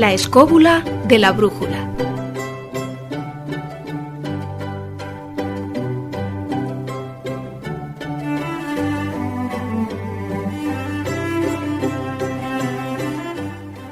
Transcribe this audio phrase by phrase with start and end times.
[0.00, 1.94] La escóbula de la brújula.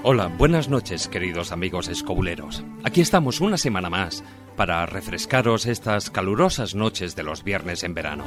[0.02, 2.64] Hola, buenas noches queridos amigos escobuleros.
[2.84, 4.24] Aquí estamos una semana más
[4.56, 8.24] para refrescaros estas calurosas noches de los viernes en verano.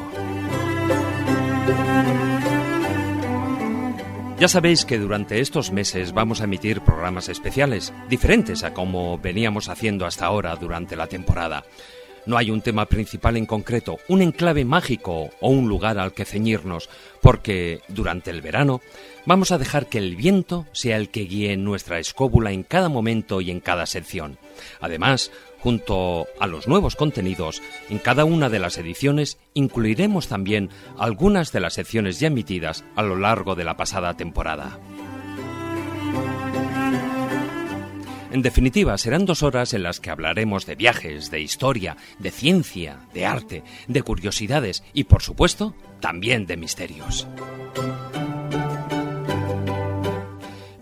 [4.41, 9.70] Ya sabéis que durante estos meses vamos a emitir programas especiales, diferentes a como veníamos
[9.70, 11.64] haciendo hasta ahora durante la temporada.
[12.26, 16.26] No hay un tema principal en concreto, un enclave mágico o un lugar al que
[16.26, 16.90] ceñirnos,
[17.22, 18.81] porque durante el verano
[19.27, 23.42] vamos a dejar que el viento sea el que guíe nuestra escóbula en cada momento
[23.42, 24.39] y en cada sección.
[24.80, 25.31] Además,
[25.62, 31.59] Junto a los nuevos contenidos, en cada una de las ediciones incluiremos también algunas de
[31.59, 34.80] las secciones ya emitidas a lo largo de la pasada temporada.
[38.31, 43.00] En definitiva, serán dos horas en las que hablaremos de viajes, de historia, de ciencia,
[43.14, 47.28] de arte, de curiosidades y, por supuesto, también de misterios.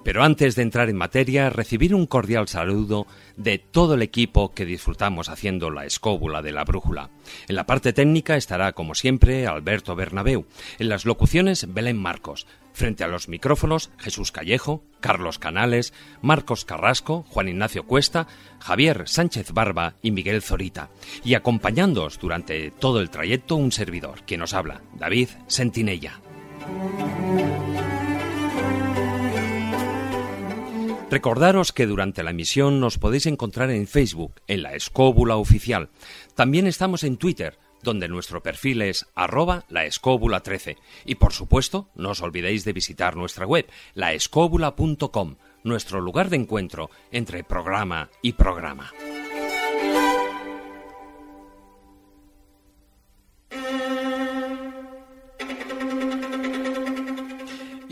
[0.10, 3.06] Pero antes de entrar en materia, recibir un cordial saludo
[3.38, 7.12] de todo el equipo que disfrutamos haciendo la escóbula de la brújula.
[7.48, 10.48] En la parte técnica estará, como siempre, Alberto Bernabeu.
[10.80, 12.48] En las locuciones, Belén Marcos.
[12.74, 15.94] Frente a los micrófonos, Jesús Callejo, Carlos Canales,
[16.24, 18.26] Marcos Carrasco, Juan Ignacio Cuesta,
[18.58, 20.90] Javier Sánchez Barba y Miguel Zorita.
[21.24, 26.20] Y acompañándoos durante todo el trayecto, un servidor, quien nos habla, David Sentinella.
[31.10, 35.90] Recordaros que durante la emisión nos podéis encontrar en Facebook, en la Escóbula Oficial.
[36.36, 40.78] También estamos en Twitter, donde nuestro perfil es arroba laescóbula13.
[41.06, 43.66] Y por supuesto, no os olvidéis de visitar nuestra web,
[43.96, 48.92] laescóbula.com, nuestro lugar de encuentro entre programa y programa.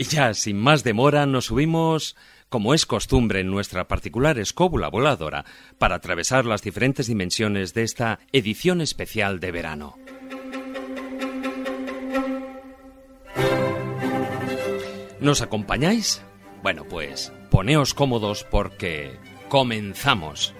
[0.00, 2.14] Y ya, sin más demora, nos subimos
[2.48, 5.44] como es costumbre en nuestra particular escóbula voladora,
[5.78, 9.96] para atravesar las diferentes dimensiones de esta edición especial de verano.
[15.20, 16.22] ¿Nos acompañáis?
[16.62, 20.54] Bueno, pues poneos cómodos porque comenzamos.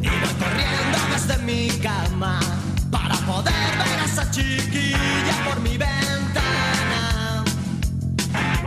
[0.00, 2.40] Y voy corriendo desde mi cama
[2.90, 7.44] para poder ver a esa chiquilla por mi ventana.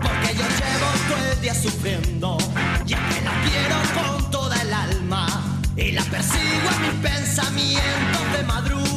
[0.02, 2.38] Porque yo llevo todo el día sufriendo,
[2.86, 5.28] ya que la quiero con toda el alma
[5.76, 8.89] y la persigo en mis pensamientos de madrugada.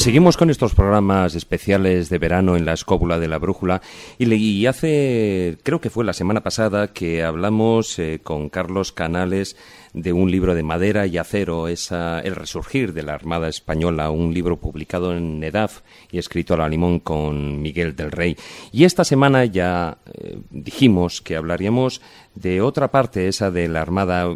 [0.00, 3.82] Seguimos con estos programas especiales de verano en la escóbula de la brújula.
[4.16, 9.58] Y, y hace, creo que fue la semana pasada, que hablamos eh, con Carlos Canales
[9.92, 14.32] de un libro de madera y acero, esa, El resurgir de la Armada Española, un
[14.32, 18.38] libro publicado en EDAF y escrito a la limón con Miguel del Rey.
[18.72, 22.00] Y esta semana ya eh, dijimos que hablaríamos
[22.34, 24.34] de otra parte, esa de la Armada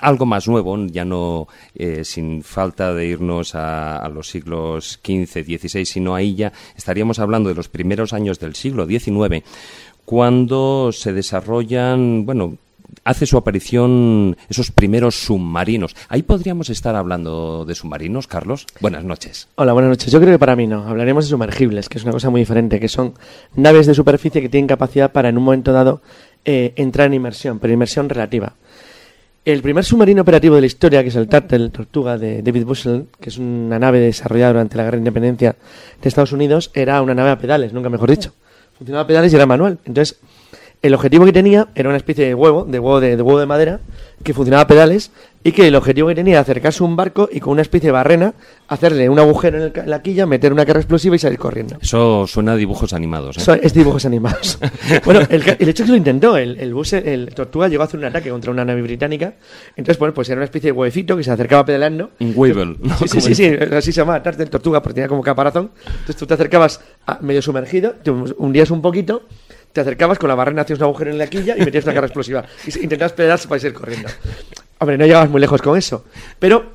[0.00, 5.84] algo más nuevo, ya no eh, sin falta de irnos a, los siglos XV, XVI,
[5.84, 9.44] sino ahí ya estaríamos hablando de los primeros años del siglo XIX,
[10.04, 12.58] cuando se desarrollan, bueno,
[13.04, 15.96] hace su aparición esos primeros submarinos.
[16.08, 18.66] Ahí podríamos estar hablando de submarinos, Carlos.
[18.80, 19.48] Buenas noches.
[19.56, 20.12] Hola, buenas noches.
[20.12, 20.86] Yo creo que para mí no.
[20.86, 23.14] Hablaremos de sumergibles, que es una cosa muy diferente, que son
[23.54, 26.02] naves de superficie que tienen capacidad para en un momento dado
[26.44, 28.54] eh, entrar en inmersión, pero inmersión relativa.
[29.44, 33.08] El primer submarino operativo de la historia, que es el Turtle Tortuga de David Bushel,
[33.20, 35.54] que es una nave desarrollada durante la Guerra de Independencia
[36.00, 38.32] de Estados Unidos, era una nave a pedales, nunca mejor dicho.
[38.78, 39.78] Funcionaba a pedales y era manual.
[39.84, 40.18] Entonces,
[40.84, 43.46] el objetivo que tenía era una especie de huevo, de huevo de, de huevo de
[43.46, 43.80] madera,
[44.22, 45.10] que funcionaba a pedales
[45.42, 47.88] y que el objetivo que tenía era acercarse a un barco y con una especie
[47.88, 48.34] de barrena
[48.68, 51.38] hacerle un agujero en, el ca- en la quilla, meter una carga explosiva y salir
[51.38, 51.76] corriendo.
[51.82, 53.36] Eso suena a dibujos animados.
[53.36, 53.40] ¿eh?
[53.40, 54.58] Son- es dibujos animados.
[55.04, 56.36] bueno, el, el hecho es que lo intentó.
[56.38, 59.34] El, el, bus, el Tortuga llegó a hacer un ataque contra una nave británica.
[59.76, 62.10] Entonces, bueno, pues era una especie de huevecito que se acercaba pedaleando.
[62.20, 62.96] Un Weevil, ¿no?
[62.98, 65.70] Sí, sí, sí, sí, así se llamaba, Turtle Tortuga, porque tenía como caparazón.
[65.86, 69.22] Entonces tú te acercabas a- medio sumergido, te hundías un poquito,
[69.74, 72.06] te acercabas con la barrena, hacías un agujero en la quilla y metías una carga
[72.06, 72.44] explosiva.
[72.64, 74.08] Y intentabas pedalear para ir corriendo.
[74.78, 76.04] Hombre, no llegabas muy lejos con eso.
[76.38, 76.72] Pero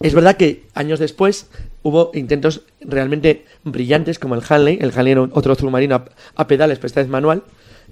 [0.00, 1.46] es verdad que años después
[1.82, 4.76] hubo intentos realmente brillantes como el Hanley.
[4.80, 7.44] El Hanley era otro submarino a, pedales, pero esta vez manual,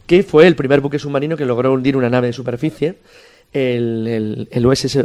[0.07, 2.97] que fue el primer buque submarino que logró hundir una nave de superficie,
[3.53, 4.99] el, el, el USS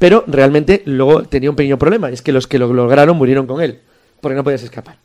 [0.00, 3.62] pero realmente luego tenía un pequeño problema, es que los que lo lograron murieron con
[3.62, 3.78] él,
[4.20, 4.96] porque no podías escapar.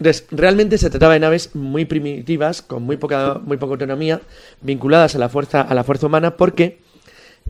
[0.00, 4.22] Entonces, realmente se trataba de naves muy primitivas, con muy poca, muy poca autonomía,
[4.62, 6.78] vinculadas a la fuerza, a la fuerza humana, porque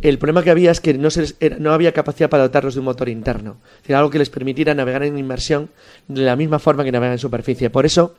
[0.03, 2.87] el problema que había es que no, se no había capacidad para dotarlos de un
[2.87, 3.59] motor interno.
[3.87, 5.71] Es algo que les permitiera navegar en inmersión
[6.09, 7.71] de la misma forma que navegan en superficie.
[7.71, 8.17] Por eso,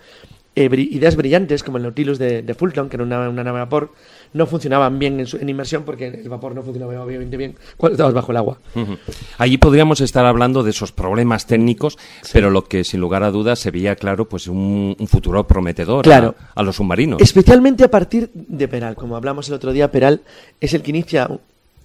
[0.55, 3.63] eh, ideas brillantes como el Nautilus de, de Fulton, que era una, una nave a
[3.63, 3.91] vapor,
[4.33, 7.95] no funcionaban bien en, su- en inmersión porque el vapor no funcionaba obviamente bien cuando
[7.95, 8.57] estabas bajo el agua.
[9.37, 11.97] Allí podríamos estar hablando de esos problemas técnicos,
[12.31, 16.03] pero lo que sin lugar a dudas se veía claro, pues un, un futuro prometedor
[16.03, 16.35] Claro.
[16.55, 17.21] a, a los submarinos.
[17.21, 18.95] Especialmente a partir de Peral.
[18.95, 20.21] Como hablamos el otro día, Peral
[20.59, 21.29] es el que inicia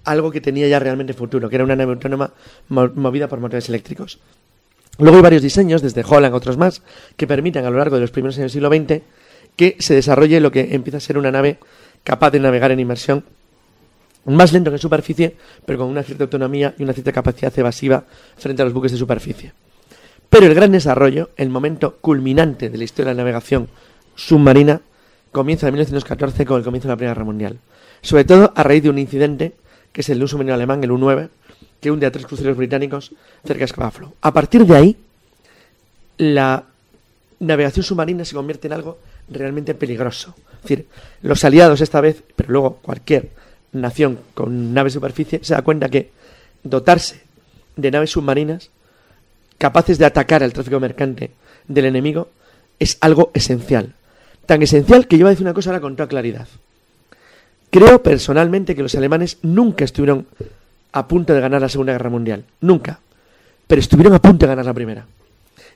[0.04, 2.30] algo que tenía ya realmente futuro, que era una nave autónoma
[2.68, 4.18] mo- movida por motores eléctricos.
[4.98, 6.80] Luego hay varios diseños, desde Holland, otros más,
[7.16, 9.02] que permiten a lo largo de los primeros años del siglo XX
[9.56, 11.58] que se desarrolle lo que empieza a ser una nave
[12.06, 13.24] capaz de navegar en inmersión
[14.26, 18.04] más lento que en superficie, pero con una cierta autonomía y una cierta capacidad evasiva
[18.36, 19.52] frente a los buques de superficie.
[20.30, 23.68] Pero el gran desarrollo, el momento culminante de la historia de la navegación
[24.14, 24.80] submarina,
[25.30, 27.58] comienza en 1914 con el comienzo de la Primera Guerra Mundial.
[28.02, 29.52] Sobre todo a raíz de un incidente,
[29.92, 31.28] que es el de un submarino alemán, el U-9,
[31.80, 33.12] que hunde a tres cruceros británicos
[33.44, 34.96] cerca de Scapa A partir de ahí,
[36.18, 36.64] la
[37.38, 38.98] navegación submarina se convierte en algo
[39.28, 40.34] realmente peligroso.
[40.66, 40.88] Es decir,
[41.22, 43.30] los aliados esta vez, pero luego cualquier
[43.72, 46.10] nación con nave superficie, se da cuenta que
[46.64, 47.22] dotarse
[47.76, 48.70] de naves submarinas
[49.58, 51.30] capaces de atacar al tráfico mercante
[51.68, 52.28] del enemigo
[52.78, 53.94] es algo esencial.
[54.44, 56.48] Tan esencial que yo voy a decir una cosa ahora con toda claridad.
[57.70, 60.26] Creo personalmente que los alemanes nunca estuvieron
[60.92, 62.44] a punto de ganar la Segunda Guerra Mundial.
[62.60, 63.00] Nunca.
[63.66, 65.06] Pero estuvieron a punto de ganar la Primera.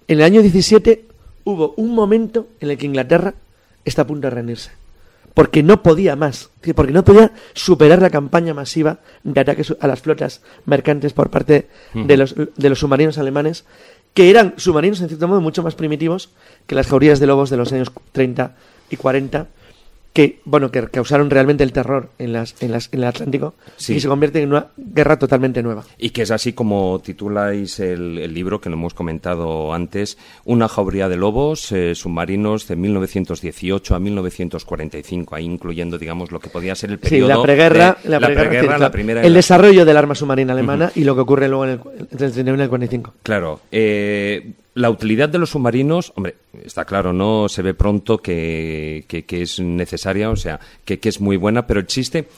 [0.08, 1.04] En el año 17
[1.44, 3.34] hubo un momento en el que Inglaterra
[3.84, 4.79] está a punto de rendirse.
[5.40, 6.50] Porque no podía más.
[6.74, 11.70] Porque no podía superar la campaña masiva de ataques a las flotas mercantes por parte
[11.94, 13.64] de, los, de los submarinos alemanes,
[14.12, 16.28] que eran submarinos en cierto modo mucho más primitivos
[16.66, 18.54] que las jaurías de lobos de los años 30
[18.90, 19.46] y 40,
[20.12, 23.94] que bueno que causaron realmente el terror en, las, en, las, en el Atlántico Sí.
[23.94, 25.84] y se convierten en una guerra totalmente nueva.
[25.98, 30.66] Y que es así como tituláis el, el libro que lo hemos comentado antes, Una
[30.68, 36.74] jauría de lobos, eh, submarinos de 1918 a 1945, ahí incluyendo, digamos, lo que podía
[36.74, 37.28] ser el Sí, periodo...
[37.28, 38.78] la preguerra, de- la, preguerra, preguerra, cierto.
[38.82, 39.22] la primera...
[39.22, 42.32] el desarrollo del arma submarina alemana y lo que ocurre luego en el, entre el
[42.32, 43.14] 39 y el 45.
[43.22, 43.60] Claro.
[43.70, 49.24] eh, la utilidad de los submarinos, hombre, está claro, no se ve pronto que, que-
[49.24, 52.28] que es necesaria, o sea, que, que es muy buena, pero existe.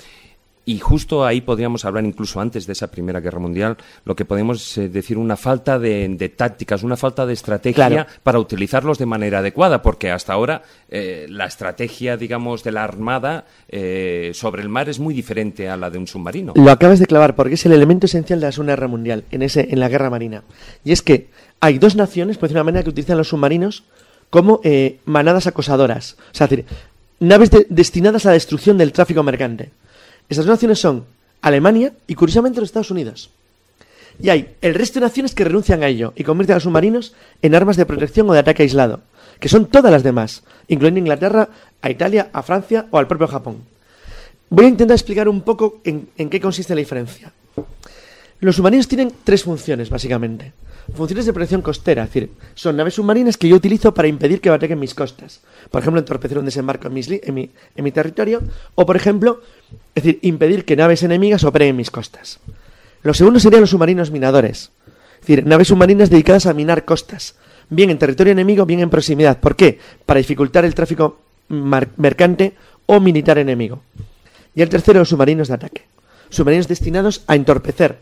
[0.64, 4.78] Y justo ahí podríamos hablar, incluso antes de esa Primera Guerra Mundial, lo que podemos
[4.78, 8.06] eh, decir una falta de, de tácticas, una falta de estrategia Claro.
[8.22, 13.44] para utilizarlos de manera adecuada, porque hasta ahora eh, la estrategia, digamos, de la Armada
[13.68, 16.52] eh, sobre el mar es muy diferente a la de un submarino.
[16.54, 19.42] Lo acabas de clavar porque es el elemento esencial de la Segunda Guerra Mundial en,
[19.42, 20.44] ese, en la guerra marina.
[20.84, 21.28] Y es que
[21.58, 23.82] hay dos naciones, por decirlo de una manera, que utilizan los submarinos
[24.30, 26.16] como eh, manadas acosadoras.
[26.30, 26.64] O sea, es decir,
[27.18, 29.70] naves de- destinadas a la destrucción del tráfico mercante.
[30.32, 31.04] Esas dos naciones son
[31.42, 33.28] Alemania y, curiosamente, los Estados Unidos.
[34.18, 37.14] Y hay el resto de naciones que renuncian a ello y convierten a los submarinos
[37.42, 39.00] en armas de protección o de ataque aislado,
[39.38, 41.50] que son todas las demás, incluyendo Inglaterra,
[41.82, 43.58] a Italia, a Francia o al propio Japón.
[44.48, 47.30] Voy a intentar explicar un poco en qué consiste la diferencia.
[48.40, 50.54] Los submarinos tienen tres funciones, básicamente.
[50.94, 54.50] Funciones de protección costera, es decir, son naves submarinas que yo utilizo para impedir que
[54.50, 55.40] ataquen mis costas.
[55.70, 58.42] Por ejemplo, entorpecer un desembarco en, mis en mi, en mi territorio,
[58.74, 59.40] o por ejemplo,
[59.94, 62.40] es decir, impedir que naves enemigas operen en mis costas.
[63.02, 64.70] Lo segundo serían los submarinos minadores,
[65.14, 67.36] es decir, naves submarinas dedicadas a minar costas,
[67.70, 69.38] bien en territorio enemigo, bien en proximidad.
[69.38, 69.78] ¿Por qué?
[70.04, 72.54] Para dificultar el tráfico mercante
[72.86, 73.82] o militar enemigo.
[74.54, 75.82] Y el tercero, los submarinos de ataque.
[76.28, 77.98] Submarinos destinados a entorpecer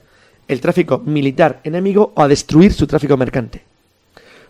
[0.51, 3.63] el tráfico militar enemigo o a destruir su tráfico mercante.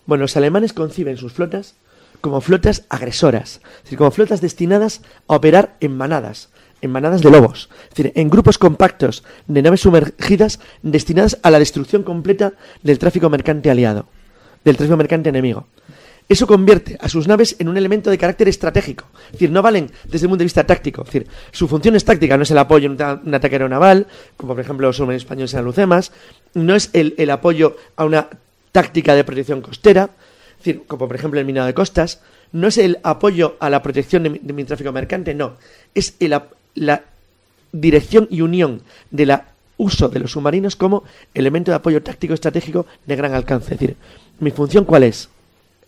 [0.06, 1.74] Bueno, los alemanes conciben sus flotas
[2.22, 6.48] como flotas agresoras, es decir, como flotas destinadas a operar en manadas,
[6.80, 11.58] en manadas de lobos, es decir, en grupos compactos de naves sumergidas destinadas a la
[11.58, 14.06] destrucción completa del tráfico mercante aliado,
[14.64, 15.66] del tráfico mercante enemigo.
[16.30, 19.06] Eso convierte a sus naves en un elemento de carácter estratégico.
[19.26, 21.02] Es decir, no valen desde el punto de vista táctico.
[21.02, 23.56] Es decir, su función es táctica, no es el apoyo en un, ta- un ataque
[23.56, 24.06] aeronaval,
[24.36, 26.12] como por ejemplo los submarinos españoles en Lucemas,
[26.54, 28.28] no es el, apoyo a una
[28.70, 30.10] táctica de protección costera,
[30.52, 32.20] es decir, como por ejemplo el minado de costas,
[32.52, 35.54] no es el apoyo a la protección de mi, tráfico mercante, no,
[35.96, 36.14] es
[36.76, 37.02] la
[37.72, 39.46] dirección y unión de la
[39.78, 41.02] uso de los submarinos como
[41.34, 43.74] elemento de apoyo táctico estratégico de gran alcance.
[43.74, 43.96] Es decir,
[44.38, 45.28] mi función cuál es?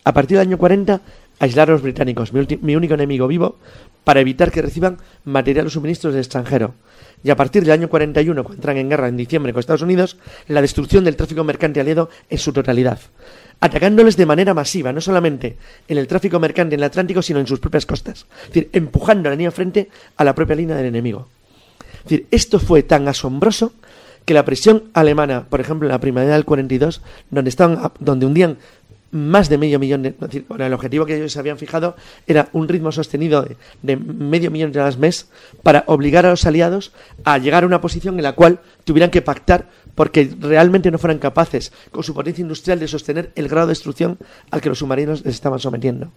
[0.03, 1.01] A partir del año 40,
[1.39, 3.57] aislar a los británicos, mi, único enemigo vivo,
[4.03, 6.75] para evitar que reciban material o suministros del extranjero.
[7.23, 10.17] Y a partir del año 41, cuando entran en guerra en diciembre con Estados Unidos,
[10.47, 12.99] la destrucción del tráfico mercante aliado en su totalidad.
[13.61, 15.55] Atacándoles de manera masiva, no solamente
[15.87, 18.25] en el tráfico mercante en el Atlántico, sino en sus propias costas.
[18.41, 21.29] Es decir, empujando la línea frente a la propia línea del enemigo.
[21.99, 23.71] Es decir, esto fue tan asombroso
[24.25, 28.57] que la presión alemana, por ejemplo, en la primavera del 42, donde estaban, donde hundían
[29.13, 31.95] más de medio millón de, es decir, bueno, el objetivo que ellos se habían fijado
[32.27, 35.29] era un ritmo sostenido de, de medio millón de toneladas mes
[35.63, 36.91] para obligar a los aliados
[37.23, 41.19] a llegar a una posición en la cual tuvieran que pactar porque realmente no fueran
[41.19, 44.17] capaces con su potencia industrial de sostener el grado de destrucción
[44.49, 46.11] al que los submarinos les estaban sometiendo.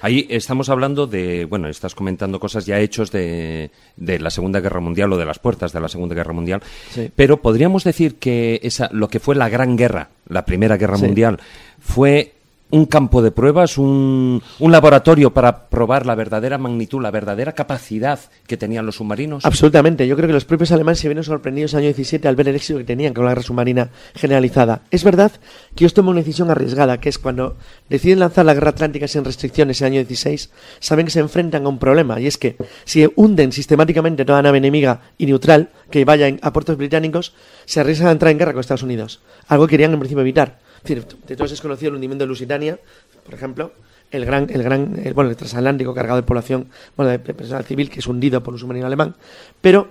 [0.00, 4.78] Ahí estamos hablando de, bueno, estás comentando cosas ya hechos de, de la Segunda Guerra
[4.78, 6.62] Mundial o de las puertas de la Segunda Guerra Mundial,
[6.94, 7.10] Sí.
[7.16, 11.06] pero podríamos decir que esa, lo que fue la Gran Guerra, la Primera Guerra Sí.
[11.06, 11.40] Mundial,
[11.80, 12.34] fue
[12.70, 18.56] un campo de pruebas, un, laboratorio para probar la verdadera magnitud, la verdadera capacidad que
[18.56, 19.44] tenían los submarinos.
[19.44, 20.06] Absolutamente.
[20.06, 22.48] Yo creo que los propios alemanes se vieron sorprendidos en el año 17 al ver
[22.48, 24.82] el éxito que tenían con la guerra submarina generalizada.
[24.90, 25.32] Es verdad
[25.74, 27.56] que ellos toman una decisión arriesgada, que es cuando
[27.88, 31.66] deciden lanzar la guerra atlántica sin restricciones en el año 16, saben que se enfrentan
[31.66, 36.04] a un problema, y es que si hunden sistemáticamente toda nave enemiga y neutral que
[36.04, 37.34] vaya a puertos británicos,
[37.64, 39.20] se arriesgan a entrar en guerra con Estados Unidos.
[39.48, 40.69] Algo que querían en principio evitar.
[40.84, 42.78] De todos es conocido el hundimiento de Lusitania,
[43.24, 43.72] por ejemplo,
[44.10, 47.90] el gran, el gran, el, bueno, el transatlántico cargado de población, bueno, de personal civil
[47.90, 49.14] que es hundido por un submarino alemán,
[49.60, 49.88] pero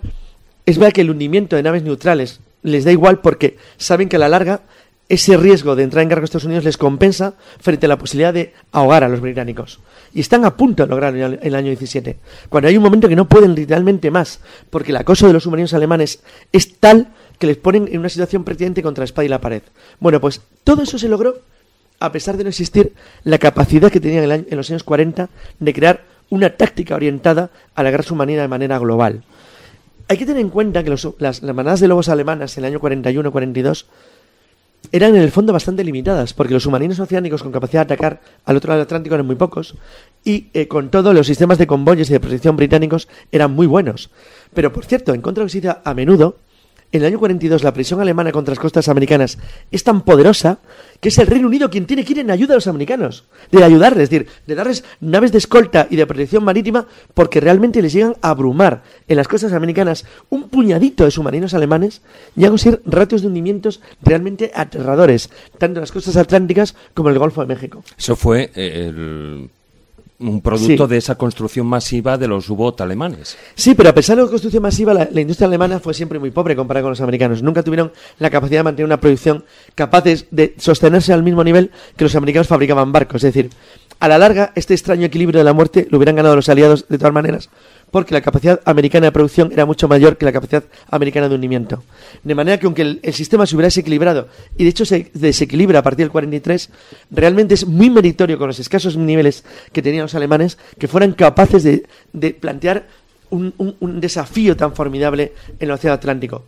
[0.66, 4.20] es verdad que el hundimiento de naves neutrales les da igual porque saben que a
[4.20, 4.62] la larga
[5.08, 8.32] ese riesgo de entrar en guerra con Estados Unidos les compensa frente a la posibilidad
[8.32, 9.80] de ahogar a los británicos.
[10.14, 12.18] Y están a punto de lograrlo en el año 17.
[12.48, 15.74] Cuando hay un momento que no pueden literalmente más, porque el acoso de los submarinos
[15.74, 17.08] alemanes es tal
[17.40, 19.64] que les ponen en una situación prácticamente contra la espada y la pared.
[20.00, 21.38] Bueno, pues todo eso se logró
[22.00, 22.94] a pesar de no existir
[23.24, 25.30] la capacidad que tenían en, los años 40
[25.60, 29.24] de crear una táctica orientada a la guerra submarina de manera global.
[30.08, 32.80] Hay que tener en cuenta que las, las manadas de lobos alemanas en el año
[32.80, 33.86] 41-42
[34.92, 38.58] eran en el fondo bastante limitadas, porque los submarinos oceánicos con capacidad de atacar al
[38.58, 39.76] otro lado del Atlántico eran muy pocos,
[40.24, 44.10] y eh, con todo los sistemas de convoyes y de protección británicos eran muy buenos.
[44.54, 46.38] Pero por cierto, en contra de lo que se dice a menudo,
[46.92, 49.38] en el año 42 la presión alemana contra las costas americanas
[49.72, 50.60] es tan poderosa
[51.00, 53.64] que es el Reino Unido quien tiene que ir en ayuda a los americanos, de
[53.64, 57.94] ayudarles, es decir, de darles naves de escolta y de protección marítima porque realmente les
[57.94, 62.02] llegan a abrumar en las costas americanas un puñadito de submarinos alemanes
[62.36, 67.14] y a conseguir ratios de hundimientos realmente aterradores, tanto en las costas atlánticas como en
[67.16, 67.84] el Golfo de México.
[67.98, 69.50] Eso fue eh, el-
[70.20, 70.90] un producto Sí.
[70.90, 73.38] de esa construcción masiva de los U-Boot alemanes.
[73.56, 76.30] Sí, pero a pesar de la construcción masiva, la, la industria alemana fue siempre muy
[76.32, 77.42] pobre comparada con los americanos.
[77.42, 79.46] Nunca tuvieron la capacidad de mantener una producción
[79.76, 83.24] capaces de sostenerse al mismo nivel que los americanos fabricaban barcos.
[83.24, 83.50] Es decir,
[84.02, 86.98] a la larga, este extraño equilibrio de la muerte lo hubieran ganado los aliados de
[86.98, 87.50] todas maneras,
[87.92, 91.84] porque la capacidad americana de producción era mucho mayor que la capacidad americana de hundimiento.
[92.24, 94.28] De manera que aunque el, sistema se hubiera desequilibrado,
[94.58, 96.70] y de hecho se desequilibra a partir del 43,
[97.12, 101.64] realmente es muy meritorio con los escasos niveles que tenían los alemanes que fueran capaces
[101.64, 102.88] de, de plantear
[103.32, 106.46] un, un- desafío tan formidable en el Océano Atlántico.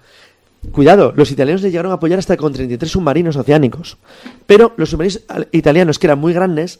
[0.71, 3.97] Cuidado, los italianos le llegaron a apoyar hasta con 33 submarinos oceánicos.
[4.45, 6.79] Pero los submarinos al- italianos, que eran muy grandes,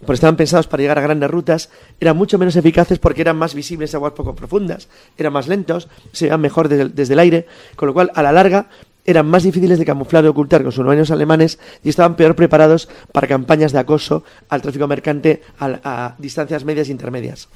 [0.00, 3.54] porque estaban pensados para llegar a grandes rutas, eran mucho menos eficaces porque eran más
[3.54, 4.88] visibles aguas poco profundas,
[5.18, 8.68] eran más lentos, se veían mejor desde, el- aire, con lo cual, a la larga,
[9.04, 13.26] eran más difíciles de camuflar y ocultar con submarinos alemanes y estaban peor preparados para
[13.26, 17.48] campañas de acoso al tráfico mercante a, a distancias medias e intermedias.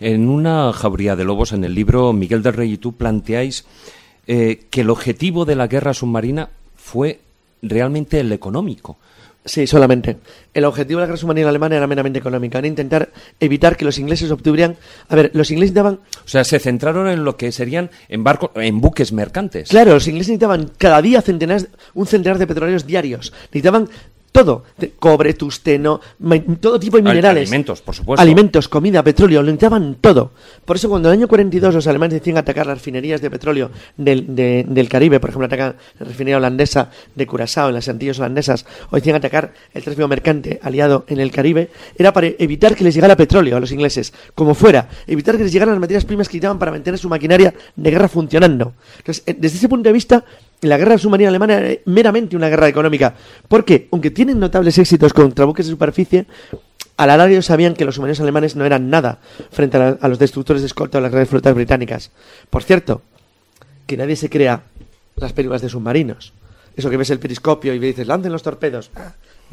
[0.00, 3.66] En una jauría de lobos, en el libro, Miguel del Rey y tú planteáis
[4.26, 7.20] eh, que el objetivo de la guerra submarina fue
[7.60, 8.96] realmente el económico.
[9.46, 10.16] Sí, solamente.
[10.54, 13.98] El objetivo de la guerra submarina alemana era meramente económica, era intentar evitar que los
[13.98, 14.76] ingleses obtuvieran...
[15.08, 16.00] A ver, los ingleses necesitaban...
[16.24, 18.24] O sea, se centraron en lo que serían en
[18.54, 19.68] en buques mercantes.
[19.68, 23.34] Claro, los ingleses necesitaban cada día centenares, un centenar de petroleros diarios.
[23.48, 23.90] Necesitaban
[24.34, 24.64] todo.
[24.98, 26.00] cobre, tusteno,
[26.60, 27.42] todo tipo de Al- minerales.
[27.48, 28.20] alimentos, por supuesto.
[28.20, 30.32] Alimentos, comida, petróleo, lo necesitaban todo.
[30.64, 33.70] Por eso cuando en el año 42 los alemanes decían atacar las refinerías de petróleo
[33.96, 38.18] del, de- del Caribe, por ejemplo, atacan la refinería holandesa de Curazao en las Antillas
[38.18, 42.82] holandesas, o decían atacar el tráfico mercante aliado en el Caribe, era para evitar que
[42.82, 46.26] les llegara petróleo a los ingleses, como fuera, evitar que les llegaran las materias primas
[46.28, 48.72] que necesitaban para mantener su maquinaria de guerra funcionando.
[48.98, 50.24] Entonces, eh, desde ese punto de vista,
[50.60, 53.14] la guerra submarina alemana era meramente una guerra económica,
[53.48, 56.26] porque aunque tienen notables éxitos contra buques de superficie,
[56.96, 59.18] a la sabían que los submarinos alemanes no eran nada
[59.50, 62.12] frente a los destructores de escolta o las grandes flotas británicas.
[62.50, 63.02] Por cierto,
[63.86, 64.62] que nadie se crea
[65.16, 66.32] las películas de submarinos.
[66.76, 68.90] Eso que ves el periscopio y dices, lancen los torpedos.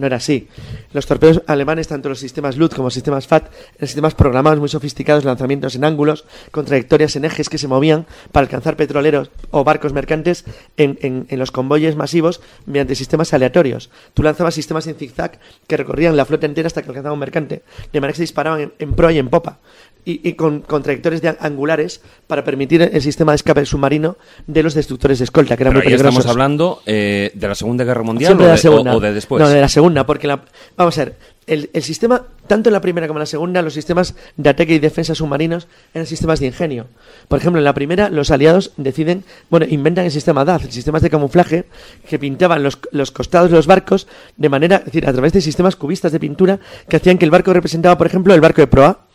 [0.01, 0.47] No era así.
[0.93, 3.45] Los torpedos alemanes, tanto los sistemas LUT como los sistemas FAT,
[3.77, 8.07] eran sistemas programados muy sofisticados, lanzamientos en ángulos, con trayectorias en ejes que se movían
[8.31, 10.43] para alcanzar petroleros o barcos mercantes
[10.75, 13.91] en, en- en los convoyes masivos mediante sistemas aleatorios.
[14.15, 17.61] Tú lanzabas sistemas en zigzag que recorrían la flota entera hasta que alcanzaba un mercante,
[17.93, 19.59] de manera que se disparaban en, en proa y en popa.
[20.03, 24.63] Y, y con, con trayectorias de angulares para permitir el sistema de escape submarino de
[24.63, 26.17] los destructores de escolta, que eran Pero muy peligrosos.
[26.21, 28.47] estamos hablando eh, de la Segunda Guerra Mundial o de
[28.81, 29.39] la o de después.
[29.43, 30.41] No, de la segunda, porque la,
[30.75, 31.15] vamos a ver,
[31.47, 34.75] el, el sistema, tanto en la primera como en la segunda, los sistemas de ataque
[34.75, 36.87] y defensa submarinos eran sistemas de ingenio.
[37.27, 41.09] Por ejemplo, en la primera, los aliados deciden, bueno, inventan el sistema DAF, sistemas de
[41.09, 41.65] camuflaje
[42.07, 45.41] que pintaban los, los costados de los barcos de manera, es decir, a través de
[45.41, 48.67] sistemas cubistas de pintura que hacían que el barco representaba, por ejemplo, el barco de
[48.67, 49.07] proa.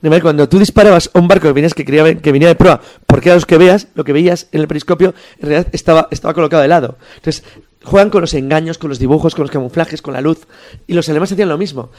[0.00, 2.80] De manera que cuando tú disparabas a un barco que, que, que venía de proa,
[3.06, 6.34] porque a los que veas, lo que veías en el periscopio, en realidad estaba, estaba
[6.34, 6.98] colocado de lado.
[7.14, 7.44] Entonces,
[7.84, 10.46] juegan con los engaños, con los dibujos, con los camuflajes, con la luz.
[10.86, 11.90] Y los alemanes hacían lo mismo.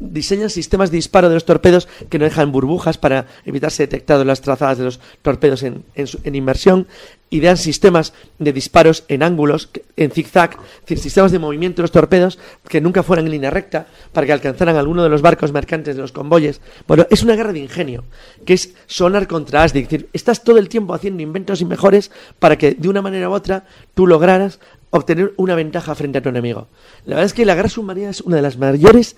[0.00, 4.40] Diseñan sistemas de disparo de los torpedos que no dejan burbujas para evitarse detectados las
[4.40, 6.86] trazadas de los torpedos en, en, en inmersión.
[7.32, 12.82] Idean sistemas de disparos en ángulos, en zigzag, sistemas de movimiento de los torpedos que
[12.82, 16.12] nunca fueran en línea recta para que alcanzaran alguno de los barcos mercantes de los
[16.12, 16.60] convoyes.
[16.86, 18.04] Bueno, es una guerra de ingenio,
[18.44, 19.80] que es sonar contra Asdi.
[19.80, 23.30] Es decir, estás todo el tiempo haciendo inventos y mejores para que de una manera
[23.30, 23.64] u otra
[23.94, 26.68] tú lograras obtener una ventaja frente a tu enemigo.
[27.06, 29.16] La verdad es que la guerra submarina es una de las mayores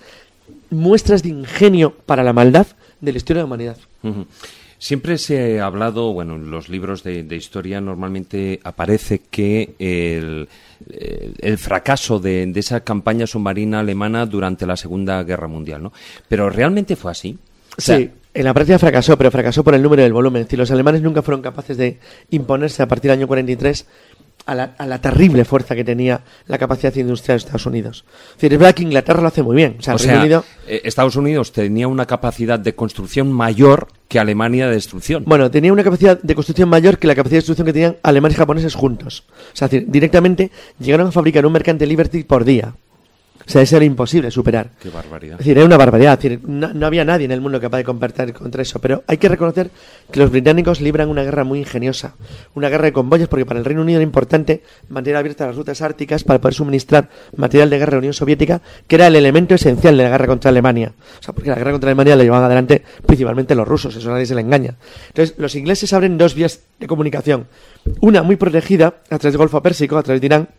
[0.69, 2.67] muestras de ingenio para la maldad
[3.01, 3.77] de la historia de la humanidad.
[4.85, 10.47] Siempre se ha hablado, bueno, en los libros de, de historia normalmente aparece que el,
[10.91, 15.91] el- el fracaso de, de esa campaña submarina alemana durante la Segunda Guerra Mundial, ¿no?
[16.29, 17.35] Pero realmente fue así.
[17.79, 20.41] Sí, en la práctica fracasó, pero fracasó por el número y el volumen.
[20.43, 21.97] Es decir, los alemanes nunca fueron capaces de
[22.29, 23.87] imponerse a partir del año 43
[24.45, 28.05] a la, a la terrible fuerza que tenía la capacidad industrial de Estados Unidos.
[28.29, 29.77] Es decir, es verdad que Inglaterra lo hace muy bien.
[29.79, 30.45] O sea, o el Reino sea, Unido...
[30.67, 35.23] eh, Estados Unidos tenía una capacidad de construcción mayor que Alemania de destrucción.
[35.25, 38.35] Bueno, tenía una capacidad de construcción mayor que la capacidad de destrucción que tenían alemanes
[38.37, 39.23] y japoneses juntos.
[39.29, 42.75] O sea, es decir, directamente llegaron a fabricar un mercante Liberty por día.
[43.47, 44.71] O sea, eso era imposible superar.
[44.81, 45.33] Qué barbaridad.
[45.33, 46.13] Es decir, era una barbaridad.
[46.13, 48.79] Es decir, no, no había nadie en el mundo capaz de competir contra eso.
[48.79, 49.69] Pero hay que reconocer
[50.11, 52.15] que los británicos libran una guerra muy ingeniosa.
[52.55, 55.81] Una guerra de convoyes, porque para el Reino Unido era importante mantener abiertas las rutas
[55.81, 59.53] árticas para poder suministrar material de guerra a la Unión Soviética, que era el elemento
[59.53, 60.93] esencial de la guerra contra Alemania.
[61.19, 64.25] O sea, porque la guerra contra Alemania la llevaban adelante principalmente los rusos, eso nadie
[64.25, 64.75] se le engaña.
[65.07, 67.47] Entonces, los ingleses abren dos vías de comunicación.
[68.01, 70.49] Una muy protegida a través del Golfo Pérsico, a través de Irán,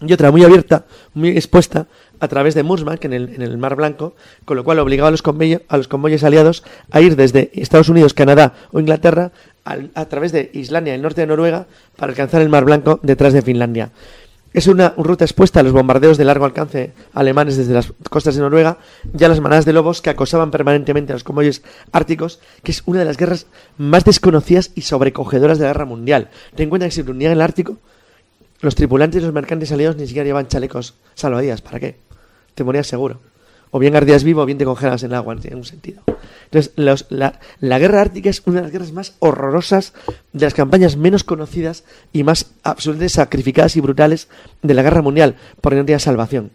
[0.00, 0.84] y otra muy abierta,
[1.14, 1.86] muy expuesta
[2.20, 5.10] a través de Murmansk en el, en el Mar Blanco, con lo cual obligaba a
[5.10, 9.32] los, convoyes, aliados a ir desde Estados Unidos, Canadá o Inglaterra
[9.64, 13.42] a través de Islandia el norte de Noruega para alcanzar el Mar Blanco detrás de
[13.42, 13.90] Finlandia.
[14.54, 18.40] Es una ruta expuesta a los bombardeos de largo alcance alemanes desde las costas de
[18.40, 18.78] Noruega
[19.16, 22.82] y a las manadas de lobos que acosaban permanentemente a los convoyes árticos, que es
[22.86, 26.30] una de las guerras más desconocidas y sobrecogedoras de la guerra mundial.
[26.54, 27.76] Ten en cuenta que si se hundían en el Ártico,
[28.60, 31.62] los tripulantes y los mercantes aliados ni siquiera llevan chalecos salvavidas.
[31.62, 31.96] ¿Para qué?
[32.54, 33.20] Te morías seguro.
[33.70, 36.02] O bien ardías vivo o bien te congelas en el agua, no tiene ningún sentido.
[36.50, 36.72] Entonces,
[37.10, 39.92] la guerra ártica es una de las guerras más horrorosas,
[40.32, 44.28] de las campañas menos conocidas y más absolutamente sacrificadas y brutales
[44.62, 46.50] de la guerra mundial, porque no tenía salvación.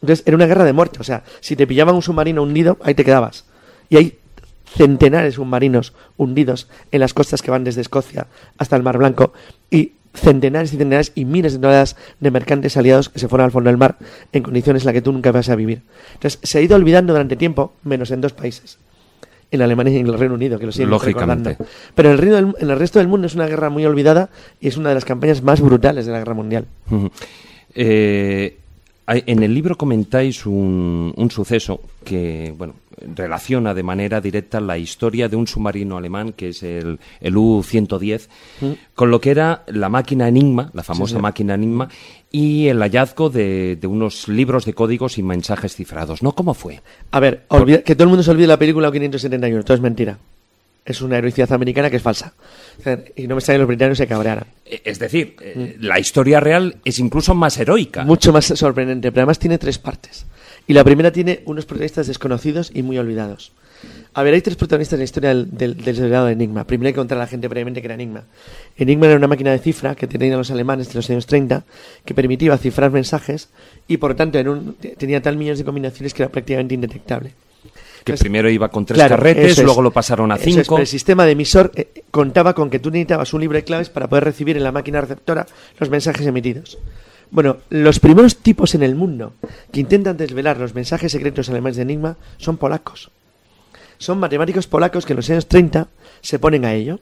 [0.00, 1.00] Entonces, era una guerra de muerte.
[1.00, 3.44] O sea, si te pillaban un submarino hundido, ahí te quedabas.
[3.88, 4.18] Y hay
[4.76, 9.32] centenares de submarinos hundidos en las costas que van desde Escocia hasta el Mar Blanco
[9.70, 13.50] y centenares y centenares y miles de toneladas de mercantes aliados que se fueron al
[13.50, 13.96] fondo del mar
[14.32, 15.82] en condiciones en las que tú nunca vas a vivir.
[16.14, 18.78] Entonces, se ha ido olvidando durante tiempo, menos en dos países.
[19.50, 21.50] En Alemania y en el Reino Unido, que lo siguen Lógicamente.
[21.50, 21.74] recordando.
[21.94, 24.30] Pero en el, reino del- en el resto del mundo es una guerra muy olvidada
[24.60, 26.66] y es una de las campañas más brutales de la guerra mundial.
[27.74, 28.58] Eh,
[29.14, 32.74] en el libro comentáis un, un suceso que bueno
[33.16, 38.28] relaciona de manera directa la historia de un submarino alemán que es el, el U-110
[38.94, 41.88] con lo que era la máquina Enigma, la famosa máquina Enigma,
[42.30, 46.22] y el hallazgo de, de unos libros de códigos y mensajes cifrados.
[46.22, 46.32] ¿No?
[46.32, 46.80] ¿Cómo fue?
[47.10, 50.18] A ver, olvida- que todo el mundo se olvide la película 571, todo es mentira.
[50.84, 52.34] Es una heroicidad americana que es falsa.
[53.16, 54.46] Y no me salen los británicos se cabrearan.
[54.64, 58.04] Eh, Es decir, eh, la historia real es incluso más heroica.
[58.04, 60.26] Mucho más sorprendente, pero además tiene tres partes.
[60.66, 63.52] Y la primera tiene unos protagonistas desconocidos y muy olvidados.
[64.14, 66.64] A ver, hay tres protagonistas en la historia del, del, del de Enigma.
[66.66, 68.24] Primero hay que contar a la gente previamente que era Enigma.
[68.76, 71.64] Enigma era una máquina de cifra que tenían los alemanes de los años 30
[72.04, 73.48] que permitía cifrar mensajes
[73.88, 77.32] y por lo tanto en un- tenía tal millones de combinaciones que era prácticamente indetectable.
[78.04, 79.64] Que primero iba con tres Claro, carretes, es.
[79.64, 80.62] luego lo pasaron a es, cinco.
[80.76, 83.88] pero el sistema de emisor eh, contaba con que tú necesitabas un libro de claves
[83.90, 85.46] para poder recibir en la máquina receptora
[85.78, 86.78] los mensajes emitidos.
[87.30, 89.32] Bueno, los primeros tipos en el mundo
[89.72, 93.10] que intentan desvelar los mensajes secretos alemanes de Enigma son polacos.
[93.98, 95.88] Son matemáticos polacos que en los años 30
[96.20, 97.00] se ponen a ello.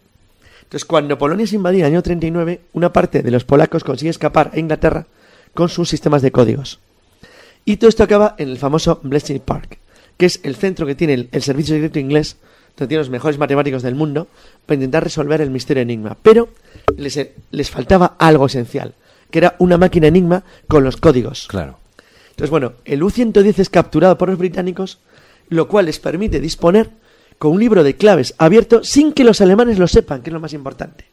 [0.63, 4.11] Entonces, cuando Polonia se invadía en el año 39, una parte de los polacos consigue
[4.11, 5.07] escapar a Inglaterra
[5.53, 6.79] con sus sistemas de códigos.
[7.65, 9.79] Y todo esto acaba en el famoso Bletchley Park,
[10.20, 12.37] que es el centro que tiene el, el servicio secreto inglés,
[12.76, 14.28] donde tiene los mejores matemáticos del mundo,
[14.66, 16.14] para intentar resolver el misterio enigma.
[16.22, 16.50] Pero
[16.98, 17.18] les,
[17.50, 18.92] les faltaba algo esencial,
[19.30, 21.46] que era una máquina enigma con los códigos.
[21.48, 21.78] Claro.
[22.28, 24.98] Entonces, bueno, el U-110 es capturado por los británicos,
[25.48, 26.90] lo cual les permite disponer
[27.38, 30.40] con un libro de claves abierto sin que los alemanes lo sepan, que es lo
[30.40, 31.06] más importante.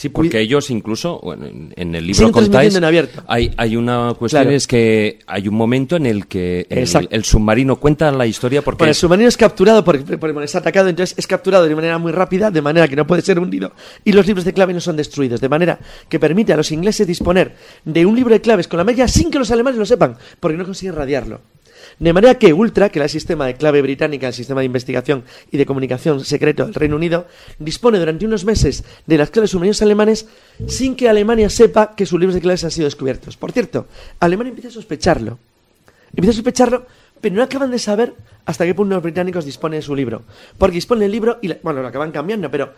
[0.00, 3.22] Sí, porque ellos incluso, bueno, en, en el libro contáis, transmitiendo en abierto.
[3.26, 4.56] hay, hay una cuestión Claro.
[4.56, 8.78] es que hay un momento en el que el, el submarino cuenta la historia porque
[8.78, 11.98] Bueno, el es- submarino es capturado porque bueno, es atacado, entonces es capturado de manera
[11.98, 14.80] muy rápida, de manera que no puede ser hundido, y los libros de clave no
[14.80, 18.68] son destruidos, de manera que permite a los ingleses disponer de un libro de claves
[18.68, 21.42] con la máquina sin que los alemanes lo sepan, porque no consiguen radiarlo.
[22.00, 25.22] De manera que Ultra, que era el sistema de clave británica, el sistema de investigación
[25.50, 27.26] y de comunicación secreto del Reino Unido,
[27.58, 30.26] dispone durante unos meses de las claves submarinos alemanes
[30.66, 33.36] sin que Alemania sepa que sus libros de claves han sido descubiertos.
[33.36, 33.86] Por cierto,
[34.18, 35.38] Alemania empieza a sospecharlo.
[36.16, 36.86] Empieza a sospecharlo,
[37.20, 38.14] pero no acaban de saber
[38.46, 40.22] hasta qué punto los británicos disponen de su libro.
[40.56, 42.72] Porque disponen del libro y, bueno, lo acaban cambiando, pero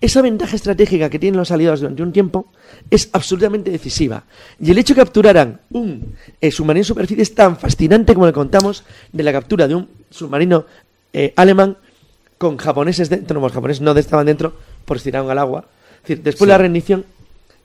[0.00, 2.52] esa ventaja estratégica que tienen los aliados durante un tiempo
[2.90, 4.24] es absolutamente decisiva.
[4.60, 8.26] Y el hecho de que capturaran un eh, submarino en superficie es tan fascinante como
[8.26, 10.66] le contamos de la captura de un submarino
[11.12, 11.78] eh, alemán
[12.38, 13.34] con japoneses dentro.
[13.34, 14.54] No, los japoneses no estaban dentro,
[14.84, 15.64] porque se tiraron al agua.
[15.96, 16.50] Es decir, después Sí.
[16.50, 17.04] de la rendición,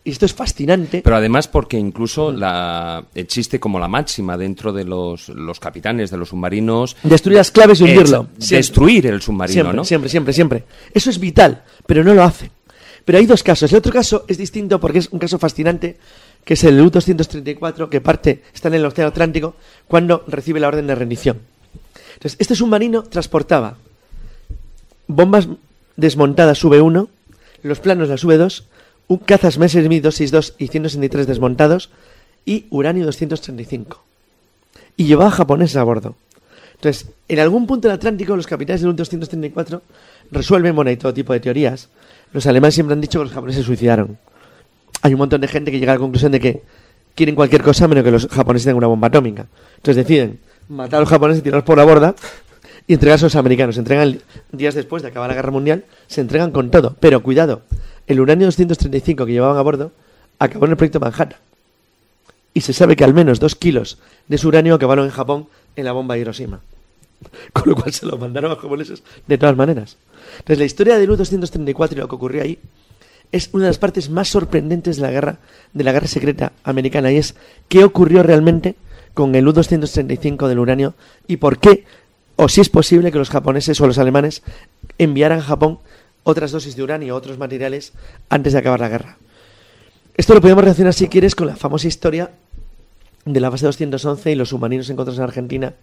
[0.03, 1.01] y esto es fascinante.
[1.03, 6.17] Pero además porque incluso la existe como la máxima dentro de los, los capitanes de
[6.17, 8.27] los submarinos Destruir las claves y hundirlo.
[8.37, 9.83] Destruir el submarino, siempre, ¿no?
[9.85, 10.63] Siempre, siempre, siempre.
[10.91, 12.49] Eso es vital, pero no lo hace.
[13.03, 13.69] Pero hay dos casos.
[13.69, 15.97] El otro caso es distinto porque es un caso fascinante,
[16.45, 19.55] que es el U-234, que parte, está en el Océano Atlántico,
[19.89, 21.39] cuando recibe la orden de rendición.
[22.13, 23.75] Entonces, este submarino transportaba
[25.07, 25.49] bombas
[25.97, 27.09] desmontadas V1,
[27.63, 28.63] los planos las V2,
[29.09, 31.89] un cazas Messerschmitt 262 y 163 desmontados
[32.45, 34.01] y uranio 235
[34.95, 36.15] y llevaba japoneses a bordo.
[36.75, 39.81] Entonces, en algún punto del Atlántico, los capitanes del U-234
[40.31, 41.89] resuelven, bueno, hay todo tipo de teorías.
[42.33, 44.17] Los alemanes siempre han dicho que los japoneses se suicidaron.
[45.01, 46.63] Hay un montón de gente que llega a la conclusión de que
[47.15, 49.47] quieren cualquier cosa menos que los japoneses tengan una bomba atómica.
[49.77, 50.39] Entonces deciden
[50.69, 52.15] matar a los japoneses tirarlos por la borda
[52.87, 53.75] y entregarse a los americanos.
[53.75, 54.19] Se entregan
[54.51, 56.95] días después de acabar la guerra mundial, se entregan con todo.
[56.99, 57.63] Pero cuidado,
[58.07, 59.91] el uranio 235 que llevaban a bordo
[60.39, 61.39] acabó en el proyecto Manhattan
[62.53, 65.85] y se sabe que al menos dos kilos de ese uranio acabaron en Japón en
[65.85, 66.61] la bomba de Hiroshima.
[67.53, 69.97] Con lo cual se lo mandaron a los japoneses de todas maneras.
[70.39, 72.59] Entonces la historia del U-234 y lo que ocurrió ahí
[73.31, 75.37] es una de las partes más sorprendentes de la guerra,
[75.73, 77.35] de la guerra secreta americana y es
[77.69, 78.75] qué ocurrió realmente
[79.13, 80.93] con el U-235 del uranio
[81.27, 81.85] y por qué,
[82.35, 84.41] o si es posible que los japoneses o los alemanes
[84.97, 85.79] enviaran a Japón
[86.23, 87.93] otras dosis de uranio o otros materiales
[88.29, 89.17] antes de acabar la guerra.
[90.15, 92.31] Esto lo podemos relacionar, si quieres, con la famosa historia
[93.25, 95.73] de la base 211 y los submarinos encontrados en Argentina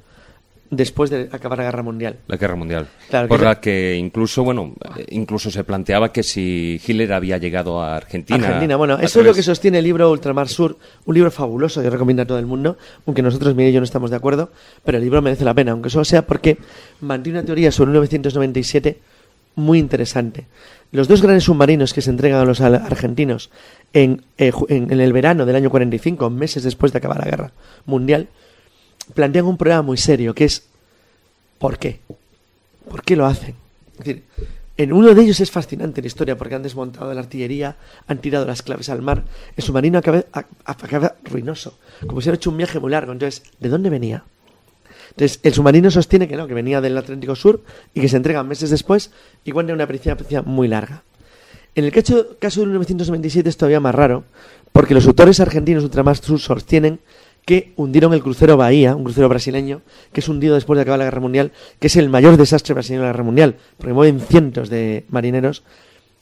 [0.71, 2.17] después de acabar la guerra mundial.
[2.27, 2.87] La guerra mundial.
[3.09, 4.75] Claro, por que- la que incluso, bueno,
[5.09, 8.45] incluso se planteaba que si Hitler había llegado a Argentina.
[8.47, 10.77] Argentina, bueno, eso es lo que sostiene el libro Ultramar Sur,
[11.07, 12.77] un libro fabuloso que recomiendo a todo el mundo,
[13.07, 14.51] aunque nosotros, Miguel y yo, no estamos de acuerdo,
[14.85, 16.59] pero el libro merece la pena, aunque solo sea porque
[17.01, 18.99] mantiene una teoría sobre 1997
[19.57, 20.45] muy interesante.
[20.93, 23.51] Los dos grandes submarinos que se entregan a los argentinos
[23.93, 27.53] en, eh, en- en el verano del año 45, meses después de acabar la guerra
[27.85, 28.29] mundial,
[29.15, 30.65] plantean un problema muy serio, que es
[31.59, 32.01] ¿por qué?
[32.89, 33.55] ¿Por qué lo hacen?
[34.77, 38.47] En uno de ellos es fascinante la historia porque han desmontado la artillería, han tirado
[38.47, 39.25] las claves al mar,
[39.57, 40.25] el submarino acaba,
[40.65, 43.13] acaba ruinoso, como si hubiera hecho un viaje muy largo.
[43.13, 44.23] Entonces, ¿de dónde venía?
[45.11, 48.47] Entonces, el submarino sostiene que no, que venía del Atlántico Sur y que se entregan
[48.47, 49.11] meses después
[49.45, 51.03] y cuenta una pericia muy larga.
[51.75, 54.25] En el caso, caso de 1997 es todavía más raro,
[54.73, 57.01] porque los autores argentinos Ultramar sostienen
[57.49, 59.81] que hundieron el crucero Bahía, un crucero brasileño,
[60.13, 63.01] que es hundido después de acabar la Guerra Mundial, que es el mayor desastre brasileño
[63.01, 65.63] de la Guerra Mundial, porque mueven cientos de marineros,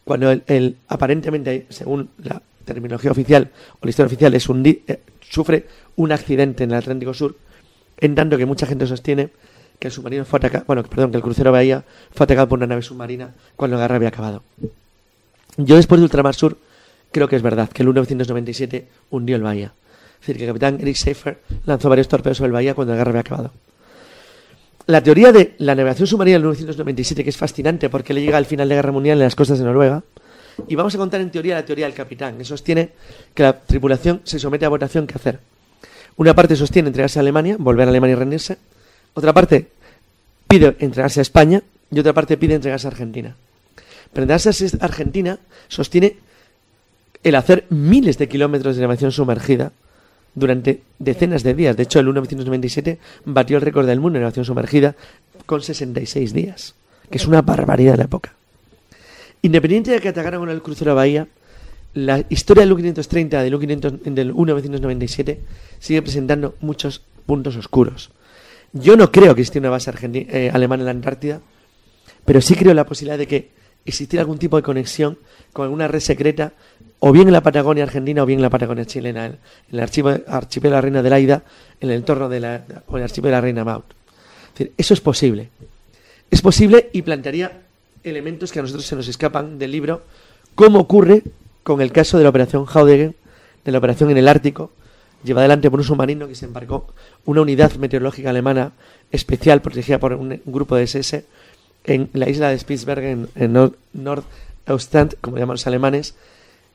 [0.05, 6.13] cuando el, aparentemente, según la terminología oficial o la historia oficial, es eh, sufre un
[6.13, 7.35] accidente en el Atlántico Sur,
[7.99, 9.31] en tanto que mucha gente sostiene
[9.81, 12.69] que el submarino fue atacado, bueno, perdón, que el crucero Bahía fue atacado por una
[12.69, 14.45] nave submarina cuando la guerra había acabado.
[15.57, 16.57] Yo después de Ultramar Sur
[17.11, 19.73] creo que es verdad que el 1997 hundió el Bahía.
[20.27, 23.11] Decir, que el capitán Eric Schaefer lanzó varios torpedos sobre el Bahía cuando la guerra
[23.11, 23.53] había acabado.
[24.87, 28.45] La teoría de la navegación submarina del 1997, que es fascinante porque le llega al
[28.45, 30.03] final de la Guerra Mundial en las costas de Noruega,
[30.67, 32.91] y vamos a contar en teoría la teoría del capitán, que sostiene
[33.35, 35.39] que la tripulación se somete a votación qué hacer.
[36.17, 38.59] Una parte sostiene entregarse a Alemania, volver a Alemania y rendirse.
[39.15, 39.69] Otra parte
[40.49, 43.37] pide entregarse a España y otra parte pide entregarse a Argentina.
[44.13, 46.17] Pero entregarse a Argentina sostiene
[47.23, 49.71] el hacer miles de kilómetros de navegación sumergida
[50.37, 51.77] durante decenas de días.
[51.77, 54.95] De hecho, el 1997 batió el récord del mundo en navegación sumergida
[55.47, 56.77] con 66 días,
[57.11, 58.35] que es una barbaridad de la época.
[59.43, 61.27] Independiente de que atacaran con el crucero Bahía,
[61.95, 65.41] la historia del U-530 del, U-500 del 1997
[65.79, 68.11] sigue presentando muchos puntos oscuros.
[68.73, 71.41] Yo no creo que exista una base eh, alemana en la Antártida,
[72.27, 73.51] pero sí creo la posibilidad de que
[73.87, 75.19] existiera algún tipo de conexión
[75.53, 76.53] con alguna red secreta,
[76.99, 79.39] o bien en la Patagonia argentina o bien en la Patagonia chilena, en,
[79.73, 81.43] el archivo- archipiélago de la Reina de Laida,
[81.81, 83.83] en el entorno de la, o el archipiélago de la Reina
[84.53, 85.51] decir, eso es posible.
[86.31, 87.63] Es posible y plantearía
[88.03, 90.03] elementos que a nosotros se nos escapan del libro,
[90.55, 91.23] como ocurre
[91.63, 93.15] con el caso de la operación Haudegen,
[93.65, 94.71] de la operación en el Ártico,
[95.25, 96.87] llevada adelante por un submarino que se embarcó
[97.25, 98.73] una unidad meteorológica alemana
[99.11, 101.25] especial protegida por un grupo de SS
[101.87, 106.15] en la isla de Spitsbergen, en Nord- Nordostand, como llaman los alemanes,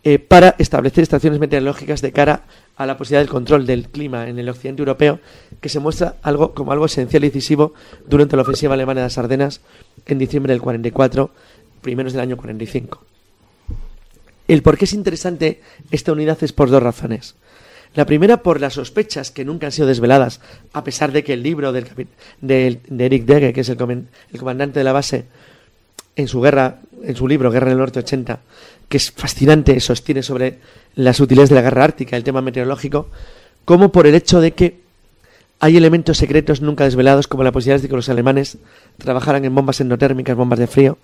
[0.03, 2.43] eh, para establecer estaciones meteorológicas de cara
[2.75, 5.19] a la posibilidad del control del clima en el occidente europeo,
[5.59, 7.73] que se muestra algo como algo esencial y decisivo
[8.07, 9.61] durante la ofensiva alemana de las Ardenas
[10.07, 11.29] en diciembre del 44,
[11.81, 13.03] primeros del año 45.
[14.47, 17.35] El por qué es interesante esta unidad es por dos razones.
[17.93, 20.39] La primera por las sospechas que nunca han sido desveladas,
[20.71, 21.87] a pesar de que el libro del,
[22.39, 23.77] del- de Eric Degge, que es el,
[24.39, 25.25] comandante de la base,
[26.15, 28.39] en su guerra, en su libro Guerra en el Norte 80,
[28.87, 30.59] que es fascinante, sostiene sobre
[30.95, 33.07] las utilidades de la guerra ártica, el tema meteorológico,
[33.65, 34.79] como por el hecho de que
[35.59, 38.57] hay elementos secretos nunca desvelados, como la posibilidad de que los alemanes
[38.97, 40.97] trabajaran en bombas endotérmicas, bombas de frío,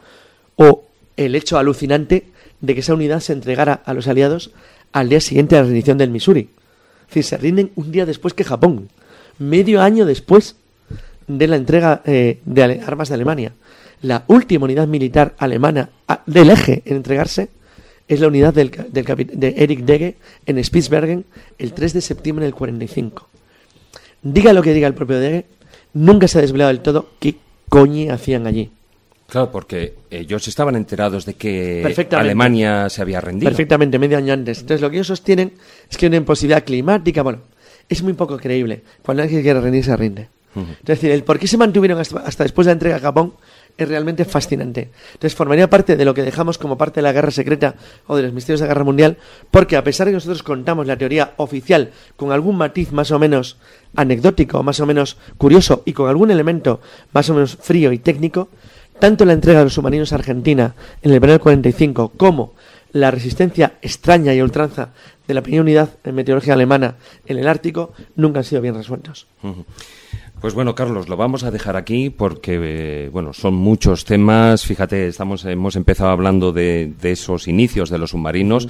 [0.55, 0.85] o
[1.17, 2.27] el hecho alucinante
[2.61, 4.51] de que esa unidad se entregara a los aliados
[4.93, 6.49] al día siguiente de la rendición del Missouri.
[7.07, 8.89] Decir, se rinden un día después que Japón,
[9.39, 10.55] medio año después
[11.27, 13.53] de la entrega eh, de armas de Alemania.
[14.01, 17.49] La última unidad militar alemana a- del eje en entregarse
[18.07, 20.15] es la unidad del, del de Erich Degge
[20.45, 21.25] en Spitsbergen
[21.57, 23.27] el 3 de septiembre del 45.
[24.21, 25.45] Diga lo que diga el propio Degge,
[25.93, 27.35] nunca se ha desvelado del todo qué
[27.69, 28.71] coño hacían allí.
[29.27, 31.83] Claro, porque ellos estaban enterados de que.
[32.11, 33.49] Alemania se había rendido.
[33.49, 34.61] Perfectamente, medio año antes.
[34.61, 35.51] Entonces, lo que ellos sostienen
[35.89, 37.21] es que una imposibilidad climática.
[37.21, 37.39] Bueno,
[37.89, 38.83] es muy poco creíble.
[39.01, 40.29] Cuando alguien quiere rendir, se rinde.
[40.79, 43.33] Es decir, el por qué se mantuvieron hasta, hasta después de la entrega a Japón
[43.77, 44.89] es realmente fascinante.
[45.13, 47.75] Entonces, formaría parte de lo que dejamos como parte de la guerra secreta
[48.07, 49.17] o de los misterios de la guerra mundial,
[49.51, 53.19] porque a pesar de que nosotros contamos la teoría oficial con algún matiz más o
[53.19, 53.57] menos
[53.95, 56.81] anecdótico, más o menos curioso y con algún elemento
[57.13, 58.49] más o menos frío y técnico,
[58.99, 62.53] tanto la entrega de los submarinos a Argentina en el verano del 45 como
[62.91, 64.89] la resistencia extraña y ultranza
[65.27, 69.27] de la pequeña unidad meteorológica alemana en el Ártico nunca han sido bien resueltos.
[70.39, 74.63] Pues bueno, Carlos, lo vamos a dejar aquí porque, eh, bueno, son muchos temas.
[74.63, 78.69] Fíjate, estamos, hemos empezado hablando de, de esos inicios de los submarinos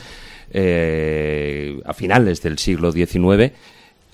[0.51, 3.51] eh, a finales del siglo XIX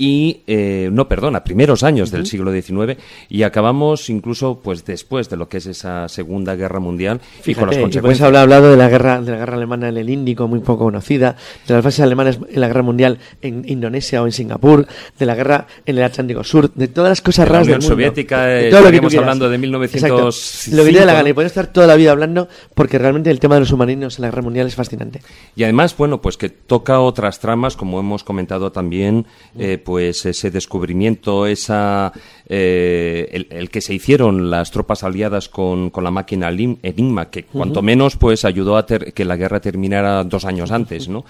[0.03, 2.97] y, eh, no, perdona, primeros años del siglo XIX
[3.29, 7.29] y acabamos incluso, pues, después de lo que es esa Segunda Guerra Mundial y con
[7.29, 8.27] las Fíjate, y por eso consecuencias.
[8.27, 11.37] habla hablado de la guerra de la guerra alemana en el Índico, muy poco conocida,
[11.65, 14.85] de las bases alemanas en la guerra mundial en Indonesia o en Singapur,
[15.17, 17.75] de la guerra en el Atlántico Sur, de todas las cosas De la raras del
[17.77, 17.95] Unión mundo.
[17.95, 19.15] Soviética, De eh, todo lo que quieras.
[19.19, 20.75] hablando de 1905, Exacto.
[20.75, 23.39] Lo que dé la gana y puedes estar toda la vida hablando porque realmente el
[23.39, 25.21] tema de los submarinos en la guerra mundial es fascinante.
[25.55, 29.25] Y además, bueno, pues que toca otras tramas, como hemos comentado también,
[29.57, 32.11] eh, pues ese descubrimiento, esa
[32.47, 37.29] eh, el, el que se hicieron las tropas aliadas con, con la máquina Lim- Enigma,
[37.29, 41.25] que cuanto menos pues ayudó a ter- que la guerra terminara dos años antes, ¿no?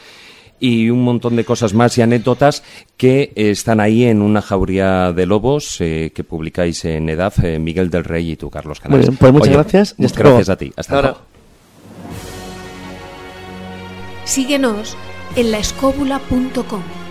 [0.60, 2.64] Y un montón de cosas más y anécdotas
[2.96, 7.90] que están ahí en una jauría de lobos eh, que publicáis en EDAF, eh, Miguel
[7.90, 9.08] del Rey y tú, Carlos Muy Canales.
[9.10, 10.72] bien, pues muchas Oye, gracias Muchas gracias a ti.
[10.78, 11.08] Hasta Ahora.
[11.10, 11.26] luego.
[14.26, 14.96] Síguenos
[15.36, 17.03] en laescóbula.com.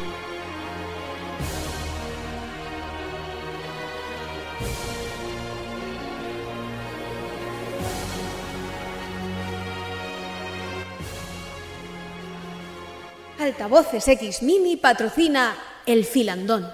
[13.42, 16.70] Altavoces X Mini patrocina El Filandón.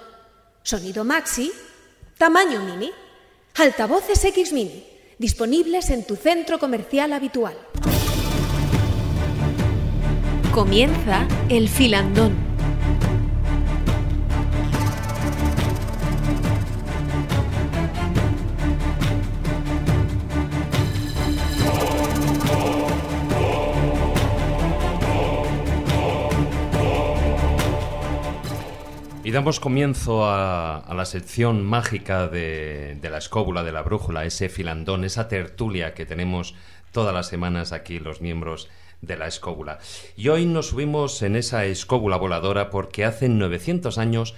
[0.63, 1.51] Sonido maxi,
[2.19, 2.91] tamaño mini.
[3.55, 7.57] Altavoces X Mini, disponibles en tu centro comercial habitual.
[10.53, 12.48] Comienza El Filandón.
[29.29, 34.49] Y damos comienzo a, la sección mágica de, de la escóbula, de la brújula, ese
[34.49, 36.55] filandón, esa tertulia que tenemos
[36.93, 38.71] todas las semanas aquí los miembros
[39.03, 39.81] de la escóbula.
[40.17, 44.35] Y hoy nos subimos en esa escóbula voladora porque hace 900 años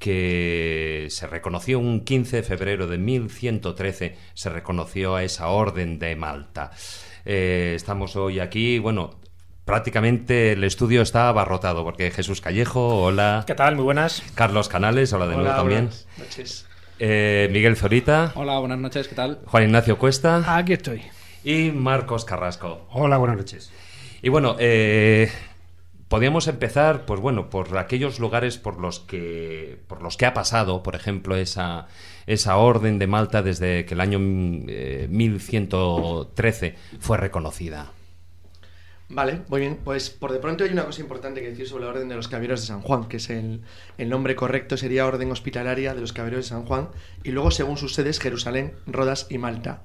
[0.00, 6.16] que se reconoció un 15 de febrero de 1113, se reconoció a esa orden de
[6.16, 6.72] Malta.
[7.24, 9.14] Eh, estamos hoy aquí, bueno,
[9.64, 13.44] prácticamente el estudio está abarrotado porque Jesús Callejo, hola.
[13.46, 13.76] ¿Qué tal?
[13.76, 14.22] Muy buenas.
[14.34, 15.84] Carlos Canales, hola de nuevo Hola, también.
[15.86, 16.66] buenas noches.
[16.98, 19.40] Eh, Miguel Zorita, Hola, buenas noches, ¿qué tal?
[19.46, 21.02] Juan Ignacio Cuesta Aquí estoy.
[21.42, 22.86] y Marcos Carrasco.
[22.92, 23.72] Hola, buenas noches.
[24.22, 25.30] Y bueno, eh,
[26.08, 30.82] podríamos empezar, pues bueno, por aquellos lugares por los que, por los que ha pasado,
[30.84, 31.88] por ejemplo, esa,
[32.26, 34.18] esa orden de Malta desde que el año
[34.68, 37.90] eh, 1113 fue reconocida.
[39.14, 39.78] Vale, muy bien.
[39.84, 42.26] Pues por de pronto hay una cosa importante que decir sobre la Orden de los
[42.26, 43.60] Caballeros de San Juan, que es el,
[43.96, 46.88] el nombre correcto, sería Orden Hospitalaria de los Caballeros de San Juan,
[47.22, 49.82] y luego según sus sedes, Jerusalén, Rodas y Malta.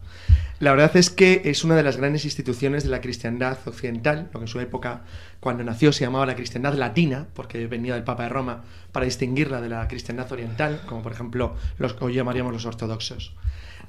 [0.60, 4.40] La verdad es que es una de las grandes instituciones de la cristiandad occidental, lo
[4.40, 5.04] que en su época,
[5.40, 9.62] cuando nació, se llamaba la cristiandad latina, porque venía del Papa de Roma, para distinguirla
[9.62, 13.36] de la cristiandad oriental, como por ejemplo los hoy llamaríamos los ortodoxos.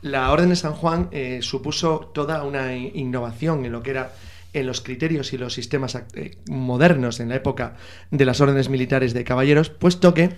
[0.03, 4.13] La Orden de San Juan eh, supuso toda una innovación en lo que era
[4.53, 7.77] en los criterios y los sistemas eh, modernos en la época
[8.11, 10.31] de las órdenes militares de caballeros, puesto que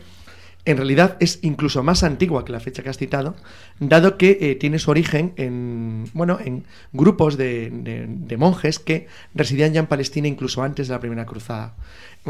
[0.65, 3.35] en realidad es incluso más antigua que la fecha que has citado,
[3.81, 9.09] dado que eh, tiene su origen en, bueno, en grupos de, de- de monjes que
[9.35, 11.75] residían ya en Palestina incluso antes de la Primera Cruzada.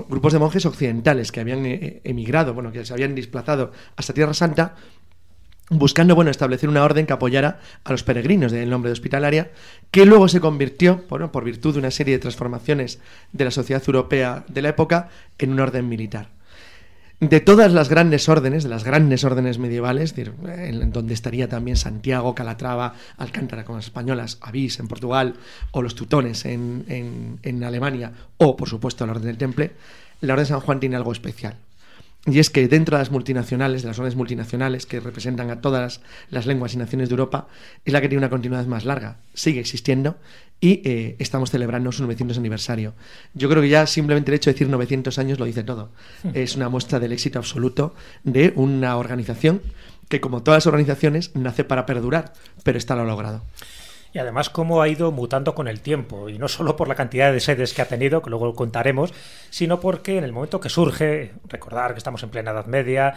[0.09, 4.33] Grupos de monjes occidentales que habían eh, emigrado, bueno, que se habían desplazado hasta Tierra
[4.33, 4.77] Santa
[5.71, 9.51] buscando bueno, establecer una orden que apoyara a los peregrinos del nombre de hospitalaria,
[9.91, 12.99] que luego se convirtió, bueno, por virtud de una serie de transformaciones
[13.33, 15.09] de la sociedad europea de la época,
[15.39, 16.29] en una orden militar.
[17.21, 20.13] De todas las grandes órdenes, de las grandes órdenes medievales,
[20.89, 25.35] donde estaría también Santiago, Calatrava, Alcántara con las españolas, Avís en Portugal,
[25.71, 29.71] o los Tutones en, en- en Alemania, o por supuesto la Orden del Temple,
[30.21, 31.55] la Orden de San Juan tiene algo especial.
[32.25, 36.01] Y es que dentro de las multinacionales, de las órdenes multinacionales que representan a todas
[36.31, 37.49] las lenguas y naciones de Europa,
[37.85, 39.17] es la que tiene una continuidad más larga.
[39.35, 40.17] Sigue existiendo
[40.61, 42.95] y eh, estamos celebrando su 900 aniversario.
[43.35, 45.91] Yo creo que ya simplemente el hecho de decir 900 años lo dice todo.
[46.33, 49.61] Es una muestra del éxito absoluto de una organización
[50.09, 53.43] que, como todas las organizaciones, nace para perdurar, pero esta lo ha logrado.
[54.13, 57.33] Y además cómo ha ido mutando con el tiempo, y no solo por la cantidad
[57.33, 59.13] de sedes que ha tenido, que luego contaremos,
[59.51, 63.15] sino porque en el momento que surge, recordar que estamos en plena Edad Media,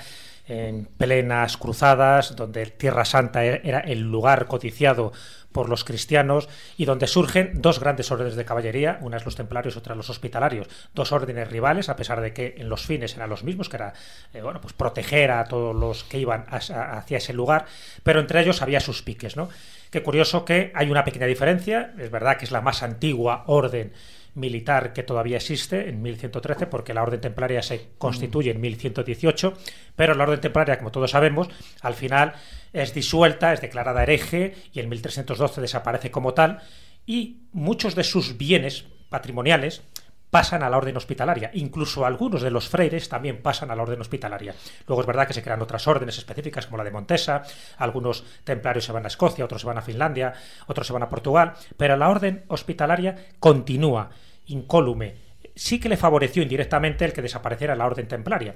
[0.48, 5.12] en plenas cruzadas, donde Tierra Santa era el lugar codiciado
[5.56, 9.78] por los cristianos y donde surgen dos grandes órdenes de caballería, una es los templarios,
[9.78, 13.46] otra los hospitalarios, dos órdenes rivales, a pesar de que en los fines eran los
[13.46, 13.94] mismos, que era
[14.34, 17.68] eh, bueno, pues proteger a todos los que iban hacia ese lugar,
[18.04, 19.48] pero entre ellos había sus piques, ¿no?
[19.96, 23.94] Qué curioso que hay una pequeña diferencia, es verdad que es la más antigua orden
[24.34, 29.54] militar que todavía existe en 1113, porque la Orden Templaria se constituye en 1118,
[29.96, 31.48] pero la Orden Templaria, como todos sabemos,
[31.80, 32.34] al final
[32.74, 36.60] es disuelta, es declarada hereje y en 1312 desaparece como tal,
[37.06, 39.82] y muchos de sus bienes patrimoniales
[40.36, 41.50] pasan a la orden hospitalaria.
[41.54, 44.54] Incluso algunos de los freires también pasan a la orden hospitalaria.
[44.86, 47.44] Luego es verdad que se crean otras órdenes específicas como la de Montesa,
[47.78, 50.34] algunos templarios se van a Escocia, otros se van a Finlandia,
[50.68, 54.10] otros se van a Portugal, pero la orden hospitalaria continúa
[54.48, 55.16] incólume.
[55.56, 58.56] Sí que le favoreció indirectamente el que desapareciera la orden templaria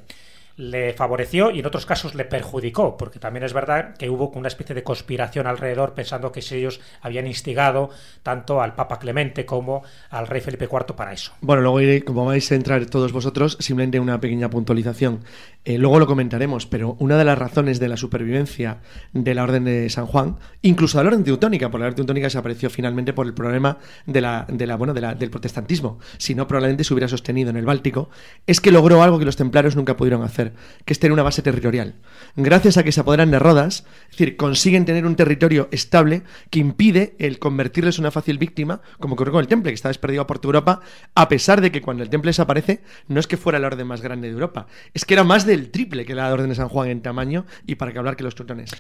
[0.60, 4.50] le favoreció y en otros casos le perjudicó, porque también es verdad que hubo una
[4.50, 7.90] especie de conspiración alrededor pensando que ellos habían instigado
[8.24, 11.32] tanto al Papa Clemente como al rey Felipe IV para eso.
[11.40, 15.24] Bueno, luego como vais a entrar todos vosotros, simplemente una pequeña puntualización.
[15.64, 18.80] Eh, luego lo comentaremos, pero una de las razones de la supervivencia
[19.14, 22.28] de la Orden de San Juan, incluso de la Orden Teutónica, porque la Orden Teutónica
[22.28, 26.84] desapareció finalmente por el problema de la, de la, bueno, del protestantismo, si no probablemente
[26.84, 28.10] se hubiera sostenido en el Báltico,
[28.46, 30.49] es que logró algo que los templarios nunca pudieron hacer
[30.86, 31.96] que es tener una base territorial.
[32.36, 36.60] Gracias a que se apoderan de Rodas, es decir, consiguen tener un territorio estable que
[36.60, 40.26] impide el convertirles en una fácil víctima, como ocurrió con el Temple, que estaba desperdido
[40.28, 40.82] por toda Europa,
[41.16, 44.02] a pesar de que cuando el Temple desaparece, no es que fuera la orden más
[44.02, 46.90] grande de Europa, es que era más del triple que la orden de San Juan
[46.90, 48.72] en tamaño y para que hablar que los teutones.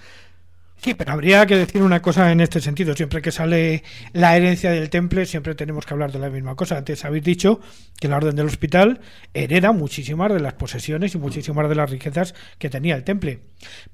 [0.81, 2.95] Sí, pero habría que decir una cosa en este sentido.
[2.95, 6.77] Siempre que sale la herencia del temple, siempre tenemos que hablar de la misma cosa.
[6.77, 7.59] Antes habéis dicho
[7.99, 9.01] que la orden del hospital
[9.33, 13.41] hereda muchísimas de las posesiones y muchísimas de las riquezas que tenía el temple.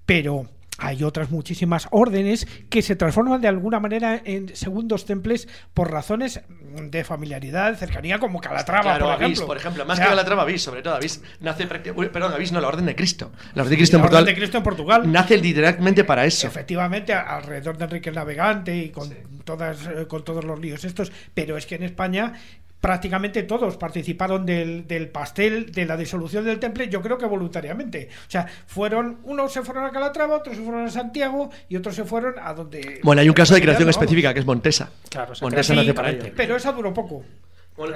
[0.05, 5.91] Pero hay otras muchísimas órdenes que se transforman de alguna manera en segundos temples por
[5.91, 9.45] razones de familiaridad, cercanía, como Calatrava, por ejemplo.
[9.45, 9.85] por ejemplo.
[9.85, 10.95] Más que Calatrava, Avís, sobre todo.
[10.95, 13.31] Avís nace perdón, Avís no, la Orden de Cristo.
[13.53, 16.47] La Orden de Cristo, en, Portugal, de Cristo en Portugal nace literalmente para eso.
[16.47, 19.09] Efectivamente, alrededor de Enrique el Navegante y con,
[19.43, 21.11] todas, eh, con todos los líos estos.
[21.33, 22.33] Pero es que en España
[22.79, 28.09] prácticamente todos participaron del, del, pastel de la disolución del temple, yo creo que voluntariamente.
[28.27, 31.95] O sea, fueron, unos se fueron a Calatrava, otros se fueron a Santiago y otros
[31.95, 32.99] se fueron a donde...
[33.03, 34.91] Bueno, hay un caso de creación específica que es Montesa.
[35.09, 36.31] Claro, Montesa nace para ello.
[36.35, 37.23] Pero esa duró poco.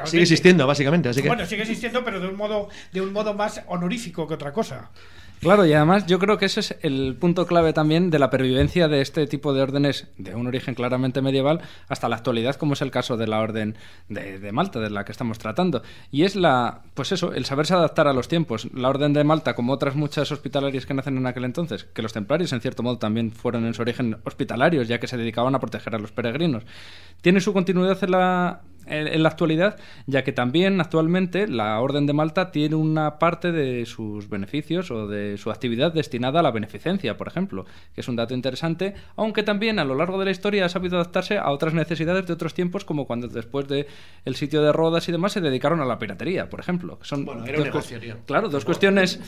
[0.05, 1.09] sigue existiendo, básicamente.
[1.09, 1.27] Así que...
[1.27, 4.89] Bueno, sigue existiendo, pero de un modo, de un modo más honorífico que otra cosa.
[5.39, 8.89] Claro, y además yo creo que ese es el punto clave también de la pervivencia
[8.89, 12.81] de este tipo de órdenes de un origen claramente medieval hasta la actualidad, como es
[12.81, 13.75] el caso de la orden
[14.09, 15.81] de, Malta, de la que estamos tratando.
[16.11, 18.67] Y es la, pues eso, el saberse adaptar a los tiempos.
[18.73, 22.11] La orden de Malta, como otras muchas hospitalarias que nacen en aquel entonces, que los
[22.11, 25.59] templarios en cierto modo también fueron en su origen hospitalarios, ya que se dedicaban a
[25.59, 26.63] proteger a los peregrinos,
[27.21, 29.77] tiene su continuidad en la, en, la actualidad,
[30.07, 35.07] ya que también actualmente la Orden de Malta tiene una parte de sus beneficios o
[35.07, 39.43] de su actividad destinada a la beneficencia, por ejemplo, que es un dato interesante, aunque
[39.43, 42.53] también a lo largo de la historia ha sabido adaptarse a otras necesidades de otros
[42.53, 43.87] tiempos, como cuando después del
[44.25, 46.99] el sitio de Rodas y demás se dedicaron a la piratería, por ejemplo.
[47.01, 47.93] Son bueno, era dos,
[48.25, 49.19] Claro, dos cuestiones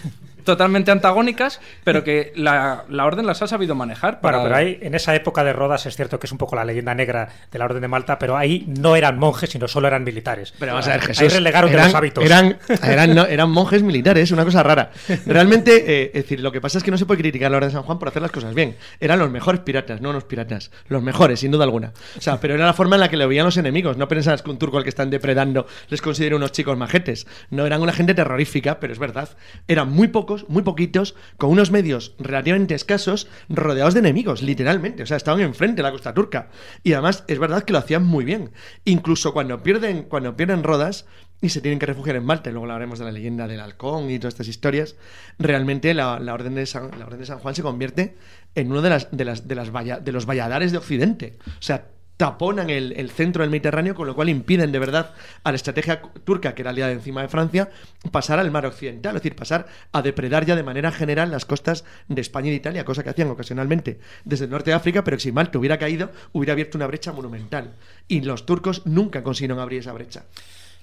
[0.43, 4.21] totalmente antagónicas, pero que la, Orden las ha sabido manejar.
[4.21, 4.43] Para...
[4.43, 6.95] pero ahí, en esa época de Rodas, es cierto que es un poco la leyenda
[6.95, 10.53] negra de la Orden de Malta, pero ahí no eran monjes sino solo eran militares.
[10.57, 11.21] Pero vamos a ver, Jesús.
[11.21, 12.23] Ahí relegaron eran, los hábitos.
[12.23, 12.57] Eran,
[13.29, 14.91] eran, monjes militares, una cosa rara.
[15.25, 17.57] Realmente, eh, es decir, lo que pasa es que no se puede criticar a la
[17.57, 18.77] Orden de San Juan por hacer las cosas bien.
[18.99, 20.71] Eran los mejores piratas, no unos piratas.
[20.87, 21.91] Los mejores, sin duda alguna.
[22.17, 23.97] O sea, pero era la forma en la que le veían los enemigos.
[23.97, 27.27] No pensabas que un turco al que están depredando les considera unos chicos majetes.
[27.49, 29.29] No, eran una gente terrorífica, pero es verdad.
[29.67, 35.03] Eran muy pocos, muy poquitos, con unos medios relativamente escasos, rodeados de enemigos, literalmente.
[35.03, 36.49] O sea, estaban enfrente de la costa turca.
[36.83, 38.51] Y además, es verdad que lo hacían muy bien.
[38.85, 41.07] Incluso cuando cuando pierden, cuando pierden Rodas
[41.41, 44.19] y se tienen que refugiar en Malta, luego hablaremos de la leyenda del halcón y
[44.19, 44.95] todas estas historias,
[45.39, 48.15] realmente la, orden, de San, la orden de San Juan se convierte
[48.53, 49.71] en uno de, las, de, las, de, las
[50.05, 51.39] de los valladares de Occidente.
[51.47, 51.87] O sea,
[52.21, 56.53] taponan el, centro del Mediterráneo, con lo cual impiden de verdad a la estrategia turca,
[56.53, 57.71] que era aliada encima de Francia,
[58.11, 61.83] pasar al mar occidental, es decir, pasar a depredar ya de manera general las costas
[62.09, 65.17] de España y de Italia, cosa que hacían ocasionalmente desde el norte de África, pero
[65.17, 67.73] que si Malta hubiera caído, hubiera abierto una brecha monumental.
[68.07, 70.25] Y los turcos nunca consiguieron abrir esa brecha.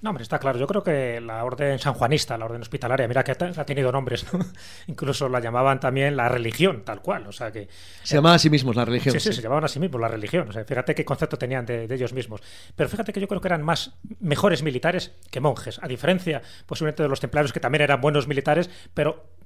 [0.01, 0.59] No, hombre, está claro.
[0.59, 4.27] Yo creo que la orden sanjuanista, la orden hospitalaria, mira que ha tenido nombres,
[4.87, 7.27] incluso la llamaban también la religión, tal cual.
[7.27, 7.69] O sea que
[8.03, 9.13] se llamaban a sí mismos la religión.
[9.13, 10.49] Sí, sí, se llamaban a sí mismos la religión.
[10.49, 12.43] O sea, fíjate qué concepto tenían de, ellos mismos.
[12.77, 17.03] Pero fíjate que yo creo que eran más mejores militares que monjes, a diferencia posiblemente
[17.03, 19.38] de los templarios que también eran buenos militares, pero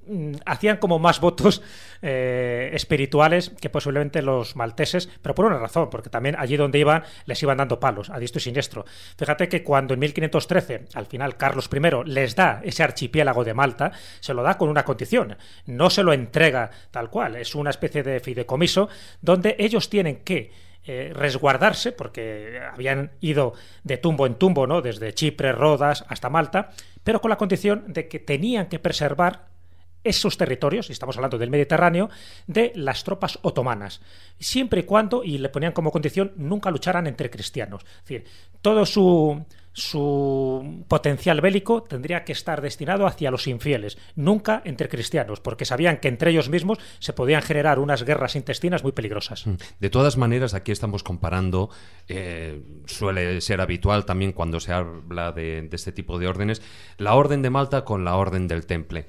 [0.45, 1.61] hacían como más votos
[2.01, 7.03] eh, espirituales que posiblemente los malteses, pero por una razón, porque también allí donde iban
[7.25, 8.85] les iban dando palos, a diestro y siniestro.
[9.17, 13.91] Fíjate que cuando en 1513, al final Carlos I les da ese archipiélago de Malta,
[14.19, 18.03] se lo da con una condición, no se lo entrega tal cual, es una especie
[18.03, 18.89] de fideicomiso
[19.21, 20.51] donde ellos tienen que
[20.85, 24.81] eh, resguardarse, porque habían ido de tumbo en tumbo, ¿no?
[24.81, 26.71] Desde Chipre, Rodas hasta Malta,
[27.05, 29.52] pero con la condición de que tenían que preservar
[30.03, 32.09] esos territorios, y estamos hablando del Mediterráneo,
[32.47, 34.01] de las tropas otomanas,
[34.39, 37.83] siempre y cuando, y le ponían como condición, nunca lucharan entre cristianos.
[37.83, 38.25] Es decir,
[38.61, 45.39] todo su, su potencial bélico tendría que estar destinado hacia los infieles, nunca entre cristianos,
[45.39, 49.45] porque sabían que entre ellos mismos se podían generar unas guerras intestinas muy peligrosas.
[49.47, 49.55] Mm.
[49.79, 51.69] De todas maneras, aquí estamos comparando,
[52.07, 56.61] eh, suele ser habitual también cuando se habla de, de, este tipo de órdenes,
[56.97, 59.07] la Orden de Malta con la Orden del Temple.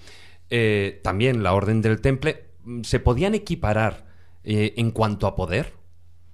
[0.56, 2.44] Eh, también la Orden del Temple,
[2.84, 4.06] ¿se podían equiparar
[4.44, 5.72] eh, en cuanto a poder?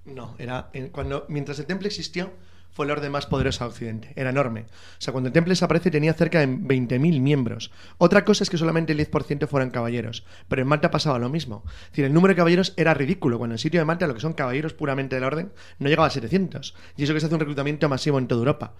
[0.05, 2.31] No, era cuando mientras el Temple existió
[2.71, 4.13] fue el orden más poderoso de Occidente.
[4.15, 4.61] Era enorme.
[4.61, 4.65] O
[5.01, 7.71] sea, cuando el Temple desaparece tenía cerca de 20.000 miembros.
[7.97, 10.25] Otra cosa es que solamente el 10% fueran caballeros.
[10.47, 11.63] Pero en Malta pasaba lo mismo.
[11.65, 13.37] Es decir, el número de caballeros era ridículo.
[13.37, 16.07] Cuando en el sitio de Malta lo que son caballeros puramente del orden no llegaba
[16.07, 16.75] a 700.
[16.97, 18.73] Y eso que se hace un reclutamiento masivo en toda Europa.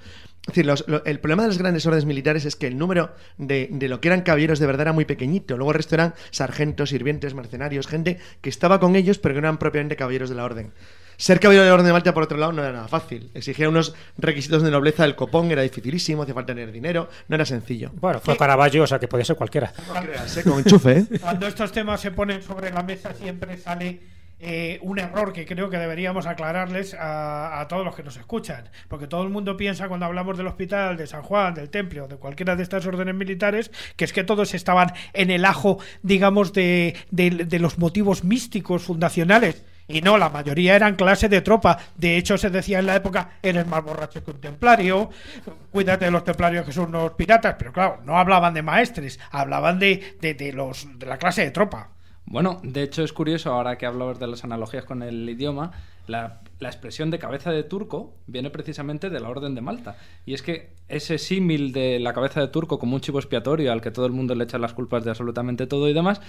[0.47, 3.87] Es decir, el problema de las grandes órdenes militares es que el número de, de
[3.87, 5.57] lo que eran caballeros de verdad era muy pequeñito.
[5.57, 9.47] Luego el resto eran sargentos, sirvientes, mercenarios, gente que estaba con ellos pero que no
[9.47, 10.73] eran propiamente caballeros de la orden.
[11.21, 13.29] Ser caballero de la Orden de Malta, por otro lado, no era nada fácil.
[13.35, 17.45] Exigía unos requisitos de nobleza del copón, era dificilísimo, hacía falta tener dinero, no era
[17.45, 17.91] sencillo.
[17.93, 19.71] Bueno, fue Caravaggio, o sea que podía ser cualquiera.
[19.87, 20.43] No creas, ¿eh?
[20.43, 21.05] Con enchufe, ¿eh?
[21.21, 23.99] Cuando estos temas se ponen sobre la mesa siempre sale
[24.39, 28.69] eh, un error que creo que deberíamos aclararles a, a, todos los que nos escuchan.
[28.87, 32.15] Porque todo el mundo piensa cuando hablamos del hospital, de San Juan, del templo, de
[32.15, 36.95] cualquiera de estas órdenes militares, que es que todos estaban en el ajo, digamos, de,
[37.11, 39.63] de, de los motivos místicos fundacionales.
[39.91, 41.77] Y no, la mayoría eran clase de tropa.
[41.95, 45.09] De hecho, se decía en la época, eres más borracho que un templario,
[45.71, 47.55] cuídate de los templarios que son unos piratas.
[47.57, 51.51] Pero claro, no hablaban de maestres, hablaban de, de, de los, de la clase de
[51.51, 51.89] tropa.
[52.25, 55.71] Bueno, de hecho es curioso, ahora que hablamos de las analogías con el idioma,
[56.11, 59.97] la, la, expresión de cabeza de turco viene precisamente de la Orden de Malta.
[60.25, 63.81] Y es que ese símil de la cabeza de turco como un chivo expiatorio al
[63.81, 66.21] que todo el mundo le echa las culpas de absolutamente todo y demás,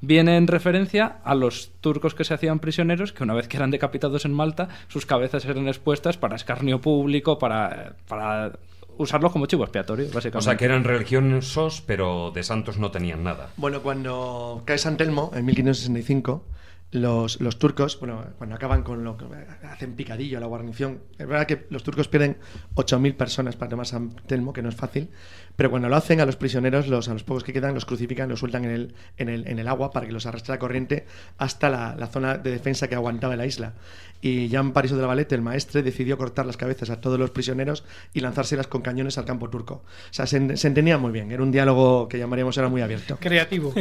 [0.00, 3.70] viene en referencia a los turcos que se hacían prisioneros, que una vez que eran
[3.70, 8.52] decapitados en Malta, sus cabezas eran expuestas para escarnio público, para, para
[9.00, 10.38] usarlos como chivo expiatorio, básicamente.
[10.38, 13.50] O sea, que eran religiosos, pero de santos no tenían nada.
[13.56, 16.44] Bueno, cuando cae San Telmo, en 1565,
[16.92, 19.26] los, los, turcos, bueno, cuando acaban con lo que
[19.66, 22.38] hacen picadillo la guarnición, es verdad que los turcos pierden
[22.74, 25.08] 8.000 personas para tomar San Telmo, que no es fácil,
[25.56, 28.28] pero cuando lo hacen a los prisioneros, los, a los pocos que quedan, los crucifican,
[28.28, 31.06] los sueltan en el, en el, en el agua para que los arrastre la corriente
[31.38, 33.74] hasta la, la, zona de defensa que aguantaba la isla.
[34.22, 37.30] Y Jean Pariso de la Valette, el maestre, decidió cortar las cabezas a todos los
[37.30, 39.82] prisioneros y lanzárselas con cañones al campo turco.
[39.84, 43.16] O sea, se, se entendía muy bien, era un diálogo que llamaríamos ahora muy abierto.
[43.18, 43.72] Creativo.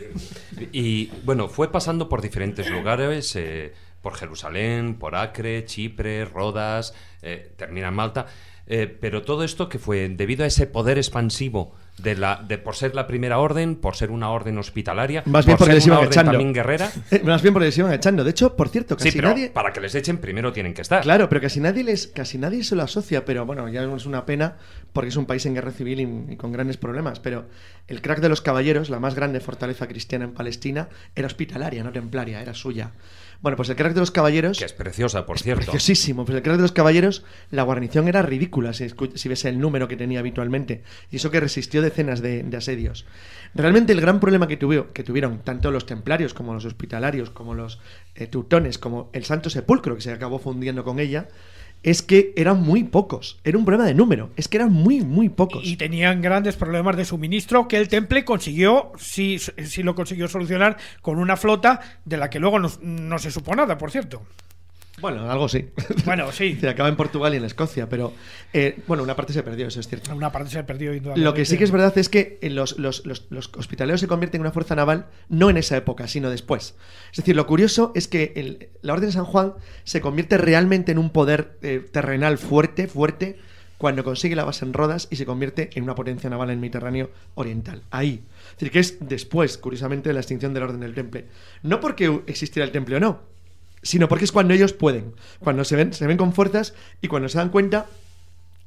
[0.72, 7.52] y bueno, fue pasando por diferentes lugares, eh, por Jerusalén, por Acre, Chipre, Rodas, eh,
[7.56, 8.26] termina en Malta.
[8.68, 12.74] Eh, pero todo esto que fue debido a ese poder expansivo de la de por
[12.74, 15.92] ser la primera orden, por ser una orden hospitalaria, más bien por porque les ser
[15.92, 16.32] una iban orden echando.
[16.32, 16.90] también guerrera.
[17.24, 18.24] más bien porque les iban echando.
[18.24, 20.82] De hecho, por cierto, casi sí, pero nadie para que les echen primero tienen que
[20.82, 21.02] estar.
[21.02, 24.26] Claro, pero casi nadie les casi nadie se lo asocia, pero bueno, ya es una
[24.26, 24.56] pena
[24.92, 27.46] porque es un país en guerra civil y, y con grandes problemas, pero
[27.86, 31.92] el crack de los caballeros, la más grande fortaleza cristiana en Palestina, era hospitalaria, no
[31.92, 32.92] templaria, era suya.
[33.40, 34.58] Bueno, pues el crack de los caballeros.
[34.58, 35.62] Que es preciosa, por cierto.
[35.62, 36.24] Preciosísimo.
[36.24, 39.88] Pues el crack de los caballeros, la guarnición era ridícula si, si ves el número
[39.88, 40.82] que tenía habitualmente.
[41.10, 43.06] Y eso que resistió decenas de, de asedios.
[43.54, 47.54] Realmente el gran problema que, tuvo, que, tuvieron tanto los templarios como los hospitalarios, como
[47.54, 47.80] los
[48.14, 51.28] eh, teutones, como el Santo Sepulcro, que se acabó fundiendo con ella,
[51.82, 53.38] es que eran muy pocos.
[53.44, 54.30] Era un problema de número.
[54.36, 55.64] Es que eran muy, muy pocos.
[55.64, 60.76] Y tenían grandes problemas de suministro que el Temple consiguió, sí, sí lo consiguió solucionar
[61.00, 64.22] con una flota de la que luego no, no se supo nada, por cierto.
[65.00, 65.68] Bueno, algo sí.
[66.04, 66.56] Bueno, sí.
[66.60, 68.12] Se acaba en Portugal y en Escocia, pero
[68.52, 70.14] eh, bueno, una parte se perdió, eso es cierto.
[70.14, 70.92] Una parte se perdió.
[71.16, 74.38] Lo que sí que es verdad es que los, los, los, los, hospitaleros se convierten
[74.38, 76.74] en una fuerza naval no en esa época, sino después.
[77.10, 80.92] Es decir, lo curioso es que el, la Orden de San Juan se convierte realmente
[80.92, 83.38] en un poder eh, terrenal fuerte, fuerte,
[83.78, 86.60] cuando consigue la base en Rodas y se convierte en una potencia naval en el
[86.60, 87.82] Mediterráneo Oriental.
[87.90, 88.22] Ahí.
[88.52, 91.26] Es decir, que es después, curiosamente, de la extinción de la Orden del Temple.
[91.62, 93.35] No porque existiera el Temple o no,
[93.86, 97.28] sino porque es cuando ellos pueden, cuando se ven, se ven con fuerzas y cuando
[97.28, 97.86] se dan cuenta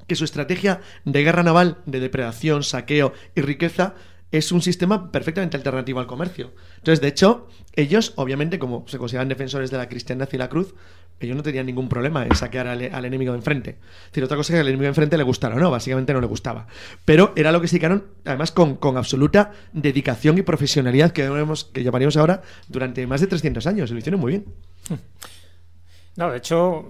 [0.08, 3.94] que su estrategia de guerra naval, de depredación, saqueo y riqueza
[4.32, 6.52] es un sistema perfectamente alternativo al comercio.
[6.78, 10.76] Entonces, de hecho, ellos, obviamente, como se consideran defensores de la cristiandad y la cruz,
[11.20, 13.72] ellos no tenían ningún problema en saquear al, enemigo de enfrente.
[13.72, 16.14] Es decir, otra cosa es que al enemigo de enfrente le gustara o no, básicamente
[16.14, 16.68] no le gustaba.
[17.04, 21.66] Pero era lo que se dedicaron, además, con, con absoluta dedicación y profesionalidad que, vemos,
[21.66, 23.92] que llamaríamos ahora durante más de 300 años.
[23.92, 24.46] Lo hicieron muy bien.
[26.20, 26.86] No, de hecho,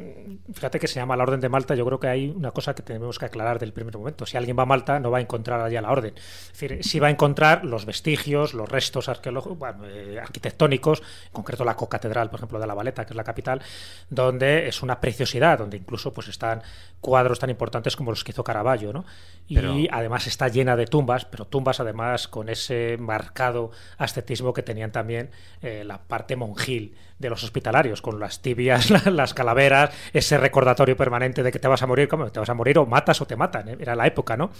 [0.52, 1.76] fíjate que se llama la Orden de Malta.
[1.76, 4.26] Yo creo que hay una cosa que tenemos que aclarar del primer momento.
[4.26, 6.16] Si alguien va a Malta, no va a encontrar allá la Orden.
[6.18, 11.32] Es decir, sí va a encontrar los vestigios, los restos arqueológicos, bueno, eh, arquitectónicos, en
[11.32, 13.62] concreto la cocatedral, por ejemplo, de La Valeta, que es la capital,
[14.10, 16.64] donde es una preciosidad, donde incluso pues están
[17.00, 19.06] cuadros tan importantes como los que hizo Caravaggio, ¿no?
[19.48, 23.70] Y Pero- además está llena de tumbas, pero tumbas además con ese marcado
[24.00, 25.30] ascetismo que tenían también
[25.62, 30.98] eh, la parte monjil de los hospitalarios, con las tibias, la- las calaveras, ese recordatorio
[30.98, 32.32] permanente de que te vas a morir, ¿cómo?
[32.32, 33.78] Te vas a morir o matas o te matan, ¿eh?
[33.80, 34.52] era la época, ¿no?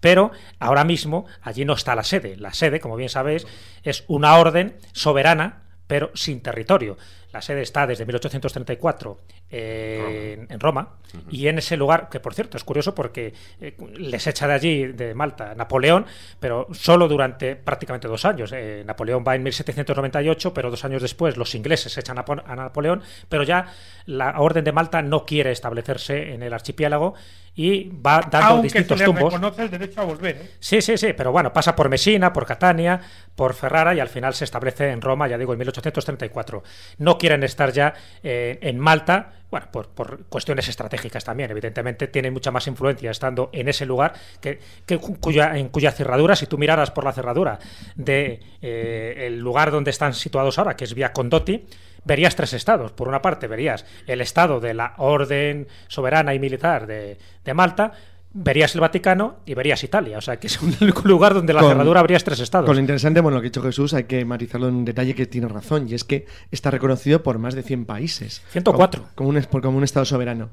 [0.00, 2.36] Pero ahora mismo allí no está la sede.
[2.36, 3.46] La sede, como bien sabéis,
[3.82, 6.96] es una orden soberana, pero sin territorio.
[7.32, 9.20] La sede está desde 1834
[9.50, 10.96] eh, en, en Roma
[11.30, 14.86] y en ese lugar, que por cierto es curioso porque eh, les echa de allí,
[14.86, 16.06] de Malta, Napoleón,
[16.40, 18.52] pero solo durante prácticamente dos años.
[18.54, 23.42] Eh, Napoleón va en 1798, pero dos años después los ingleses echan a, Napoleón, pero
[23.42, 23.66] ya
[24.06, 27.14] la Orden de Malta no quiere establecerse en el archipiélago
[27.54, 29.32] y va dando Aunque se distintos le tumbos.
[29.32, 30.36] reconoce el derecho a volver.
[30.36, 30.50] ¿eh?
[30.60, 33.00] Sí, sí, sí, pero bueno, pasa por Messina, por Catania,
[33.34, 36.62] por Ferrara y al final se establece en Roma, ya digo, en 1834.
[36.98, 42.32] No quieren estar ya eh, en Malta, bueno, por, por cuestiones estratégicas también, evidentemente tienen
[42.34, 44.12] mucha más influencia estando en ese lugar
[44.42, 47.58] que, que cu- cuya, en cuya cerradura, si tú miraras por la cerradura
[47.96, 51.64] de eh, el lugar donde están situados ahora, que es Via Condotti,
[52.04, 52.92] verías tres estados.
[52.92, 57.92] Por una parte, verías el estado de la orden soberana y militar de, de Malta,
[58.32, 60.18] verías el Vaticano y verías Italia.
[60.18, 60.74] O sea, que es un
[61.04, 62.66] lugar donde la Con- cerradura habrías tres estados.
[62.66, 65.14] Con lo interesante, bueno, lo que ha dicho Jesús, hay que matizarlo en un detalle
[65.14, 68.42] que tiene razón, y es que está reconocido por más de 100 países.
[68.50, 69.02] 104.
[69.14, 70.50] Como, como un, como un Estado soberano.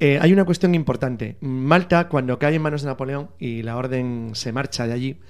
[0.00, 1.36] Eh, hay una cuestión importante.
[1.40, 5.20] Malta, cuando cae en manos de Napoleón y la orden se marcha de allí,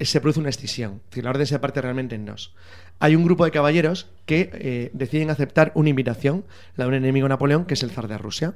[0.00, 1.00] se produce una escisión.
[1.04, 2.54] Es decir, la orden se parte realmente en dos.
[3.00, 6.44] Hay un grupo de caballeros que eh, deciden aceptar una invitación,
[6.76, 8.54] la de un enemigo Napoleón, que es el zar de Rusia.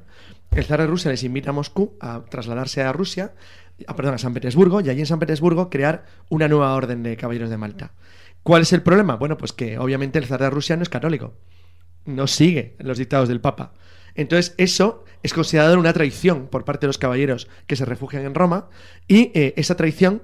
[0.51, 3.33] El zar de Rusia les invita a Moscú a trasladarse a Rusia,
[3.87, 7.17] a, perdón, a San Petersburgo, y allí en San Petersburgo crear una nueva orden de
[7.17, 7.91] caballeros de Malta.
[8.43, 9.15] ¿Cuál es el problema?
[9.15, 11.33] Bueno, pues que obviamente el zar de Rusia no es católico
[12.05, 13.73] no sigue los dictados del Papa.
[14.15, 18.35] Entonces, eso es considerado una traición por parte de los caballeros que se refugian en
[18.35, 18.69] Roma
[19.07, 20.23] y eh, esa traición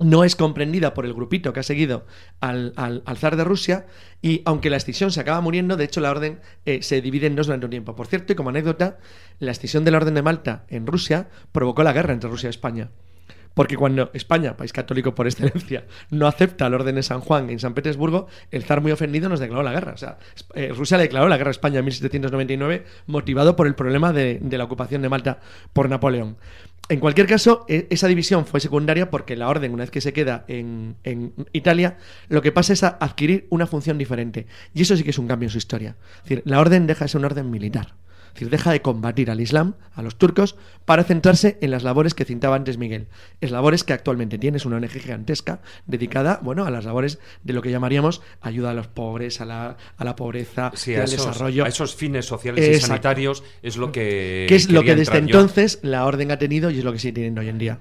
[0.00, 2.04] no es comprendida por el grupito que ha seguido
[2.40, 3.86] al, al- zar de Rusia
[4.22, 7.36] y aunque la escisión se acaba muriendo, de hecho la orden eh, se divide en
[7.36, 7.94] dos durante un tiempo.
[7.94, 8.98] Por cierto, y como anécdota,
[9.38, 12.50] la escisión de la orden de Malta en Rusia provocó la guerra entre Rusia y
[12.50, 12.90] España.
[13.54, 17.60] Porque cuando España, país católico por excelencia, no acepta el orden de San Juan en
[17.60, 19.92] San Petersburgo, el zar muy ofendido nos declaró la guerra.
[19.92, 20.18] O sea,
[20.56, 24.40] eh, Rusia le declaró la guerra a España en 1799, motivado por el problema de,
[24.42, 25.38] de la ocupación de Malta
[25.72, 26.36] por Napoleón.
[26.88, 30.12] En cualquier caso, e- esa división fue secundaria porque la orden, una vez que se
[30.12, 30.96] queda en,
[31.52, 31.96] Italia,
[32.28, 34.46] lo que pasa es a adquirir una función diferente.
[34.74, 35.96] Y eso sí que es un cambio en su historia.
[36.18, 37.94] Es decir, la orden deja de ser una orden militar.
[38.34, 42.14] Es decir, deja de combatir al Islam, a los turcos, para centrarse en las labores
[42.14, 43.06] que citaba antes Miguel.
[43.40, 47.62] Es labores que actualmente tienes una ONG gigantesca dedicada, bueno, a las labores de lo
[47.62, 51.64] que llamaríamos ayuda a los pobres, a la, a la pobreza, Sí, al esos, desarrollo.
[51.64, 54.46] a esos fines sociales y sanitarios es lo que.
[54.48, 55.18] que es lo que desde yo.
[55.18, 57.78] entonces la orden ha tenido y es lo que sigue teniendo hoy en día.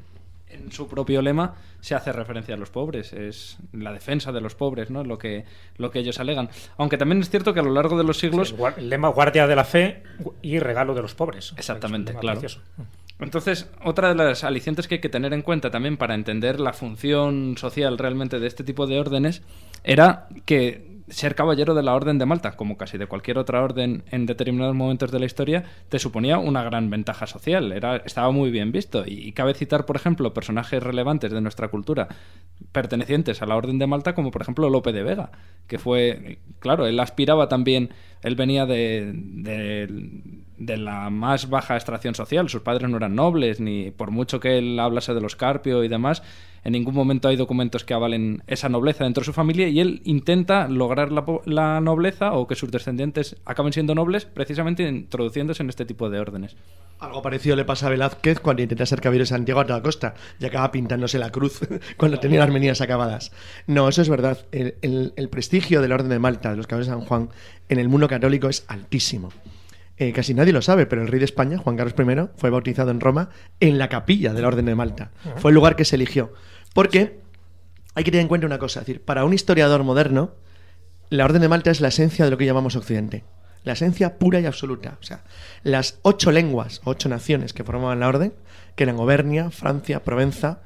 [0.53, 4.55] En su propio lema se hace referencia a los pobres, es la defensa de los
[4.55, 5.03] pobres, ¿no?
[5.03, 5.45] Lo que,
[5.77, 6.49] lo que ellos alegan.
[6.77, 9.55] Aunque también es cierto que a lo largo de los siglos el, lema guardia de
[9.55, 10.03] la fe
[10.41, 11.53] y regalo de los pobres.
[11.57, 12.39] Exactamente, claro.
[12.39, 12.61] precioso.
[13.19, 16.73] Entonces, otra de las alicientes que hay que tener en cuenta también para entender la
[16.73, 19.41] función social realmente de este tipo de órdenes
[19.83, 24.03] era que ser caballero de la Orden de Malta, como casi de cualquier otra orden
[24.11, 27.71] en determinados momentos de la historia, te suponía una gran ventaja social.
[27.71, 29.03] Era, estaba muy bien visto.
[29.05, 32.07] Y, y cabe citar, por ejemplo, personajes relevantes de nuestra cultura
[32.71, 35.31] pertenecientes a la Orden de Malta, como por ejemplo Lope de Vega,
[35.67, 37.89] que fue, claro, él aspiraba también,
[38.21, 39.87] él venía de, de,
[40.65, 44.57] de la más baja extracción social, sus padres no eran nobles, ni por mucho que
[44.57, 46.23] él hablase de los Carpio y demás,
[46.63, 50.01] en ningún momento hay documentos que avalen esa nobleza dentro de su familia y él
[50.05, 55.69] intenta lograr la, la nobleza o que sus descendientes acaben siendo nobles precisamente introduciéndose en
[55.69, 56.55] este tipo de órdenes.
[56.99, 60.13] Algo parecido le pasa a Velázquez cuando intenta ser caballero de Santiago a toda costa
[60.39, 61.59] y acaba pintándose la cruz
[61.97, 63.33] cuando tenía las meninas acabadas.
[63.67, 64.37] No, eso es verdad.
[64.53, 64.75] El,
[65.17, 67.29] el- prestigio de la Orden de Malta, de los caballeros de San Juan,
[67.67, 69.33] en el mundo católico es altísimo.
[69.97, 72.91] Eh, casi nadie lo sabe, pero el rey de España, Juan Carlos I, fue bautizado
[72.91, 73.29] en Roma
[73.59, 75.11] en la capilla de la Orden de Malta.
[75.37, 76.33] Fue el lugar que se eligió.
[76.73, 77.21] Porque
[77.93, 80.33] hay que tener en cuenta una cosa, es decir, para un historiador moderno,
[81.09, 83.23] la Orden de Malta es la esencia de lo que llamamos Occidente.
[83.63, 84.97] La esencia pura y absoluta.
[84.99, 85.23] O sea,
[85.61, 88.33] las ocho lenguas, ocho naciones que formaban la Orden,
[88.75, 90.61] que eran Auvernia, Francia, Provenza,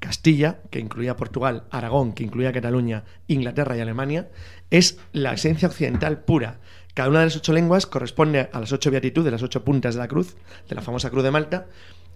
[0.00, 4.30] Castilla, que incluía Portugal, Aragón, que incluía Cataluña, Inglaterra y Alemania,
[4.70, 6.58] es la esencia occidental pura.
[6.94, 10.00] Cada una de las ocho lenguas corresponde a las ocho beatitudes, las ocho puntas de
[10.00, 10.36] la cruz,
[10.68, 11.66] de la famosa cruz de Malta,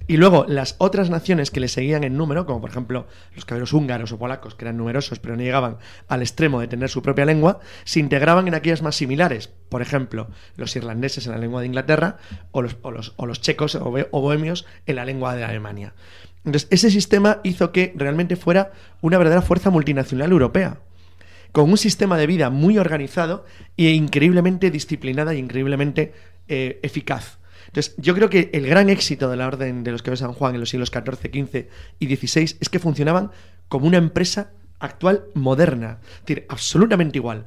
[0.06, 3.72] y luego las otras naciones que le seguían en número, como por ejemplo los caballeros
[3.72, 7.24] húngaros o polacos, que eran numerosos pero no llegaban al extremo de tener su propia
[7.24, 9.48] lengua, se integraban en aquellas más similares.
[9.48, 12.18] Por ejemplo, los irlandeses en la lengua de Inglaterra
[12.52, 15.94] o los, checos o, o bohemios en la lengua de Alemania.
[16.44, 20.78] Entonces, ese sistema hizo que realmente fuera una verdadera fuerza multinacional europea
[21.56, 23.46] con un sistema de vida muy organizado
[23.78, 26.12] e increíblemente disciplinada y increíblemente
[26.48, 27.38] eh, eficaz.
[27.68, 30.34] Entonces, yo creo que el gran éxito de la Orden de los que de San
[30.34, 33.30] Juan en los siglos XIV, XV y XVI es que funcionaban
[33.68, 34.50] como una empresa
[34.80, 37.46] actual moderna, es decir, absolutamente igual.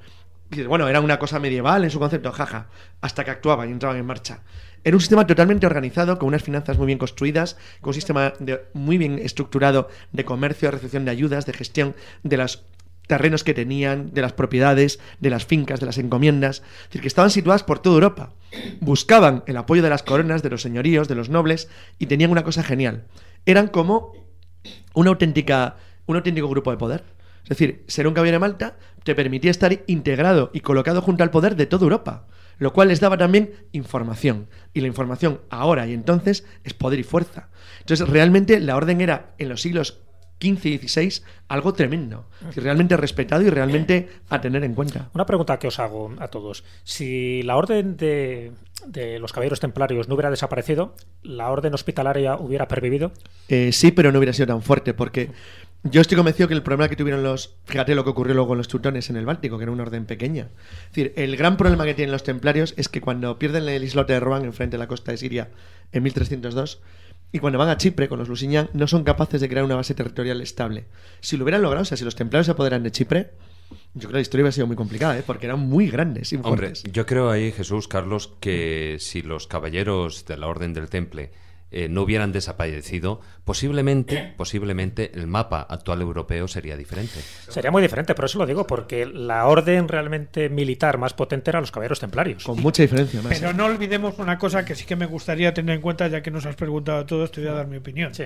[0.68, 2.70] Bueno, era una cosa medieval en su concepto, jaja,
[3.02, 4.42] hasta que actuaban y entraban en marcha.
[4.84, 8.34] Era un sistema totalmente organizado, con unas finanzas muy bien construidas, con un sistema
[8.74, 12.66] muy bien estructurado de comercio, de recepción de ayudas, de gestión de los
[13.10, 17.08] terrenos que tenían, de las propiedades, de las fincas, de las encomiendas, es decir, que
[17.08, 18.34] estaban situadas por toda Europa.
[18.82, 22.44] Buscaban el apoyo de las coronas, de los señoríos, de los nobles, y tenían una
[22.44, 23.08] cosa genial.
[23.48, 24.14] Eran como
[24.94, 27.04] una auténtica, un auténtico grupo de poder.
[27.42, 31.32] Es decir, ser un caballero de Malta te permitía estar integrado y colocado junto al
[31.32, 32.28] poder de toda Europa,
[32.60, 34.50] lo cual les daba también información.
[34.72, 37.50] Y la información ahora y entonces es poder y fuerza.
[37.80, 40.04] Entonces, realmente la orden era en los siglos
[40.42, 42.26] XV y XVI algo tremendo.
[42.56, 45.10] Realmente respetado y realmente a tener en cuenta.
[45.14, 46.64] Una pregunta que os hago a todos.
[46.84, 48.52] Si la orden de,
[48.86, 53.12] de los caballeros templarios no hubiera desaparecido, ¿la orden hospitalaria hubiera pervivido?
[53.48, 55.32] Eh, sí, pero no hubiera sido tan fuerte, porque
[55.84, 57.56] yo estoy convencido que el problema que tuvieron los.
[57.66, 60.06] Fíjate lo que ocurrió luego en los teutones en el Báltico, que era una orden
[60.06, 60.50] pequeña.
[60.84, 64.14] Es decir, el gran problema que tienen los templarios es que cuando pierden el islote
[64.14, 65.50] de Rohan enfrente de la costa de Siria
[65.92, 66.82] en 1302,
[67.32, 69.94] y cuando van a Chipre con los Lusignan, no son capaces de crear una base
[69.94, 70.86] territorial estable.
[71.20, 73.32] Si lo hubieran logrado, o sea, si los templarios se apoderan de Chipre,
[73.94, 75.24] yo creo que la historia hubiera sido muy complicada, ¿eh?
[75.26, 76.84] porque eran muy grandes y Hombre, fuertes.
[76.92, 81.32] yo creo ahí, Jesús, Carlos, que si los caballeros de la Orden del Temple
[81.72, 87.20] eh, no hubieran desaparecido, posiblemente, posiblemente el mapa actual europeo sería diferente.
[87.48, 91.60] Sería muy diferente, por eso lo digo, porque la orden realmente militar más potente era
[91.60, 92.44] los caballeros templarios.
[92.44, 93.38] Con mucha diferencia, más.
[93.40, 96.32] Pero no olvidemos una cosa que sí que me gustaría tener en cuenta, ya que
[96.32, 98.14] nos has preguntado a todos, te voy a dar mi opinión.
[98.16, 98.24] Sí.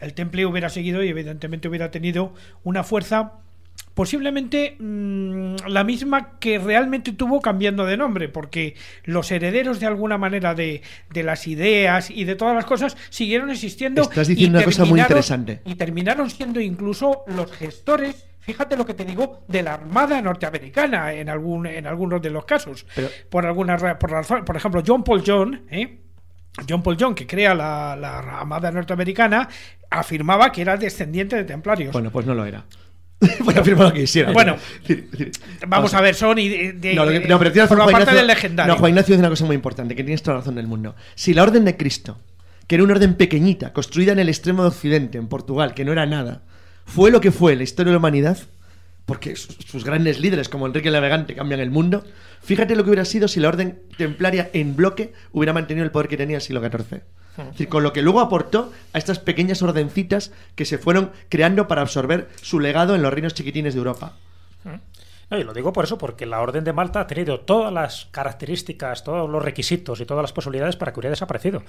[0.00, 3.32] El temple hubiera seguido y evidentemente hubiera tenido una fuerza
[3.96, 10.18] posiblemente mm, la misma que realmente tuvo cambiando de nombre, porque los herederos de alguna
[10.18, 14.02] manera de, de las ideas y de todas las cosas siguieron existiendo.
[14.02, 15.60] Estás y diciendo una cosa muy terminaron- interesante.
[15.64, 18.26] Y terminaron siendo incluso los gestores.
[18.40, 22.44] Fíjate lo que te digo de la Armada norteamericana en algún en algunos de los
[22.44, 22.86] casos.
[22.94, 26.00] Pero- por alguna por, razón- por ejemplo, John Paul John, ¿eh?
[26.68, 29.48] John Paul John, que crea la, la Armada norteamericana,
[29.88, 31.92] afirmaba que era descendiente de templarios.
[31.94, 32.66] Bueno, pues no lo era.
[33.40, 34.30] Voy a afirmar lo que quisiera.
[34.32, 34.56] Bueno,
[35.66, 37.92] Vamos a ver, son y de, de- No, lo que- no, pero tienes Juan parte
[38.00, 38.74] Ignacio- del legendario.
[38.74, 40.94] No, Juan Ignacio dice una cosa muy importante, que tienes toda la razón del mundo.
[41.14, 42.18] Si la orden de Cristo,
[42.66, 45.92] que era una orden pequeñita, construida en el extremo de Occidente, en Portugal, que no
[45.92, 46.42] era nada,
[46.84, 48.38] fue lo que fue la historia de la humanidad,
[49.06, 52.04] porque sus, sus grandes líderes como Enrique el Navegante cambian el mundo,
[52.42, 56.08] fíjate lo que hubiera sido si la orden templaria en bloque hubiera mantenido el poder
[56.08, 57.00] que tenía en el siglo XIV.
[57.38, 61.68] Es decir, con lo que luego aportó a estas pequeñas ordencitas que se fueron creando
[61.68, 64.14] para absorber su legado en los reinos chiquitines de Europa.
[65.28, 68.06] No, y lo digo por eso, porque la Orden de Malta ha tenido todas las
[68.12, 71.64] características, todos los requisitos y todas las posibilidades para que hubiera desaparecido.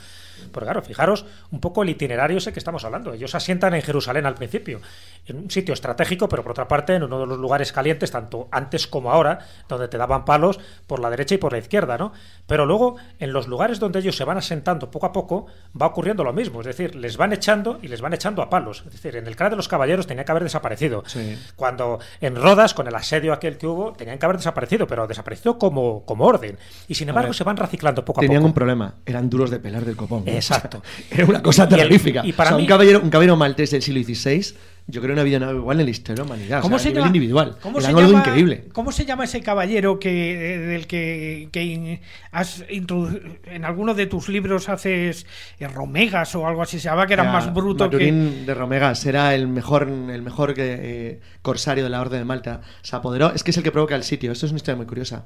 [0.52, 3.14] Porque claro, fijaros un poco el itinerario ese que estamos hablando.
[3.14, 4.80] Ellos se asientan en Jerusalén al principio,
[5.26, 8.48] en un sitio estratégico, pero por otra parte en uno de los lugares calientes, tanto
[8.52, 12.14] antes como ahora, donde te daban palos por la derecha y por la izquierda, ¿no?
[12.46, 15.48] Pero luego, en los lugares donde ellos se van asentando poco a poco,
[15.80, 16.62] va ocurriendo lo mismo.
[16.62, 18.84] Es decir, les van echando y les van echando a palos.
[18.86, 21.04] Es decir, en el Clan de los Caballeros tenía que haber desaparecido.
[21.08, 21.38] Sí.
[21.56, 25.58] Cuando en Rodas, con el asedio aquel que hubo, tenían que haber desaparecido, pero desaparecido
[25.58, 26.58] como, como orden.
[26.88, 28.48] Y sin embargo, se van reciclando poco a Tenían poco.
[28.48, 30.24] un problema, eran duros de pelar del copón.
[30.26, 30.82] Exacto.
[31.12, 32.26] Era una cosa Y terrorífica.
[32.26, 34.56] y para O sea, mí- un caballero, un caballero maltés del siglo XVI,
[34.90, 36.62] yo creo que no ha habido nada igual en la historia de la humanidad.
[36.62, 37.08] ¿Cómo o sea, se a nivel llama?
[37.16, 37.58] individual.
[37.62, 38.64] ¿Cómo se llama- increíble.
[38.72, 42.00] ¿Cómo se llama ese caballero que eh, del que, que in-
[42.32, 45.26] has introdu- en alguno de tus libros haces
[45.60, 46.80] eh, romegas o algo así?
[46.80, 50.54] Se llama que era Era más bruto Maturín de Romegas era el mejor, el mejor
[50.54, 52.62] que, eh, corsario de la Orden de Malta.
[52.82, 54.32] Se apoderó, es que es el que provoca el sitio.
[54.32, 55.26] Esto es una historia muy curiosa.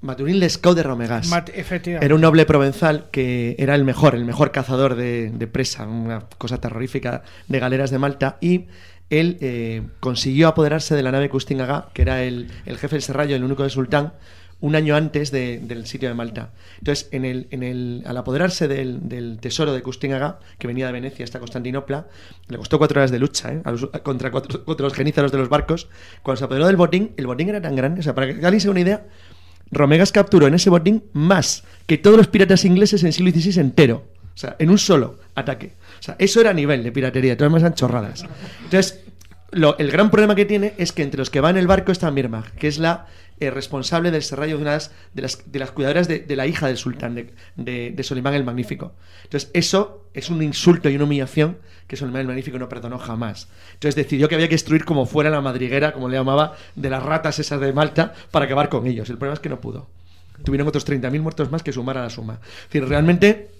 [0.00, 1.26] Maturín Lescaut de Romegas.
[1.26, 1.30] que.
[1.34, 2.06] Mat- efectivamente.
[2.06, 6.20] Era un noble provenzal que era el mejor, el mejor cazador de, de presa, una
[6.38, 8.36] cosa terrorífica de galeras de Malta.
[8.40, 8.66] Y
[9.10, 13.02] él eh, consiguió apoderarse de la nave Kustin Aga, que era el, el jefe del
[13.02, 14.12] serrallo, el único de sultán,
[14.60, 16.50] un año antes de- del sitio de Malta.
[16.78, 20.86] Entonces, en el, en el, al apoderarse del, del tesoro de Kustin Aga, que venía
[20.86, 22.06] de Venecia hasta Constantinopla,
[22.48, 23.62] le costó cuatro horas de lucha ¿eh?
[23.64, 25.88] a los- contra, cuatro- contra los genízaros de los barcos.
[26.22, 28.60] Cuando se apoderó del botín, el botín era tan grande, o sea, para que alguien
[28.60, 29.06] se una idea,
[29.70, 33.60] Romegas capturó en ese botín más que todos los piratas ingleses en el siglo XVI
[33.60, 34.04] entero.
[34.34, 35.72] O sea, en un solo ataque.
[35.98, 38.24] O sea, eso era nivel de piratería, todas más eran.
[38.64, 39.00] Entonces,
[39.50, 41.90] lo- el gran problema que tiene es que entre los que va en el barco
[41.90, 43.06] está Mirmag, que es la
[43.40, 46.66] eh, responsable del serrallo de, unas, de, las, de las cuidadoras de, de la hija
[46.66, 48.94] del sultán, de, de, de Solimán el Magnífico.
[49.24, 53.48] Entonces, eso es un insulto y una humillación que Solimán el Magnífico no perdonó jamás.
[53.74, 57.02] Entonces decidió que había que destruir como fuera la madriguera, como le llamaba, de las
[57.02, 59.08] ratas esas de Malta, para acabar con ellos.
[59.10, 59.88] El problema es que no pudo.
[60.44, 62.40] Tuvieron otros 30.000 muertos más que sumar a la suma.
[62.42, 63.50] Es decir, realmente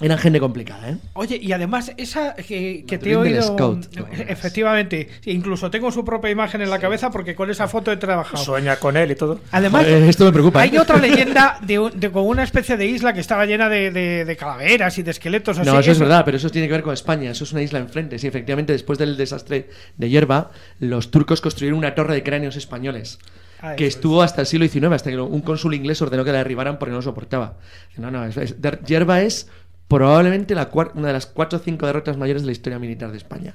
[0.00, 0.96] eran gente complicada, ¿eh?
[1.14, 3.42] Oye, y además, esa que, que te he oído.
[3.42, 7.90] Scout, no efectivamente, incluso tengo su propia imagen en la cabeza porque con esa foto
[7.92, 8.42] he trabajado.
[8.42, 9.40] Sueña con él y todo.
[9.52, 10.60] Además, esto me preocupa.
[10.60, 10.78] hay ¿eh?
[10.80, 14.24] otra leyenda de, un- de con una especie de isla que estaba llena de, de-
[14.24, 15.68] de calaveras y de esqueletos así.
[15.70, 17.30] No, eso es verdad, pero eso tiene que ver con España.
[17.30, 18.18] Eso es una isla enfrente.
[18.18, 23.18] Sí, efectivamente, después del desastre de Hierba, los turcos construyeron una torre de cráneos españoles.
[23.58, 26.38] Ah, que estuvo hasta el siglo XIX, hasta que un cónsul inglés ordenó que la
[26.38, 27.56] derribaran porque no lo soportaba.
[27.96, 28.54] No, no, es-
[28.86, 29.48] Hierba es
[29.88, 33.10] probablemente la cuar- una de las cuatro o cinco derrotas mayores de la historia militar
[33.10, 33.54] de España.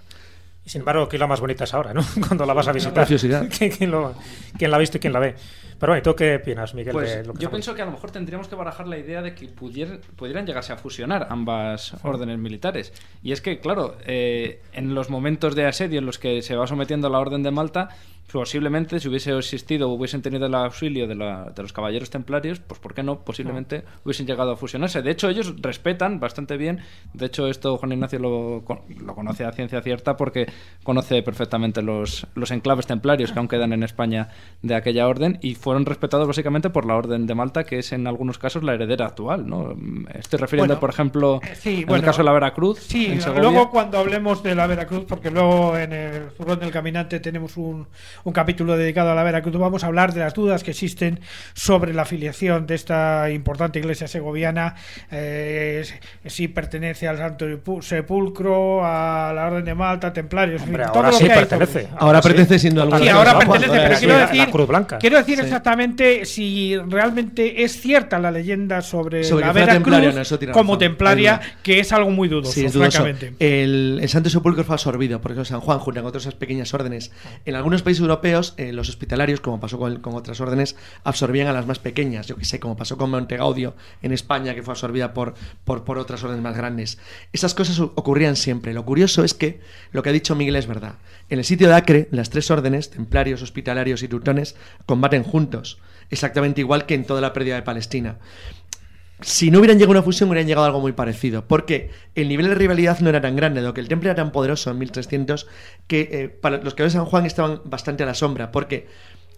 [0.64, 2.02] Y sin embargo, ¿quién la más bonita es ahora, no?
[2.28, 2.94] Cuando la vas a visitar.
[2.94, 3.48] preciosidad.
[3.58, 4.14] ¿Quién, quién lo-
[4.58, 5.36] quién la ha visto y quién la ve?
[5.80, 6.94] Pero bueno, ¿y tú qué opinas, Miguel?
[6.94, 9.24] Pues de lo que yo pienso que a lo mejor tendríamos que barajar la idea
[9.24, 12.94] de que pudieran, pudieran llegarse a fusionar ambas órdenes militares.
[13.24, 16.68] Y es que, claro, eh, en los momentos de asedio en los que se va
[16.68, 17.90] sometiendo la Orden de Malta,
[18.32, 22.60] posiblemente si hubiese existido o hubiesen tenido el auxilio de, la- de los caballeros templarios,
[22.60, 23.20] pues ¿por qué no?
[23.20, 25.02] Posiblemente hubiesen llegado a fusionarse.
[25.02, 26.80] De hecho, ellos respetan bastante bien.
[27.14, 28.64] De hecho, esto Juan Ignacio lo,
[29.04, 30.48] lo conoce a ciencia cierta porque
[30.84, 34.30] conoce perfectamente los, los enclaves templarios que aún quedan en España
[34.62, 38.08] de aquella orden y fueron respetados básicamente por la Orden de Malta, que es en
[38.08, 39.48] algunos casos la heredera actual.
[39.48, 39.76] ¿no?
[40.14, 42.80] Estoy refiriendo, Bueno, por ejemplo, eh, sí, en bueno, el caso de la Veracruz.
[42.80, 47.58] Sí, luego cuando hablemos de la Veracruz, porque luego en el Zurrón del Caminante tenemos
[47.58, 47.88] un,
[48.24, 51.20] un capítulo dedicado a la Veracruz, vamos a hablar de las dudas que existen
[51.54, 54.76] sobre la afiliación de esta importante iglesia segoviana,
[55.12, 55.84] eh,
[56.26, 57.46] si pertenece al Santo
[57.82, 61.32] Sepulcro, a la Orden de Malta, Templarios, en Hombre, fin, ahora todo lo sí que
[61.32, 61.82] hay pertenece.
[61.84, 62.28] sobre- Ahora sí.
[62.28, 64.98] pertenece siendo algo Sí, de ahora pertenece, pero quiero la- decir, la Cruz Blanca.
[65.00, 65.42] quiero decir Sí.
[65.44, 70.80] exactamente si realmente es cierta la leyenda sobre, Sobre la templaria, Veracruz tiene como razón.
[70.80, 72.80] templaria, Hay que es algo muy dudoso, Sí, dudoso.
[73.04, 73.34] francamente.
[73.40, 77.12] El, el Santo Sepulcro fue absorbido por eso San Juan, junto con otras pequeñas órdenes.
[77.46, 78.02] En algunos países
[78.58, 82.28] eh, los hospitalarios, como pasó con, otras órdenes, absorbían a las más pequeñas.
[82.28, 86.24] Yo que sé, como pasó con Montegaudio en España, que fue absorbida por, por, otras
[86.24, 86.98] órdenes más grandes.
[87.32, 88.74] Esas cosas ocurrían siempre.
[88.74, 90.96] Lo curioso es que lo que ha dicho Miguel es verdad.
[91.30, 94.56] En el sitio de Acre, las tres órdenes, templarios, hospitalarios y teutones,
[94.86, 95.80] combaten juntos.
[96.10, 98.18] Exactamente igual que en toda la pérdida de Palestina
[99.22, 101.48] si no hubieran llegado a una fusión, hubieran llegado a algo muy parecido.
[101.48, 104.32] Porque el nivel de rivalidad no era tan grande, dado que el temple era tan
[104.32, 105.48] poderoso en 1300
[105.88, 108.52] que eh, para los que de San Juan estaban bastante a la sombra.
[108.52, 108.88] Porque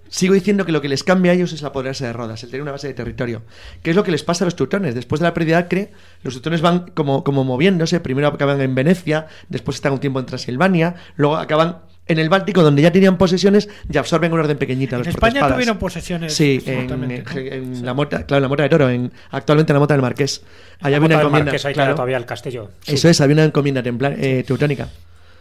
[0.10, 2.50] sigo diciendo que lo que les cambia a ellos es el apoderarse de Rodas, el
[2.50, 3.44] tener una base de territorio.
[3.82, 4.96] ¿Qué es lo que les pasa a los teutones?
[4.96, 8.00] Después de la pérdida de Acre, los teutones van como, como moviéndose.
[8.00, 11.93] Primero acaban en Venecia, después están un tiempo en Transilvania, luego acaban.
[12.06, 14.98] En el Báltico, donde ya tenían posesiones, ya absorben un orden pequeñita.
[14.98, 16.34] En los España tuvieron posesiones.
[16.34, 19.94] Sí, en, la mota, claro, en la mota de toro, en, actualmente en la mota
[19.94, 20.42] del Marqués.
[20.82, 21.52] Allá había La una Mota del encomienda.
[21.52, 21.96] Marqués, ahí claro.
[21.96, 22.72] todavía el castillo.
[22.86, 24.90] Eso es, había una encomienda templar, eh, teutónica.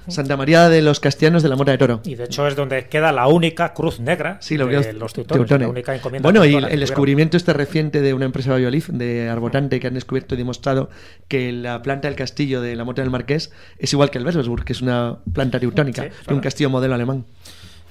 [0.09, 2.01] Santa María de los Castellanos de la Mota de Toro.
[2.05, 5.47] Y de hecho es donde queda la única cruz negra Sí, lo de los teutones,
[5.47, 5.67] teutones.
[5.67, 6.81] la única encomienda Bueno, y el, tuvieron.
[6.81, 10.91] descubrimiento este reciente de una empresa de Biolif, de Arbotante, que han descubierto y demostrado
[11.29, 14.65] que la planta del castillo de la Mota del Marqués es igual que el Weselsburg,
[14.65, 17.25] que es una planta teutónica, Sí, de un castillo modelo alemán.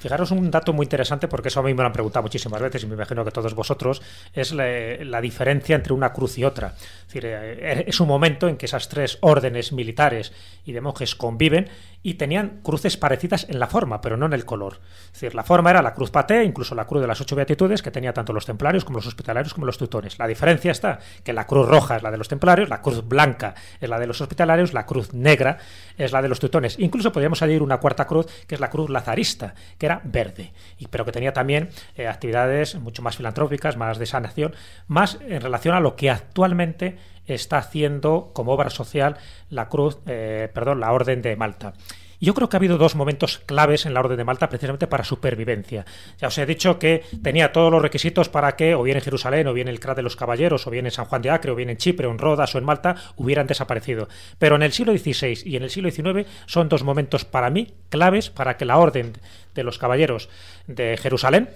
[0.01, 2.81] Fijaros un dato muy interesante, porque eso a mí me lo han preguntado muchísimas veces
[2.81, 4.01] y me imagino que todos vosotros,
[4.33, 6.73] es la, diferencia entre una cruz y otra.
[6.75, 10.33] Es, decir, eh, es un momento en que esas tres órdenes militares
[10.65, 11.69] y de monjes conviven
[12.03, 14.79] y tenían cruces parecidas en la forma, pero no en el color.
[15.05, 17.83] Es decir, la forma era la cruz patea, incluso la cruz de las ocho beatitudes,
[17.83, 20.17] que tenía tanto los templarios como los hospitalarios como los teutones.
[20.17, 23.53] La diferencia está que la cruz roja es la de los templarios, la cruz blanca
[23.79, 25.59] es la de los hospitalarios, la cruz negra
[25.95, 26.79] es la de los teutones.
[26.79, 30.87] Incluso podríamos añadir una cuarta cruz, que es la cruz lazarista, que era verde, y,
[30.87, 34.55] pero que tenía también eh, actividades mucho más filantrópicas, más de sanación,
[34.87, 39.17] más en relación a lo que actualmente está haciendo como obra social
[39.49, 41.73] la cruz, eh, perdón, la Orden de Malta.
[42.21, 45.03] Yo creo que ha habido dos momentos claves en la Orden de Malta precisamente para
[45.03, 45.85] supervivencia.
[46.19, 49.47] Ya os he dicho que tenía todos los requisitos para que, o bien en Jerusalén,
[49.47, 51.51] o bien en el Crat de los Caballeros, o bien en San Juan de Acre,
[51.51, 54.07] o bien en Chipre, o en Rodas, o en Malta, hubieran desaparecido.
[54.37, 57.73] Pero en el siglo XVI y en el siglo XIX son dos momentos para mí
[57.89, 59.13] claves para que la Orden
[59.55, 60.29] de los Caballeros
[60.67, 61.49] de Jerusalén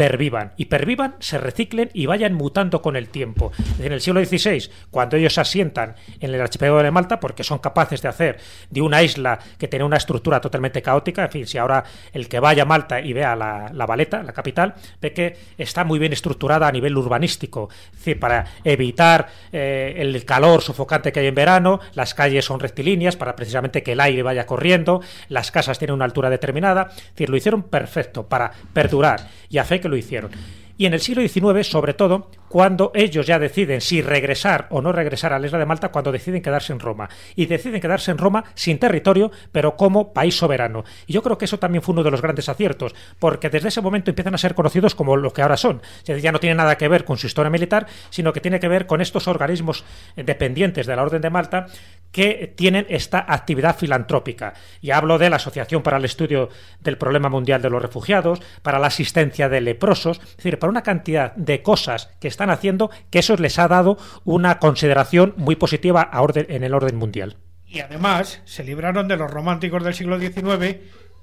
[0.00, 0.52] pervivan.
[0.56, 3.52] Y pervivan, se reciclen y vayan mutando con el tiempo.
[3.78, 7.58] En el siglo XVI, cuando ellos se asientan en el archipiélago de Malta, porque son
[7.58, 8.38] capaces de hacer
[8.70, 11.84] de una isla que tiene una estructura totalmente caótica, en fin, si ahora
[12.14, 15.84] el que vaya a Malta y vea la, la Valeta, la capital, ve que está
[15.84, 21.20] muy bien estructurada a nivel urbanístico, es decir, para evitar eh, el calor sofocante que
[21.20, 25.50] hay en verano, las calles son rectilíneas para precisamente que el aire vaya corriendo, las
[25.50, 29.78] casas tienen una altura determinada, es decir, lo hicieron perfecto para perdurar y a fe
[29.78, 30.30] que lo hicieron.
[30.78, 34.90] Y en el siglo XIX, sobre todo, cuando ellos ya deciden si regresar o no
[34.90, 37.08] regresar a la isla de Malta, cuando deciden quedarse en Roma.
[37.36, 40.82] Y deciden quedarse en Roma sin territorio, pero como país soberano.
[41.06, 43.80] Y yo creo que eso también fue uno de los grandes aciertos, porque desde ese
[43.80, 45.80] momento empiezan a ser conocidos como lo que ahora son.
[46.00, 48.58] Es decir, ya no tiene nada que ver con su historia militar, sino que tiene
[48.58, 49.84] que ver con estos organismos
[50.16, 51.66] dependientes de la Orden de Malta
[52.10, 54.54] que tienen esta actividad filantrópica.
[54.80, 56.48] Y hablo de la Asociación para el Estudio
[56.80, 60.82] del Problema Mundial de los Refugiados, para la asistencia de leprosos, es decir, para una
[60.82, 66.00] cantidad de cosas que están haciendo que eso les ha dado una consideración muy positiva
[66.00, 67.36] a orden, en el orden mundial.
[67.66, 70.78] Y además se libraron de los románticos del siglo XIX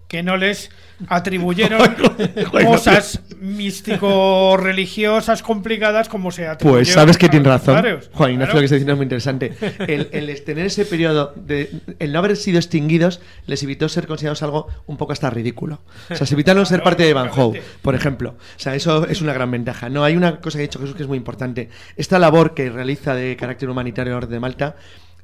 [0.08, 0.70] que no les
[1.10, 1.82] atribuyeron
[2.64, 6.84] cosas místico-religiosas complicadas como se atribuyeron.
[6.86, 8.00] Pues sabes que a tiene los razón.
[8.14, 8.54] Juan Ignacio, Claro.
[8.54, 9.54] lo que está diciendo es muy interesante.
[9.80, 11.72] El, el tener ese periodo de.
[12.00, 15.82] El no haber sido extinguidos les evitó ser considerados algo un poco hasta ridículo.
[16.10, 18.32] O sea, se evitaron ser parte de Van Gogh, por ejemplo.
[18.32, 19.90] O sea, eso es una gran ventaja.
[19.90, 21.70] No, hay una cosa que ha dicho Jesús que es muy importante.
[21.96, 24.76] Esta labor que realiza de carácter humanitario el Orden de Malta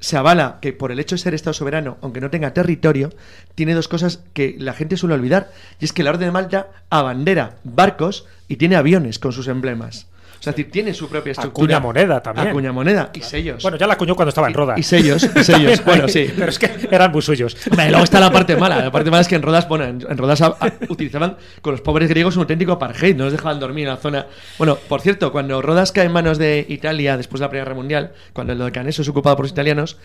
[0.03, 3.09] se avala que por el hecho de ser Estado soberano, aunque no tenga territorio,
[3.55, 5.49] tiene dos cosas que la gente suele olvidar.
[5.79, 10.07] Y es que la Orden de Malta abandera barcos y tiene aviones con sus emblemas.
[10.43, 11.77] Sea, es decir, tiene su propia estructura.
[11.77, 12.47] Acuña moneda también.
[12.49, 13.63] Acuña moneda y sellos.
[13.63, 14.75] Bueno, ya la acuñó cuando estaba en Roda.
[14.77, 15.83] y sellos, y sellos.
[15.85, 16.29] bueno, sí.
[16.35, 17.55] Pero es que eran muy suyos.
[17.69, 18.77] Hombre, luego está la parte mala.
[18.83, 21.71] La parte mala es que en Rodas, bueno, en, en Rodas a- a- utilizaban con
[21.71, 24.27] los pobres griegos un auténtico apartheid, no los dejaban dormir en la zona.
[24.57, 27.75] Bueno, por cierto, cuando Rodas cae en manos de Italia después de la Primera Guerra
[27.77, 29.97] Mundial, cuando el Dodecaneso es ocupado por los italianos,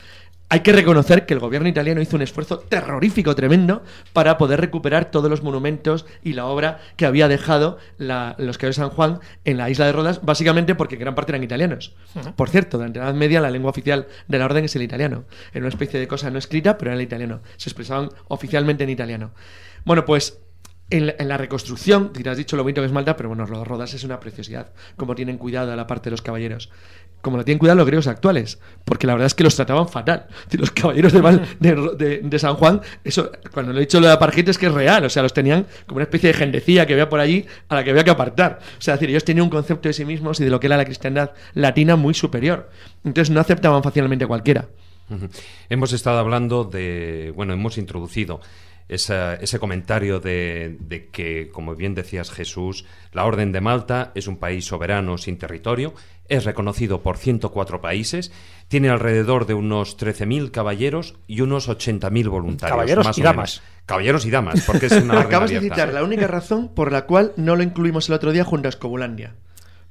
[0.51, 3.83] hay que reconocer que el gobierno italiano hizo un esfuerzo terrorífico tremendo
[4.13, 8.73] para poder recuperar todos los monumentos y la obra que había dejado la- los de
[8.73, 11.95] San Juan en la isla de Rodas, básicamente porque gran parte eran italianos.
[12.37, 15.25] Por cierto, durante la Edad Media la lengua oficial de la orden es el italiano.
[15.53, 17.41] Era una especie de cosa no escrita, pero era el italiano.
[17.57, 19.33] Se expresaban oficialmente en italiano.
[19.85, 20.41] Bueno, pues
[20.91, 23.65] en la, en la reconstrucción, has dicho lo bonito que es Malta, pero bueno, Ro-
[23.65, 24.71] Rodas es una preciosidad.
[24.97, 26.71] Como tienen cuidado a la parte de los caballeros.
[27.21, 28.59] Como lo tienen cuidado los griegos actuales.
[28.85, 30.29] Porque la verdad es que los trataban fatal.
[30.53, 34.07] Los caballeros de, Val- de, de- de San Juan, eso, cuando lo he dicho lo
[34.07, 35.05] de apartheid es que es real.
[35.05, 37.85] O sea, los tenían como una especie de gentecilla que había por allí a la
[37.85, 38.61] que había que apartar.
[38.79, 40.77] O sea, decir, ellos tenían un concepto de sí mismos y de lo que era
[40.77, 42.71] la cristiandad latina muy superior.
[43.05, 44.69] Entonces no aceptaban fácilmente a cualquiera.
[45.69, 48.41] Hemos estado hablando de, bueno, hemos introducido
[48.89, 54.27] esa- ese comentario de, de que, como bien decías Jesús, la Orden de Malta es
[54.29, 55.95] un país soberano sin territorio,
[56.29, 58.33] es reconocido por 104 países,
[58.69, 62.75] tiene alrededor de unos 13.000 caballeros y unos 80.000 voluntarios.
[62.77, 63.63] Caballeros más y o damas.
[63.63, 63.73] menos.
[63.87, 67.07] Caballeros y damas, porque es una orden Acabas de citar la única razón por la
[67.07, 69.35] cual no lo incluimos el otro día junto a Escobulandia.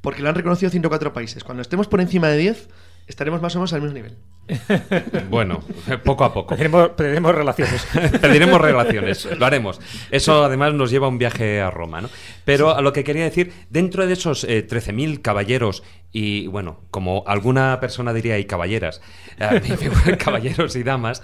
[0.02, 1.44] Porque lo han reconocido 104 países.
[1.44, 2.70] Cuando estemos por encima de 10,
[3.08, 4.18] estaremos más o menos al mismo nivel.
[5.30, 5.62] Bueno,
[6.04, 6.56] poco a poco.
[6.56, 7.86] Pediremos, pediremos relaciones.
[8.22, 9.80] Pediremos relaciones, lo haremos.
[10.12, 12.10] Eso además nos lleva a un viaje a Roma, ¿no?
[12.46, 15.84] Pero a lo que quería decir, dentro de esos eh, 13.000 caballeros
[16.14, 19.02] y, bueno, como alguna persona diría, y caballeras,
[19.40, 21.22] eh, caballeros y damas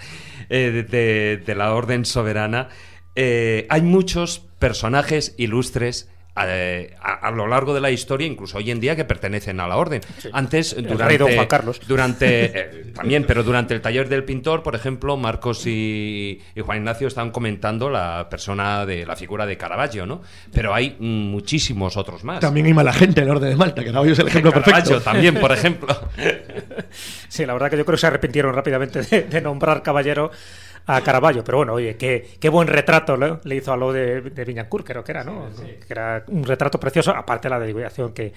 [0.50, 2.68] eh, de, de- de la orden soberana,
[3.16, 8.70] eh, hay muchos personajes ilustres eh, a, a lo largo de la historia, incluso hoy
[8.70, 10.00] en día, que pertenecen a la orden.
[10.32, 11.80] Antes, durante, Juan Carlos.
[11.86, 16.78] durante eh, también, pero durante el taller del pintor, por ejemplo, Marcos y, y Juan
[16.78, 20.22] Ignacio estaban comentando la persona de la figura de Caravaggio, ¿no?
[20.52, 22.40] Pero hay muchísimos otros más.
[22.40, 24.90] También hay mala gente en el orden de Malta, que Caravaggio es el ejemplo Caravaggio
[24.90, 25.10] perfecto.
[25.10, 25.96] también, por ejemplo.
[27.28, 30.30] Sí, la verdad que yo creo que se arrepintieron rápidamente de, de nombrar caballero
[30.86, 33.40] a Caravaggio, pero bueno, oye, qué, qué buen retrato ¿no?
[33.44, 35.48] le hizo a lo de, de Viñancourt, creo que era, ¿no?
[35.56, 38.32] Que era un retrato precioso, aparte de la dedicación que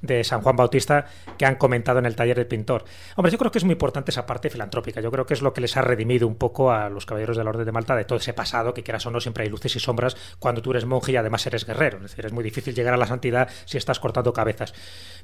[0.00, 1.06] de San Juan Bautista
[1.38, 2.84] que han comentado en el taller del pintor.
[3.16, 5.00] Hombre, yo creo que es muy importante esa parte filantrópica.
[5.00, 7.44] Yo creo que es lo que les ha redimido un poco a los caballeros de
[7.44, 9.74] la Orden de Malta de todo ese pasado, que quieras o no, siempre hay luces
[9.76, 11.98] y sombras cuando tú eres monje y además eres guerrero.
[11.98, 14.74] Es decir, es muy difícil llegar a la santidad si estás cortando cabezas.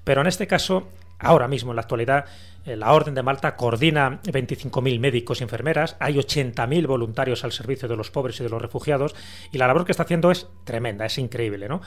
[0.04, 2.26] Pero en este caso, ahora mismo, en la actualidad,
[2.64, 7.88] eh, la Orden de Malta coordina 25.000 médicos y enfermeras, hay 80.000 voluntarios al servicio
[7.88, 9.14] de los pobres y de los refugiados,
[9.52, 11.68] y la labor que está haciendo es tremenda, es increíble.
[11.68, 11.80] ¿no?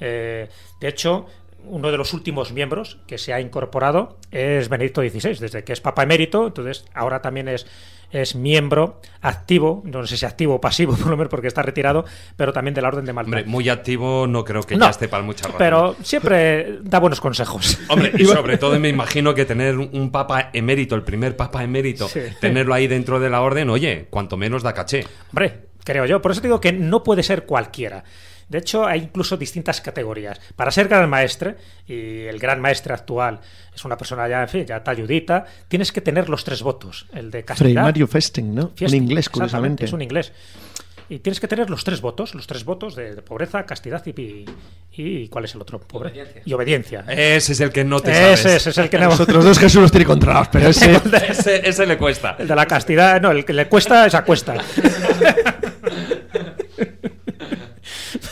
[0.00, 0.48] Eh,
[0.80, 1.26] de hecho,
[1.66, 5.80] uno de los últimos miembros que se ha incorporado es Benedicto XVI, desde que es
[5.80, 7.66] Papa Emérito, entonces ahora también es,
[8.10, 12.04] es miembro activo, no sé si activo o pasivo, por lo menos porque está retirado,
[12.36, 13.28] pero también de la Orden de Malta.
[13.28, 15.58] Hombre, muy activo no creo que No, ya esté para muchas razones.
[15.58, 17.78] Pero siempre da buenos consejos.
[17.88, 22.08] Hombre, y sobre todo me imagino que tener un papa emérito, el primer papa emérito,
[22.08, 22.20] Sí.
[22.40, 25.06] tenerlo ahí dentro de la orden, oye, cuanto menos da caché.
[25.30, 26.20] Hombre, creo yo.
[26.20, 28.04] Por eso te digo que no puede ser cualquiera.
[28.48, 30.40] De hecho, hay incluso distintas categorías.
[30.56, 33.40] Para ser gran maestre, y el gran maestre actual
[33.74, 37.06] es una persona ya, en fin, ya talludita, tienes que tener los tres votos.
[37.14, 37.82] El de Fray castidad.
[37.82, 38.72] Mario Festing, ¿no?
[38.74, 39.84] Fiesting, en inglés, curiosamente.
[39.86, 40.32] Es un inglés.
[41.08, 44.10] Y tienes que tener los tres votos, los tres votos de, de pobreza, castidad y,
[44.18, 44.46] y,
[44.96, 45.78] y- ¿cuál es el otro?
[45.78, 46.42] Pobre- Obediencia.
[46.44, 47.04] Y obediencia.
[47.06, 48.40] Ese es el que no te sabes.
[48.40, 49.06] ese, ese es el que no.
[49.10, 50.92] Los otros dos Jesús los tiene controlados, pero ese...
[51.28, 52.36] ese, ese le cuesta.
[52.38, 54.54] El de la castidad, no, el que le cuesta es acuesta.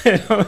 [0.04, 0.46] pero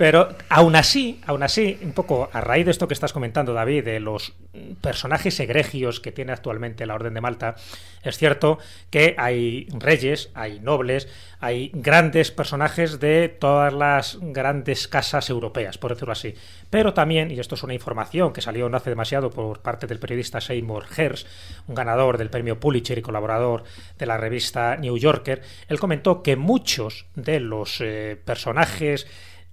[0.00, 3.84] pero aún así, aún así, un poco a raíz de esto que estás comentando, David,
[3.84, 4.32] de los
[4.80, 7.56] personajes egregios que tiene actualmente la Orden de Malta,
[8.02, 11.06] es cierto que hay reyes, hay nobles,
[11.38, 16.34] hay grandes personajes de todas las grandes casas europeas, por decirlo así.
[16.70, 19.98] Pero también, y esto es una información que salió no hace demasiado por parte del
[19.98, 21.26] periodista Seymour Hersh,
[21.66, 23.64] un ganador del premio Pulitzer y colaborador
[23.98, 29.06] de la revista New Yorker, él comentó que muchos de los eh, personajes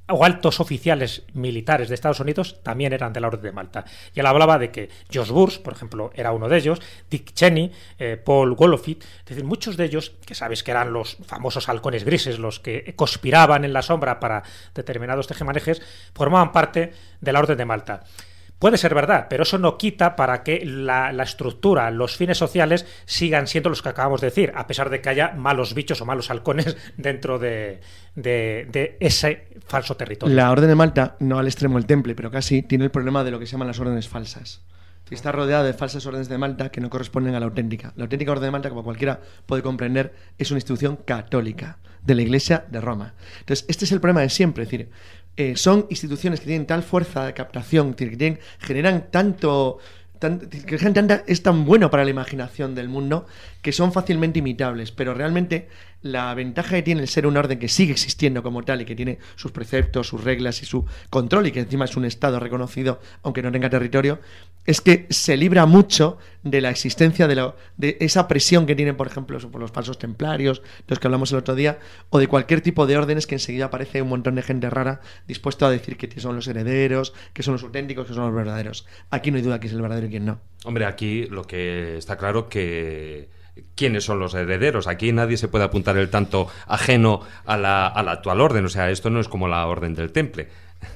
[0.10, 3.86] o altos oficiales militares de Estados Unidos también eran de la Orden de Malta.
[4.14, 7.72] Y él hablaba de que George Bush, por ejemplo, era uno de ellos, Dick Cheney,
[8.00, 12.04] eh, Paul Wolofit, es decir, muchos de ellos, que sabes que eran los famosos halcones
[12.04, 14.44] grises, los que conspiraban en la sombra para
[14.74, 15.82] determinados tejemanejes,
[16.14, 18.04] formaban parte de la Orden de Malta.
[18.60, 22.88] Puede ser verdad, pero eso no quita para que la, la estructura, los fines sociales
[23.06, 26.06] sigan siendo los que acabamos de decir, a pesar de que haya malos bichos o
[26.06, 27.82] malos halcones dentro de,
[28.16, 30.36] de- de ese falso territorio.
[30.36, 33.30] La Orden de Malta, no al extremo del temple, pero casi, tiene el problema de
[33.32, 34.62] lo que se llaman las órdenes falsas.
[35.12, 37.94] Está rodeada de falsas órdenes de Malta que no corresponden a la auténtica.
[37.96, 42.24] La auténtica Orden de Malta, como cualquiera puede comprender, es una institución católica de la
[42.24, 43.14] Iglesia de Roma.
[43.40, 44.64] Entonces, este es el problema de siempre.
[44.64, 44.90] Es decir,
[45.38, 49.78] eh, son instituciones que tienen tal fuerza de captación, que generan tanto
[50.20, 50.50] tan-
[51.28, 53.28] es tan bueno para la imaginación del mundo
[53.62, 55.68] que son fácilmente imitables, pero realmente
[56.02, 58.96] la ventaja que tiene el ser una orden que sigue existiendo como tal y que
[58.96, 63.00] tiene sus preceptos, sus reglas y su control y que encima es un Estado reconocido,
[63.24, 64.20] aunque no tenga territorio,
[64.68, 69.08] es que se libra mucho de la existencia de, de esa presión que tienen, por
[69.08, 72.62] ejemplo, por los falsos templarios, de los que hablamos el otro día, o de cualquier
[72.62, 76.20] tipo de órdenes que enseguida aparece un montón de gente rara dispuesto a decir que
[76.20, 78.86] son los herederos, que son los auténticos, que son los verdaderos.
[79.10, 80.42] Aquí no hay duda que es el verdadero y quién no.
[80.66, 83.30] Hombre, aquí lo que está claro que
[83.74, 84.88] quiénes son los herederos.
[84.88, 88.66] Aquí nadie se puede apuntar el tanto ajeno a la actual orden.
[88.66, 90.50] O sea, esto no es como la orden del temple.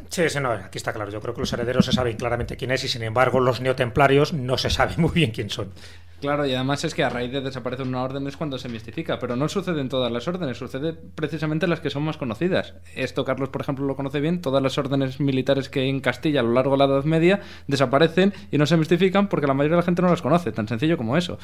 [0.09, 1.09] Sí, sí, no, aquí está claro.
[1.11, 4.34] Yo creo que los herederos se saben claramente quién es y sin embargo los neotemplarios
[4.34, 5.71] no se sabe muy bien quién son.
[6.19, 9.17] Claro, y además es que a raíz de desaparecer una orden es cuando se mistifica,
[9.17, 12.75] pero no sucede en todas las órdenes, sucede precisamente en las que son más conocidas.
[12.93, 16.41] Esto Carlos, por ejemplo, lo conoce bien, todas las órdenes militares que hay en Castilla
[16.41, 19.78] a lo largo de la Edad Media desaparecen y no se mistifican porque la mayoría
[19.78, 21.39] de la gente no las conoce, tan sencillo como eso.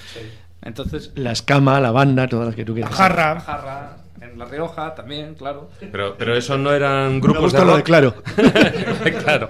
[0.61, 2.95] Entonces, La escama, la banda, todas las que tú La quieras.
[2.95, 3.39] jarra.
[3.39, 5.69] Jarra, en La Rioja también, claro.
[5.79, 8.15] Pero, pero eso no eran grupos de lo de claro.
[9.23, 9.49] claro.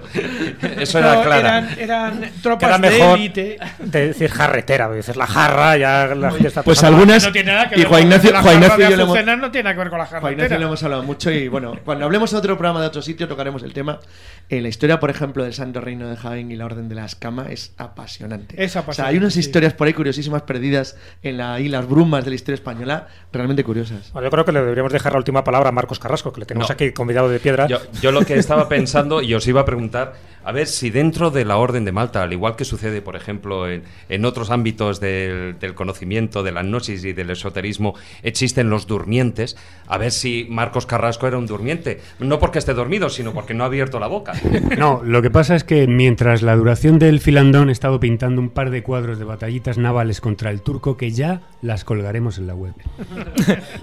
[0.78, 1.38] Eso era No, clara.
[1.38, 3.58] eran, eran tropas de mejor élite.
[3.78, 7.24] de decir jarretera, dices la jarra, ya la gente está Pues algunas.
[7.24, 9.74] No tiene nada que y Juan Ignacio, Juan y de yo hemos, no tiene nada
[9.74, 12.38] que ver con la Juan Ignacio lo hemos hablado mucho y bueno, cuando hablemos en
[12.38, 14.00] otro programa de otro sitio tocaremos el tema.
[14.48, 17.04] Eh, la historia, por ejemplo, del Santo Reino de Jaén y la Orden de la
[17.04, 18.62] Escama es apasionante.
[18.62, 19.40] Es O sea, apasionante, hay unas sí.
[19.40, 23.62] historias por ahí curiosísimas perdidas en la, ahí las brumas de la historia española, realmente
[23.62, 24.10] curiosas.
[24.12, 26.46] Bueno, yo creo que le deberíamos dejar la última palabra a Marcos Carrasco, que le
[26.46, 26.72] tenemos No.
[26.72, 27.66] aquí convidado de piedra.
[27.66, 30.14] Yo, yo lo que estaba pensando y os iba a preguntar,
[30.44, 33.68] a ver si dentro de la Orden de Malta, al igual que sucede, por ejemplo,
[33.68, 38.86] en, en otros ámbitos del, del conocimiento, de la gnosis y del esoterismo, existen los
[38.86, 39.56] durmientes,
[39.86, 42.00] a ver si Marcos Carrasco era un durmiente.
[42.18, 44.32] No porque esté dormido, sino porque no ha abierto la boca.
[44.78, 48.48] No, lo que pasa es que mientras la duración del filandón he estado pintando un
[48.50, 52.54] par de cuadros de batallitas navales contra el turco que ya las colgaremos en la
[52.54, 52.74] web.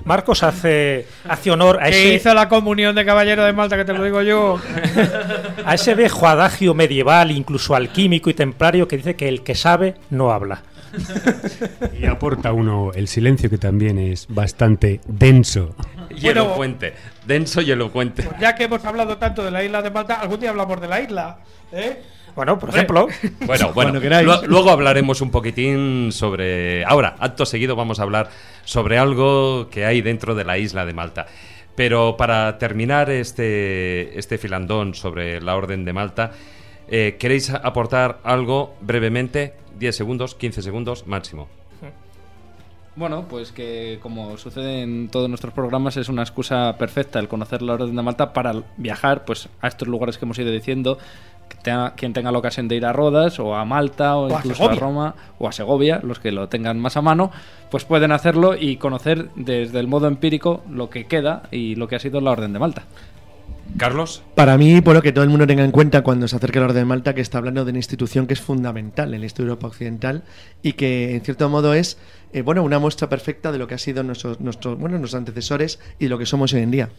[0.06, 3.78] Marcos hace hace, hace honor a Que ese, hizo la comunión de caballero de Malta,
[3.78, 4.60] que te lo digo yo.
[5.66, 9.96] a ese viejo adagio medieval, incluso alquímico y templario, que dice que el que sabe
[10.10, 10.64] no habla.
[12.00, 15.76] Y aporta uno el silencio, que también es bastante denso.
[16.10, 16.44] Y Bueno.
[16.44, 16.94] elocuente.
[17.26, 18.24] Denso y elocuente.
[18.24, 20.88] Pues ya que hemos hablado tanto de la isla de Malta, algún día hablamos de
[20.88, 21.38] la isla.
[21.72, 22.02] ¿eh?
[22.36, 23.08] Bueno, por ejemplo,
[23.46, 24.00] Bueno, bueno,
[24.48, 26.84] luego hablaremos un poquitín sobre...
[26.84, 28.30] Ahora, acto seguido vamos a hablar
[28.66, 31.28] sobre algo que hay dentro de la isla de Malta.
[31.76, 36.32] Pero para terminar este, este filandón sobre la Orden de Malta,
[36.90, 39.54] eh, ¿queréis aportar algo brevemente?
[39.80, 41.48] 10 segundos, 15 segundos máximo.
[42.98, 47.62] Bueno, pues que como sucede en todos nuestros programas es una excusa perfecta el conocer
[47.62, 50.98] la Orden de Malta para viajar pues a estos lugares que hemos ido diciendo.
[51.64, 54.76] Tenga- quien tenga la ocasión de ir a Rodas o a Malta o, incluso a.
[54.76, 57.32] Roma o a Segovia, los que lo tengan más a mano,
[57.72, 61.96] pues pueden hacerlo y conocer desde el modo empírico lo que queda y lo que
[61.96, 62.84] ha sido la Orden de Malta.
[63.78, 64.22] Carlos.
[64.36, 66.68] Para mí, bueno, que todo el mundo tenga en cuenta cuando se acerque a la
[66.68, 69.48] Orden de Malta que está hablando de una institución que es fundamental en la historia
[69.48, 70.24] de Europa Occidental
[70.62, 71.98] y que, en cierto modo, es
[72.32, 75.80] eh, bueno una muestra perfecta de lo que ha sido nuestros, nuestros, bueno, nuestros antecesores
[76.00, 76.90] y de lo que somos hoy en día.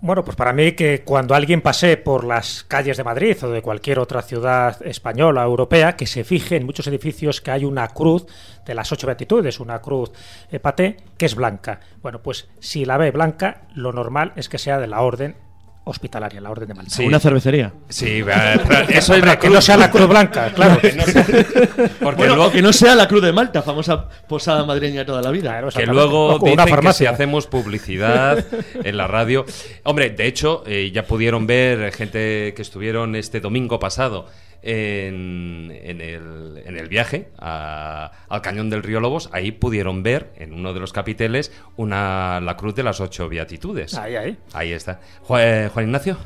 [0.00, 3.60] Bueno, pues para mí que cuando alguien pase por las calles de Madrid o de
[3.60, 8.24] cualquier otra ciudad española europea, que se fije en muchos edificios que hay una cruz
[8.64, 10.10] de las ocho beatitudes, una cruz
[10.50, 11.80] eh, paté, que es blanca.
[12.00, 15.36] Bueno, pues si la ve blanca, lo normal es que sea de la orden
[15.84, 16.90] hospitalaria, la orden de Malta.
[16.94, 17.04] Sí.
[17.04, 17.72] Una cervecería.
[17.88, 18.22] Sí,
[18.88, 19.54] eso es la que cruz.
[19.54, 20.80] no sea la cruz blanca, claro.
[20.80, 24.64] Que no sea- Porque Bueno, luego, que no sea la Cruz de Malta, famosa posada
[24.64, 25.50] madrileña toda la vida.
[25.50, 27.10] Claro, que luego O una dicen que si farmacia.
[27.10, 28.44] hacemos publicidad
[28.84, 29.44] en la radio.
[29.84, 34.26] Hombre, de hecho, eh, ya pudieron ver gente que estuvieron este domingo pasado
[34.62, 39.28] en, en el, en el viaje a- al cañón del río Lobos.
[39.32, 43.94] Ahí pudieron ver en uno de los capiteles una, la cruz de las ocho beatitudes.
[43.94, 44.36] Ahí, ahí.
[44.52, 45.00] Ahí está.
[45.26, 46.16] Ju- eh, Juan Ignacio.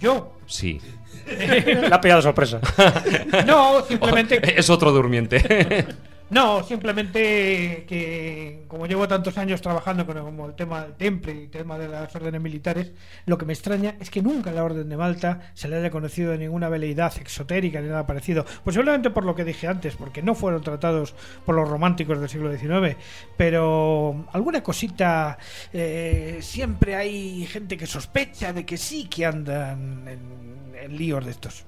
[0.00, 0.36] Yo.
[0.46, 0.80] Sí.
[1.88, 2.60] La ha pillado sorpresa.
[3.46, 4.58] No, simplemente.
[4.58, 5.86] Es otro durmiente.
[6.32, 11.50] No, simplemente que como llevo tantos años trabajando con el tema del temple y el
[11.50, 12.90] tema de las órdenes militares,
[13.26, 16.34] lo que me extraña es que nunca la orden de Malta se le haya conocido
[16.34, 18.46] ninguna veleidad exotérica ni nada parecido.
[18.64, 21.14] Posiblemente por lo que dije antes, porque no fueron tratados
[21.44, 22.96] por los románticos del siglo XIX,
[23.36, 25.36] pero alguna cosita
[25.70, 31.66] eh, siempre hay gente que sospecha de que sí que andan en líos de estos.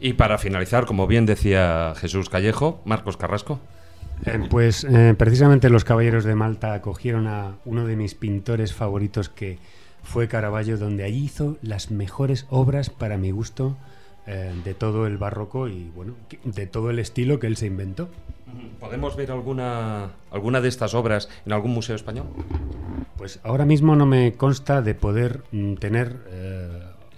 [0.00, 3.60] Y para finalizar, como bien decía Jesús Callejo, Marcos Carrasco.
[4.26, 9.28] Eh, pues eh, precisamente los Caballeros de Malta acogieron a uno de mis pintores favoritos
[9.28, 9.58] que
[10.02, 13.76] fue Caravaggio, donde allí hizo las mejores obras para mi gusto
[14.26, 18.08] eh, de todo el barroco y bueno, de todo el estilo que él se inventó.
[18.80, 22.26] ¿Podemos ver alguna, alguna de estas obras en algún museo español?
[23.16, 26.16] Pues ahora mismo no me consta de poder mm, tener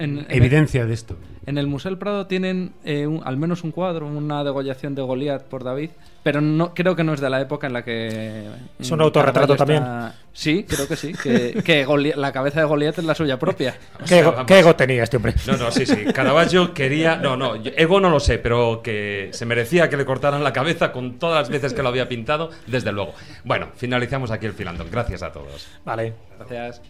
[0.00, 1.16] En- en- evidencia de esto.
[1.46, 5.02] En el Museo del Prado tienen eh, un- al menos un cuadro, una degollación de
[5.02, 5.90] Goliat por David,
[6.22, 8.44] pero no creo que no es de la época en la que...
[8.78, 13.14] Es un autorretrato está- Sí, creo que sí, que, la cabeza de Goliat es la
[13.14, 13.74] suya propia.
[13.96, 14.46] O ¿Qué, sea, ego, vamos.
[14.46, 15.34] qué ego tenía este hombre?
[15.46, 16.04] No, no, sí, sí.
[16.14, 17.16] Caravaggio quería.
[17.16, 20.92] No, no, ego no lo sé, pero que se merecía que le cortaran la cabeza
[20.92, 23.12] con todas las veces que lo había pintado, desde luego.
[23.44, 24.88] Bueno, finalizamos aquí el filandón.
[24.90, 25.66] Gracias a todos.
[25.84, 26.14] Vale.
[26.38, 26.80] Gracias.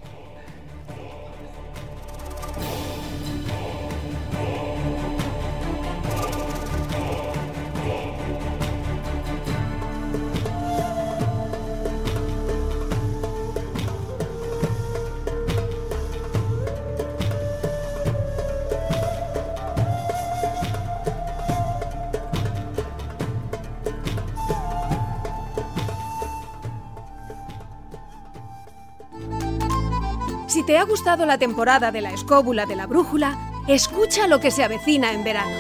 [30.61, 34.51] Si te ha gustado la temporada de la escóbula de la brújula, escucha lo que
[34.51, 35.57] se avecina en verano.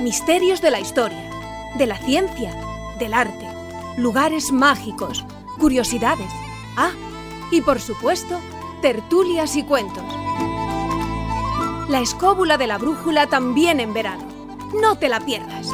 [0.00, 1.28] Misterios de la historia,
[1.76, 2.54] de la ciencia,
[3.00, 3.48] del arte,
[3.96, 5.24] lugares mágicos,
[5.58, 6.30] curiosidades.
[6.76, 6.92] Ah,
[7.50, 8.38] y por supuesto,
[8.80, 10.04] tertulias y cuentos.
[11.88, 14.22] La escóbula de la brújula también en verano.
[14.80, 15.66] No te la pierdas.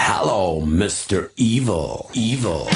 [0.00, 1.30] Hello, Mr.
[1.36, 2.08] Evil.
[2.14, 2.68] Evil.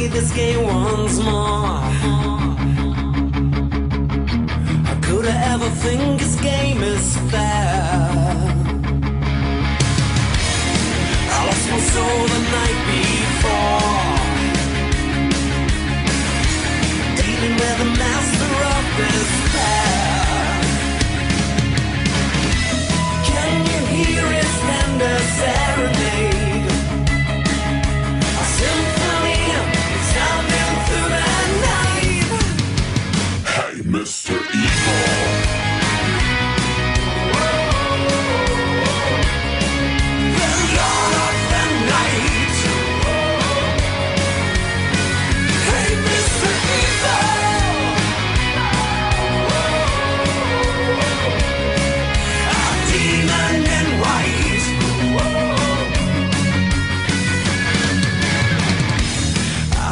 [0.00, 1.80] play this game once more.
[4.86, 8.30] How could I ever think this game is fair?
[11.32, 14.18] I lost my soul the night before.
[17.20, 19.92] Dealing with the master of despair.
[23.30, 25.69] Can you hear his tender sound?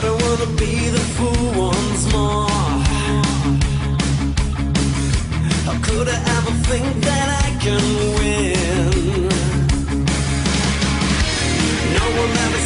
[0.01, 2.48] Don't wanna be the fool once more.
[5.99, 7.83] How could I ever think that I can
[8.15, 9.29] win?
[11.99, 12.58] No one ever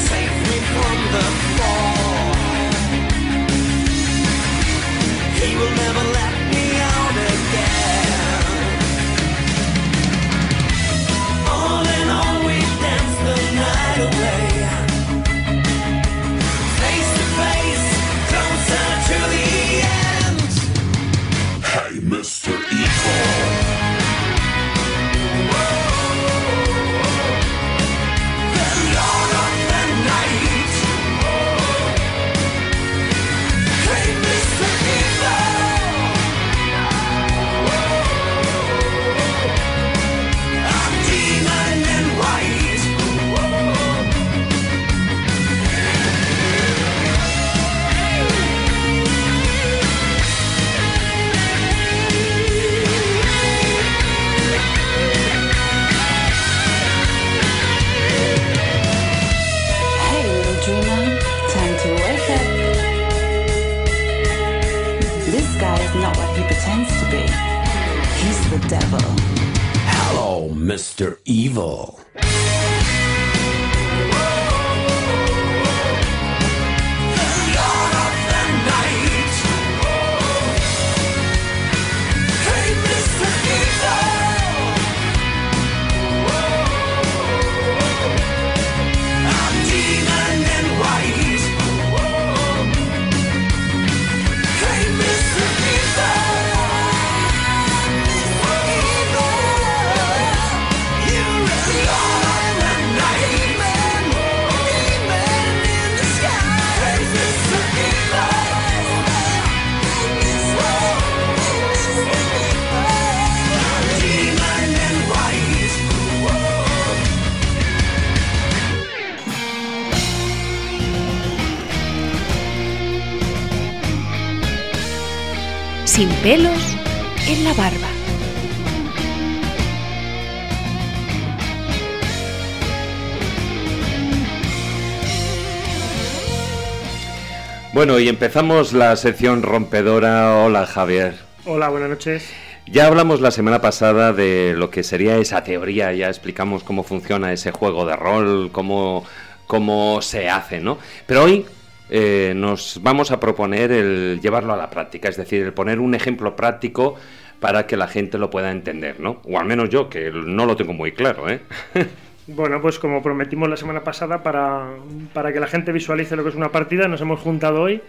[137.83, 140.37] Bueno, y empezamos la sección rompedora.
[140.37, 141.15] Hola, Javier.
[141.47, 142.33] Hola, buenas noches.
[142.69, 147.33] Ya hablamos la semana pasada de lo que sería esa teoría, ya explicamos cómo funciona
[147.33, 149.05] ese juego de rol, cómo,
[149.49, 150.79] cómo se hace, ¿no?
[151.07, 151.45] Pero hoy
[151.91, 155.97] eh, nos vamos a proponer el llevarlo a la práctica, es decir, el poner un
[155.97, 156.95] ejemplo práctico
[157.41, 159.21] para que la gente lo pueda entender, ¿no?
[159.25, 161.41] O al menos yo, que no lo tengo muy claro, ¿eh?
[162.29, 164.69] Bueno, pues como prometimos la semana pasada, para,
[165.13, 167.83] para que la gente visualice lo que es una partida, nos hemos juntado hoy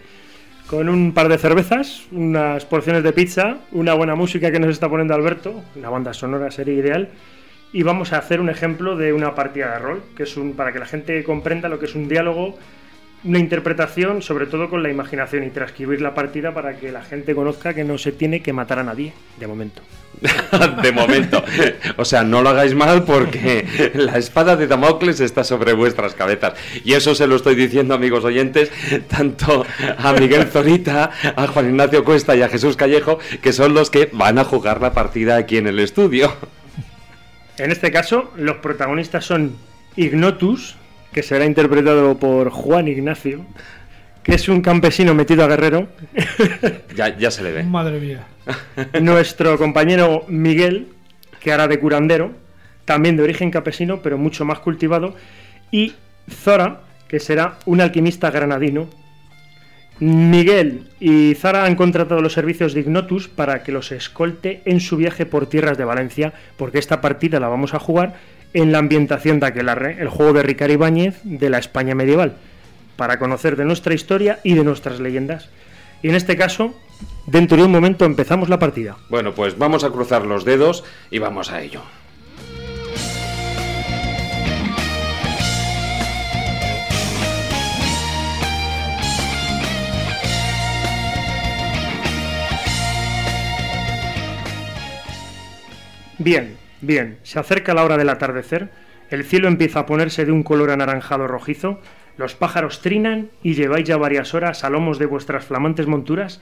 [0.66, 4.88] con un par de cervezas, unas porciones de pizza, una buena música que nos está
[4.88, 7.10] poniendo Alberto, una banda sonora sería ideal,
[7.72, 10.72] y vamos a hacer un ejemplo de una partida de rol, que es un para
[10.72, 12.58] que la gente comprenda lo que es un diálogo,
[13.24, 17.34] una interpretación, sobre todo con la imaginación y transcribir la partida para que la gente
[17.34, 19.82] conozca que no se tiene que matar a nadie, de momento.
[20.82, 21.42] de momento.
[21.96, 26.54] O sea, no lo hagáis mal porque la espada de Damocles está sobre vuestras cabezas.
[26.84, 28.70] Y eso se lo estoy diciendo, amigos oyentes,
[29.08, 29.66] tanto
[29.98, 34.10] a Miguel Zorita, a Juan Ignacio Cuesta y a Jesús Callejo, que son los que
[34.12, 36.34] van a jugar la partida aquí en el estudio.
[37.56, 39.56] En este caso, los protagonistas son
[39.96, 40.76] Ignotus,
[41.14, 43.46] que será interpretado por Juan Ignacio,
[44.24, 45.86] que es un campesino metido a guerrero.
[46.96, 47.62] Ya, ya se le ve.
[47.62, 48.26] Madre mía.
[49.00, 50.88] Nuestro compañero Miguel,
[51.40, 52.32] que hará de curandero,
[52.84, 55.14] también de origen campesino, pero mucho más cultivado.
[55.70, 55.94] Y
[56.28, 58.88] Zora, que será un alquimista granadino.
[60.00, 64.96] Miguel y Zara han contratado los servicios de Ignotus para que los escolte en su
[64.96, 68.16] viaje por tierras de Valencia, porque esta partida la vamos a jugar
[68.54, 72.36] en la ambientación de Aquelarre, el juego de Ricardo Ibáñez de la España medieval,
[72.96, 75.50] para conocer de nuestra historia y de nuestras leyendas.
[76.02, 76.74] Y en este caso,
[77.26, 78.96] dentro de un momento empezamos la partida.
[79.10, 81.82] Bueno, pues vamos a cruzar los dedos y vamos a ello.
[96.18, 96.56] Bien,
[96.86, 98.70] bien, se acerca la hora del atardecer,
[99.10, 101.80] el cielo empieza a ponerse de un color anaranjado rojizo,
[102.16, 106.40] los pájaros trinan y lleváis ya varias horas a lomos de vuestras flamantes monturas,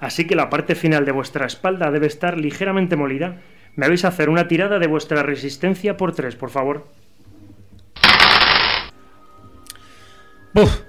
[0.00, 3.40] así que la parte final de vuestra espalda debe estar ligeramente molida.
[3.76, 6.88] Me vais a hacer una tirada de vuestra resistencia por tres, por favor.
[10.52, 10.82] Buf.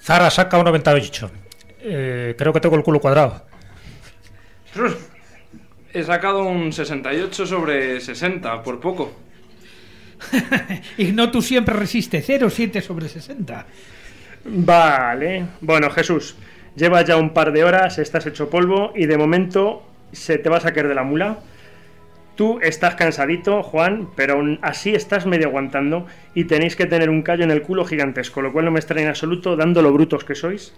[0.00, 1.30] Zara saca un 98.
[1.80, 3.46] Eh, creo que tengo el culo cuadrado.
[5.94, 9.12] He sacado un 68 sobre 60, por poco.
[10.96, 13.66] Ignotus siempre resiste 0,7 sobre 60.
[14.44, 15.46] Vale.
[15.60, 16.36] Bueno, Jesús,
[16.76, 19.82] llevas ya un par de horas, estás hecho polvo y de momento
[20.12, 21.40] se te va a sacar de la mula.
[22.36, 27.20] Tú estás cansadito, Juan, pero aún así estás medio aguantando y tenéis que tener un
[27.20, 30.24] callo en el culo gigantesco, lo cual no me extraña en absoluto, dando lo brutos
[30.24, 30.72] que sois.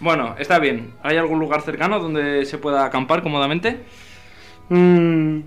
[0.00, 0.94] Bueno, está bien.
[1.02, 3.80] ¿Hay algún lugar cercano donde se pueda acampar cómodamente?
[4.68, 5.40] Mm,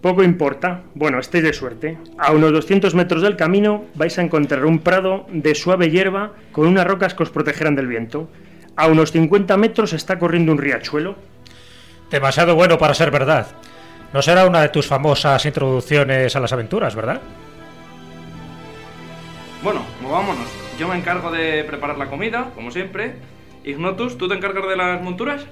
[0.00, 0.82] poco importa.
[0.94, 1.98] Bueno, estéis de suerte.
[2.18, 6.66] A unos 200 metros del camino vais a encontrar un prado de suave hierba con
[6.66, 8.28] unas rocas que os protegerán del viento.
[8.76, 11.16] A unos 50 metros está corriendo un riachuelo.
[12.10, 13.48] Demasiado bueno para ser verdad.
[14.12, 17.20] No será una de tus famosas introducciones a las aventuras, ¿verdad?
[19.62, 20.65] Bueno, movámonos.
[20.78, 23.14] Yo me encargo de preparar la comida, como siempre.
[23.64, 25.46] Ignotus, ¿tú te encargas de las monturas?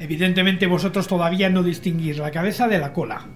[0.00, 3.26] Evidentemente vosotros todavía no distinguís la cabeza de la cola.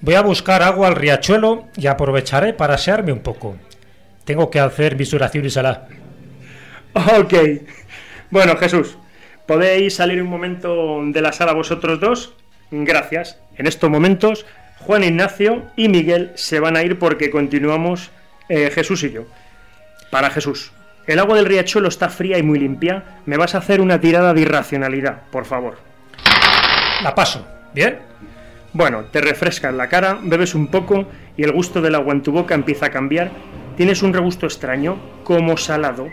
[0.00, 3.56] Voy a buscar agua al riachuelo y aprovecharé para asearme un poco.
[4.24, 5.88] Tengo que hacer mis oraciones a la...
[7.18, 7.34] Ok.
[8.30, 8.96] Bueno, Jesús,
[9.46, 12.34] ¿podéis salir un momento de la sala vosotros dos?
[12.72, 13.38] Gracias.
[13.56, 14.44] En estos momentos,
[14.80, 18.10] Juan Ignacio y Miguel se van a ir porque continuamos
[18.48, 19.26] eh, Jesús y yo.
[20.10, 20.72] Para Jesús,
[21.06, 23.20] el agua del riachuelo está fría y muy limpia.
[23.26, 25.78] Me vas a hacer una tirada de irracionalidad, por favor.
[27.02, 27.46] La paso.
[27.74, 27.98] ¿Bien?
[28.72, 31.06] Bueno, te refrescas la cara, bebes un poco
[31.36, 33.30] y el gusto del agua en tu boca empieza a cambiar.
[33.76, 36.08] Tienes un regusto extraño, como salado.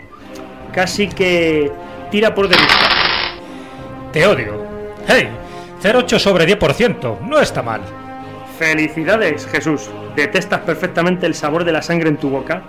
[0.72, 1.70] Casi que
[2.10, 2.90] tira por degustar.
[4.12, 4.66] Te odio.
[5.06, 5.28] ¡Hey!
[5.82, 7.20] 0,8 sobre 10%.
[7.20, 7.80] No está mal.
[8.58, 9.90] Felicidades, Jesús.
[10.16, 12.62] Detestas perfectamente el sabor de la sangre en tu boca.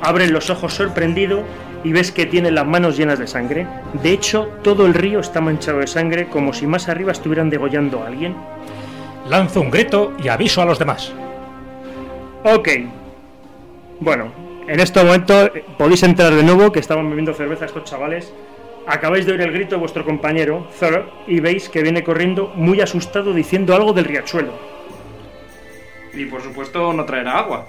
[0.00, 1.44] Abres los ojos sorprendido
[1.84, 3.66] y ves que tiene las manos llenas de sangre.
[4.02, 8.02] De hecho, todo el río está manchado de sangre como si más arriba estuvieran degollando
[8.02, 8.34] a alguien.
[9.28, 11.12] Lanzo un grito y aviso a los demás.
[12.42, 12.68] Ok.
[14.00, 14.32] Bueno,
[14.66, 18.32] en este momento eh, podéis entrar de nuevo, que estaban bebiendo cerveza estos chavales.
[18.86, 22.80] Acabáis de oír el grito de vuestro compañero, Thor, y veis que viene corriendo muy
[22.80, 24.52] asustado diciendo algo del riachuelo.
[26.12, 27.66] Y por supuesto no traerá agua.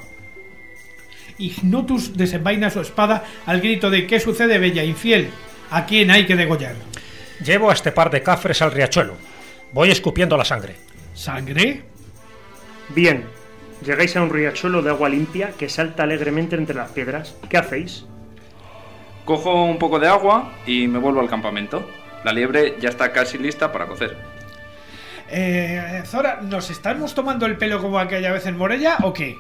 [1.37, 5.29] Ignotus desenvaina su espada al grito de ¿Qué sucede, bella infiel?
[5.71, 6.75] ¿A quién hay que degollar?
[7.43, 9.15] Llevo a este par de cafres al riachuelo.
[9.73, 10.75] Voy escupiendo la sangre.
[11.13, 11.83] ¿Sangre?
[12.89, 13.25] Bien,
[13.83, 17.35] llegáis a un riachuelo de agua limpia que salta alegremente entre las piedras.
[17.49, 18.05] ¿Qué hacéis?
[19.25, 21.89] Cojo un poco de agua y me vuelvo al campamento.
[22.23, 24.15] La liebre ya está casi lista para cocer.
[25.29, 29.37] Eh, Zora, ¿nos estamos tomando el pelo como aquella vez en Morella o qué?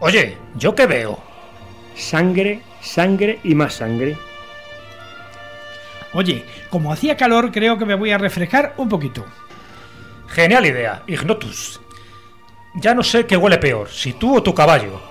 [0.00, 1.18] Oye, ¿yo qué veo?
[1.94, 4.16] Sangre, sangre y más sangre.
[6.14, 9.26] Oye, como hacía calor, creo que me voy a refrescar un poquito.
[10.28, 11.80] Genial idea, Ignotus.
[12.74, 15.02] Ya no sé qué huele peor, si tú o tu caballo.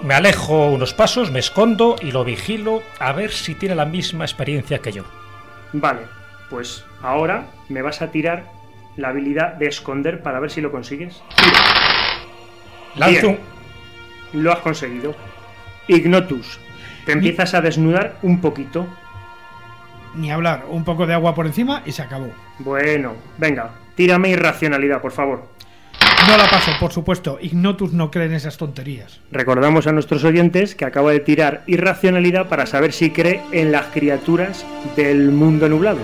[0.00, 4.24] Me alejo unos pasos, me escondo y lo vigilo a ver si tiene la misma
[4.24, 5.04] experiencia que yo.
[5.74, 6.02] Vale,
[6.48, 8.50] pues ahora me vas a tirar
[8.96, 11.22] la habilidad de esconder para ver si lo consigues.
[12.94, 13.36] Lanzo.
[14.32, 15.14] Lo has conseguido.
[15.88, 16.58] Ignotus,
[17.04, 18.86] te empiezas a desnudar un poquito.
[20.14, 22.30] Ni hablar, un poco de agua por encima y se acabó.
[22.58, 25.56] Bueno, venga, tírame irracionalidad, por favor.
[26.28, 27.38] No la paso, por supuesto.
[27.40, 29.20] Ignotus no cree en esas tonterías.
[29.30, 33.86] Recordamos a nuestros oyentes que acaba de tirar irracionalidad para saber si cree en las
[33.86, 34.66] criaturas
[34.96, 36.00] del mundo nublado.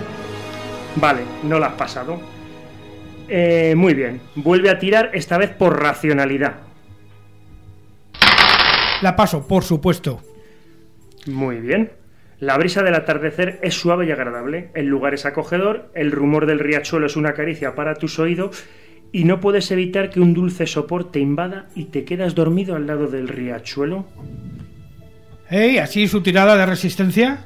[0.95, 2.21] Vale, no la has pasado.
[3.27, 6.53] Eh, muy bien, vuelve a tirar esta vez por racionalidad.
[9.03, 10.21] La paso, por supuesto.
[11.27, 11.91] Muy bien.
[12.39, 16.59] La brisa del atardecer es suave y agradable, el lugar es acogedor, el rumor del
[16.59, 18.63] riachuelo es una caricia para tus oídos
[19.11, 22.87] y no puedes evitar que un dulce sopor te invada y te quedas dormido al
[22.87, 24.05] lado del riachuelo.
[25.49, 25.79] ¿Ey?
[25.79, 27.43] ¿Así su tirada de resistencia?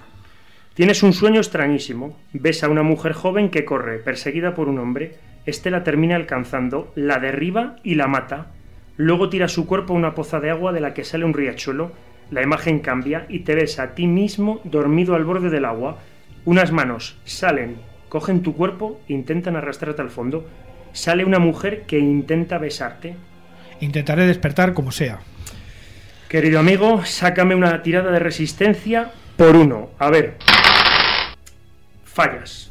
[0.75, 2.19] Tienes un sueño extrañísimo.
[2.33, 5.15] Ves a una mujer joven que corre, perseguida por un hombre.
[5.47, 8.51] Este la termina alcanzando, la derriba y la mata.
[8.97, 11.91] Luego tira su cuerpo a una poza de agua de la que sale un riachuelo.
[12.31, 15.99] La imagen cambia y te ves a ti mismo dormido al borde del agua.
[16.45, 17.77] Unas manos salen,
[18.09, 20.47] cogen tu cuerpo e intentan arrastrarte al fondo.
[20.93, 23.15] Sale una mujer que intenta besarte.
[23.79, 25.19] Intentaré despertar como sea.
[26.27, 29.91] Querido amigo, sácame una tirada de resistencia por uno.
[29.99, 30.37] A ver.
[32.03, 32.66] Fallas.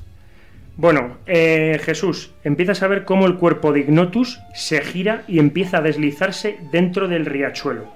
[0.77, 5.79] Bueno, eh, Jesús, empiezas a ver cómo el cuerpo de Ignotus se gira y empieza
[5.79, 7.87] a deslizarse dentro del riachuelo.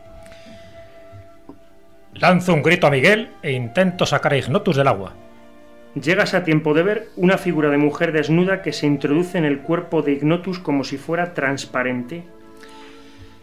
[2.15, 5.15] Lanzo un grito a Miguel e intento sacar a Ignotus del agua.
[5.95, 9.61] Llegas a tiempo de ver una figura de mujer desnuda que se introduce en el
[9.61, 12.25] cuerpo de Ignotus como si fuera transparente.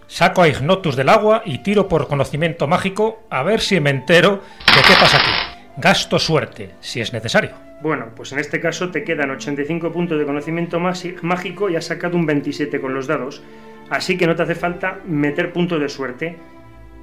[0.07, 4.41] Saco a Ignotus del agua y tiro por conocimiento mágico a ver si me entero
[4.65, 5.31] de qué pasa aquí.
[5.75, 7.66] Gasto suerte, si es necesario.
[7.81, 12.17] Bueno, pues en este caso te quedan 85 puntos de conocimiento mágico y has sacado
[12.17, 13.43] un 27 con los dados.
[13.89, 16.37] Así que no te hace falta meter puntos de suerte.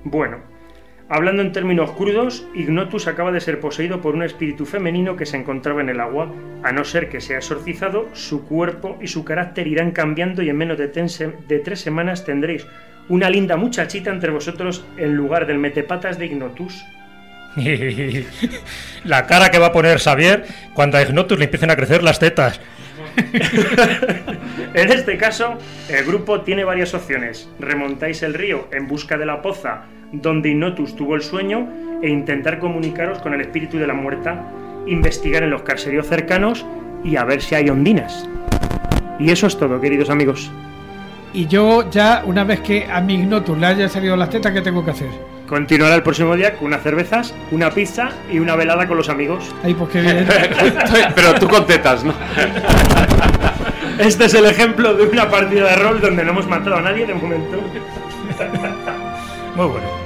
[0.03, 0.39] Bueno,
[1.09, 5.37] hablando en términos crudos, Ignotus acaba de ser poseído por un espíritu femenino que se
[5.37, 6.33] encontraba en el agua.
[6.65, 10.57] A no ser que sea exorcizado, su cuerpo y su carácter irán cambiando y en
[10.57, 12.67] menos de, de tres semanas tendréis
[13.09, 16.85] una linda muchachita entre vosotros en lugar del metepatas de Ignotus.
[19.05, 20.45] La cara que va a poner Xavier
[20.75, 22.61] cuando a Ignotus le empiecen a crecer las tetas.
[24.75, 25.57] En este caso,
[25.89, 27.49] el grupo tiene varias opciones.
[27.61, 31.69] Remontáis el río en busca de la poza donde Ignotus tuvo el sueño
[32.03, 34.51] e intentar comunicaros con el espíritu de la muerta,
[34.87, 36.67] investigar en los caseríos cercanos
[37.05, 38.29] y a ver si hay ondinas.
[39.19, 40.51] Y eso es todo, queridos amigos.
[41.33, 44.61] Y yo ya, una vez que a mi Ignotus le haya salido las tetas, ¿qué
[44.61, 45.34] tengo que hacer?
[45.49, 49.45] Continuará el próximo día con unas cervezas, una pizza y una velada con los amigos.
[49.63, 50.27] Ahí pues qué bien.
[51.15, 52.15] Pero tú con tetas, ¿no?
[53.99, 57.07] Este es el ejemplo de una partida de rol donde no hemos matado a nadie
[57.07, 57.61] de momento.
[59.55, 60.04] Muy bueno.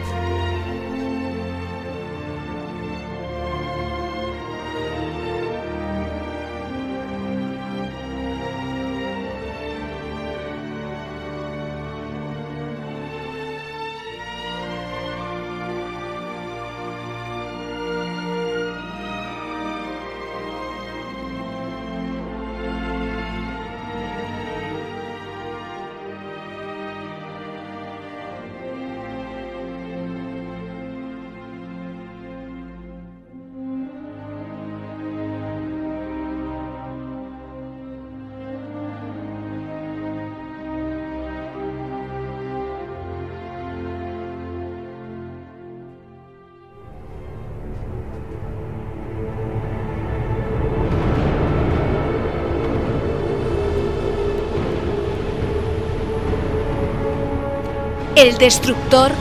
[58.19, 59.13] El destructor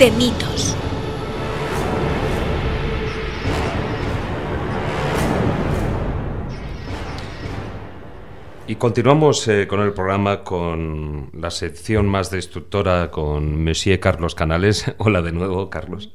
[0.00, 0.76] de mitos.
[8.66, 14.84] Y continuamos eh, con el programa con la sección más destructora con Monsieur Carlos Canales.
[14.98, 16.10] Hola de nuevo, Carlos.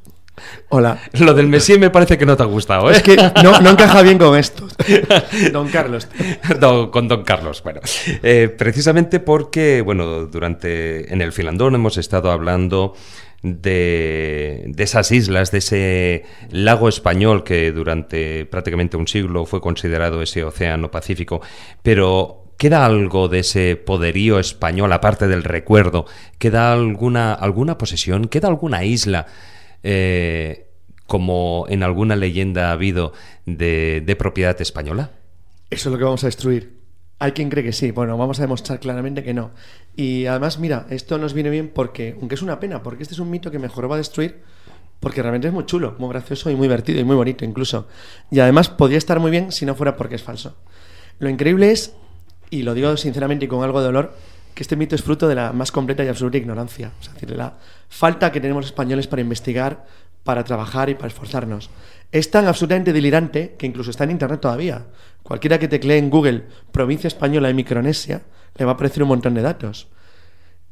[0.69, 0.99] Hola.
[1.19, 2.95] Lo del Messi me parece que no te ha gustado, ¿eh?
[2.95, 4.67] Es que no, no encaja bien con esto.
[5.53, 6.07] Don Carlos.
[6.91, 7.81] Con Don Carlos, bueno.
[8.23, 11.13] Eh, precisamente porque, bueno, durante.
[11.13, 12.93] En el Filandón hemos estado hablando
[13.43, 20.21] de, de esas islas, de ese lago español que durante prácticamente un siglo fue considerado
[20.21, 21.41] ese océano Pacífico.
[21.81, 22.41] Pero.
[22.57, 26.05] ¿Queda algo de ese poderío español, aparte del recuerdo?
[26.37, 28.29] ¿Queda alguna, alguna posesión?
[28.29, 29.25] ¿Queda alguna isla
[29.87, 30.65] eh,
[31.05, 33.13] como en alguna leyenda ha habido
[33.45, 35.11] de, de propiedad española?
[35.69, 36.79] Eso es lo que vamos a destruir.
[37.19, 37.91] Hay quien cree que sí.
[37.91, 39.51] Bueno, vamos a demostrar claramente que no.
[39.95, 43.19] Y además, mira, esto nos viene bien porque, aunque es una pena, porque este es
[43.19, 44.41] un mito que mejor va a destruir,
[44.99, 47.87] porque realmente es muy chulo, muy gracioso y muy divertido y muy bonito incluso.
[48.31, 50.57] Y además podría estar muy bien si no fuera porque es falso.
[51.19, 51.93] Lo increíble es,
[52.49, 54.15] y lo digo sinceramente y con algo de dolor,
[54.55, 56.91] que este mito es fruto de la más completa y absoluta ignorancia.
[57.01, 57.57] Es decir, de la
[57.89, 59.85] falta que tenemos españoles para investigar,
[60.23, 61.69] para trabajar y para esforzarnos.
[62.11, 64.85] Es tan absolutamente delirante que incluso está en internet todavía.
[65.23, 68.23] Cualquiera que teclee en Google provincia española de Micronesia
[68.55, 69.89] le va a aparecer un montón de datos.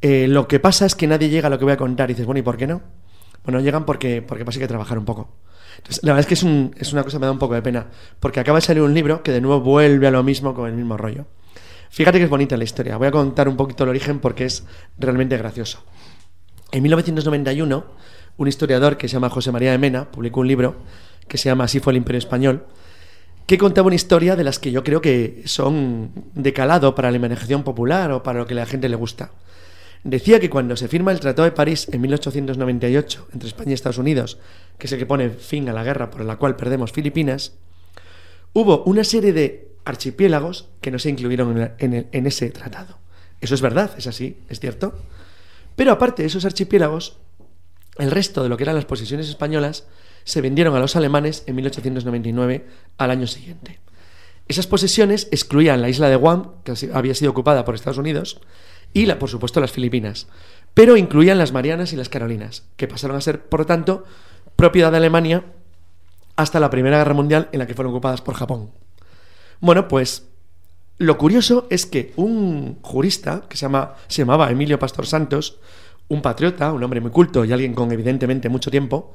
[0.01, 2.14] Eh, lo que pasa es que nadie llega a lo que voy a contar y
[2.14, 2.81] dices, bueno, ¿y por qué no?
[3.43, 5.35] Bueno, no llegan porque, porque pasa que que trabajar un poco.
[6.03, 6.43] La verdad es que es,
[6.80, 7.88] es una cosa que me da un poco de pena,
[8.22, 10.76] porque acaba de salir un libro que de nuevo vuelve a lo mismo con el
[10.76, 11.26] mismo rollo.
[11.94, 12.98] Fíjate que es bonita la historia.
[12.98, 14.64] Voy a contar un poquito el origen porque es
[14.98, 15.84] realmente gracioso.
[16.72, 17.86] En 1991,
[18.36, 20.76] un historiador que se llama José María de Mena publicó un libro
[21.28, 22.65] que se llama Así fue el Imperio Español,
[23.45, 27.18] que contaba una historia de las que yo creo que son de calado para la
[27.18, 29.30] imaginación popular o para lo que a la gente le gusta.
[30.03, 33.99] Decía que cuando se firma el Tratado de París en 1898 entre España y Estados
[33.99, 34.40] Unidos,
[34.80, 37.53] que es el que pone fin a la guerra por la cual perdemos Filipinas,
[38.52, 42.97] hubo una serie de archipiélagos que no se incluyeron en, ese tratado.
[43.41, 44.97] Eso es verdad, es así, es cierto.
[45.76, 47.18] Pero aparte de esos archipiélagos,
[47.97, 49.88] el resto de lo que eran las posesiones españolas
[50.23, 52.65] se vendieron a los alemanes en 1899
[52.97, 53.80] al año siguiente.
[54.47, 58.39] Esas posesiones excluían la isla de Guam, que había sido ocupada por Estados Unidos,
[58.93, 60.27] y, por supuesto, las Filipinas.
[60.73, 64.05] Pero incluían las Marianas y las Carolinas, que pasaron a ser, por tanto,
[64.55, 65.43] propiedad de Alemania
[66.35, 68.72] hasta la Primera Guerra Mundial, en la que fueron ocupadas por Japón.
[69.64, 70.27] Bueno, pues
[70.98, 75.57] lo curioso es que un jurista que se, llama, se llamaba Emilio Pastor Santos,
[76.10, 79.14] un patriota, un hombre muy culto y alguien con evidentemente mucho tiempo,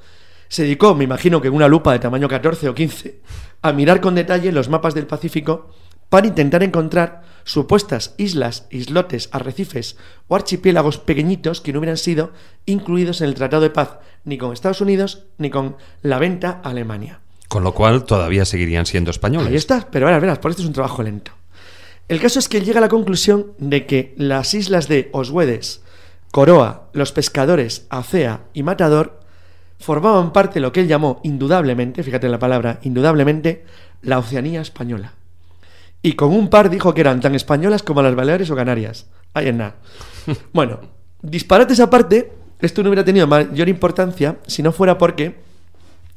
[0.49, 3.21] se dedicó, me imagino que en una lupa de tamaño 14 o 15,
[3.61, 5.69] a mirar con detalle los mapas del Pacífico
[6.09, 9.99] para intentar encontrar supuestas islas, islotes, arrecifes
[10.29, 12.33] o archipiélagos pequeñitos que no hubieran sido
[12.65, 17.21] incluidos en el Tratado de Paz ni con Estados Unidos ni con la venta Alemania.
[17.49, 19.49] Con lo cual todavía seguirían siendo españoles.
[19.49, 21.33] Ahí está, pero verás, verás, por esto es un trabajo lento.
[22.09, 25.83] El caso es que él llega a la conclusión de que las islas de Oswedes,
[26.31, 29.21] Coroa, los pescadores, Acea y Matador
[29.79, 33.65] formaban parte de lo que él llamó indudablemente, fíjate la palabra, indudablemente,
[34.03, 35.15] la Oceanía española.
[36.03, 39.07] Y con un par dijo que eran tan españolas como las Baleares o Canarias.
[39.35, 39.77] Ahí en nada.
[40.53, 40.81] Bueno,
[41.23, 45.37] disparates aparte, esto no hubiera tenido mayor importancia si no fuera porque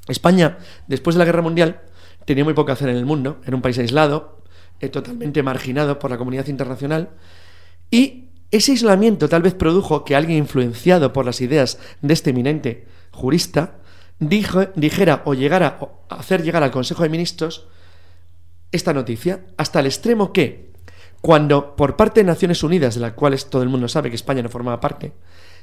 [0.08, 0.58] España,
[0.88, 1.82] después de la Guerra Mundial,
[2.26, 4.42] tenía muy poco que hacer en el mundo, era un país aislado,
[4.80, 7.10] eh, totalmente marginado por la comunidad internacional,
[7.90, 12.88] y ese aislamiento tal vez produjo que alguien influenciado por las ideas de este eminente
[13.12, 13.78] jurista
[14.20, 15.80] dijera o llegara
[16.10, 17.68] a hacer llegar al Consejo de Ministros
[18.72, 20.72] esta noticia, hasta el extremo que,
[21.22, 24.42] cuando por parte de Naciones Unidas, de las cuales todo el mundo sabe que España
[24.42, 25.14] no formaba parte,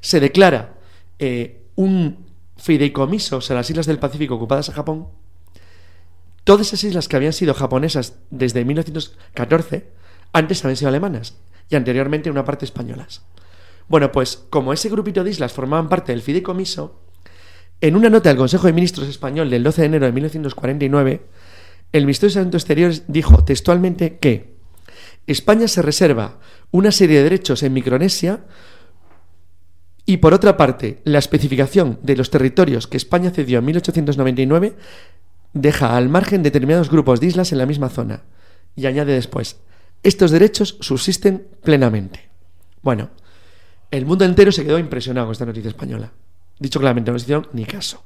[0.00, 0.74] se declara
[1.18, 2.27] eh, un
[2.58, 5.08] fideicomiso a las islas del Pacífico ocupadas a Japón,
[6.44, 9.88] todas esas islas que habían sido japonesas desde 1914,
[10.32, 11.36] antes habían sido alemanas
[11.70, 13.22] y anteriormente una parte españolas.
[13.88, 17.00] Bueno, pues como ese grupito de islas formaban parte del fideicomiso,
[17.80, 21.22] en una nota del Consejo de Ministros español del 12 de enero de 1949,
[21.92, 24.58] el Ministerio de Asuntos Exteriores dijo textualmente que
[25.26, 26.38] España se reserva
[26.70, 28.40] una serie de derechos en Micronesia
[30.08, 34.74] y por otra parte, la especificación de los territorios que España cedió en 1899
[35.52, 38.22] deja al margen determinados grupos de islas en la misma zona.
[38.74, 39.58] Y añade después,
[40.02, 42.30] estos derechos subsisten plenamente.
[42.80, 43.10] Bueno,
[43.90, 46.10] el mundo entero se quedó impresionado con esta noticia española.
[46.58, 48.02] Dicho claramente, no nos hicieron ni caso.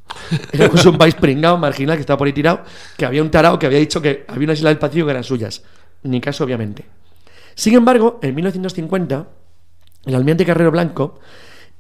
[0.53, 2.65] Éramos un país pringado, marginal, que estaba por ahí tirado,
[2.97, 5.23] que había un tarao que había dicho que había una isla del Pacífico que eran
[5.23, 5.63] suyas.
[6.03, 6.85] Ni caso, obviamente.
[7.55, 9.29] Sin embargo, en 1950,
[10.07, 11.21] el almirante Carrero Blanco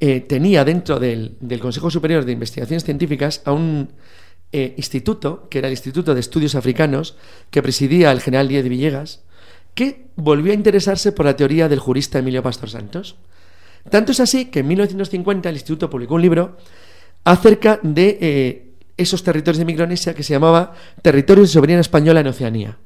[0.04, 3.92] eh, tenía dentro del, Consejo Superior de Investigaciones Científicas a un
[4.50, 7.16] eh, instituto, que era el Instituto de Estudios Africanos,
[7.52, 9.22] que presidía el general Díaz de Villegas,
[9.76, 13.14] que volvió a interesarse por la teoría del jurista Emilio Pastor Santos.
[13.90, 16.56] Tanto es así que en 1950 el instituto publicó un libro
[17.22, 22.26] acerca de eh, esos territorios de Micronesia que se llamaba Territorios de Soberanía Española en
[22.26, 22.76] Oceanía.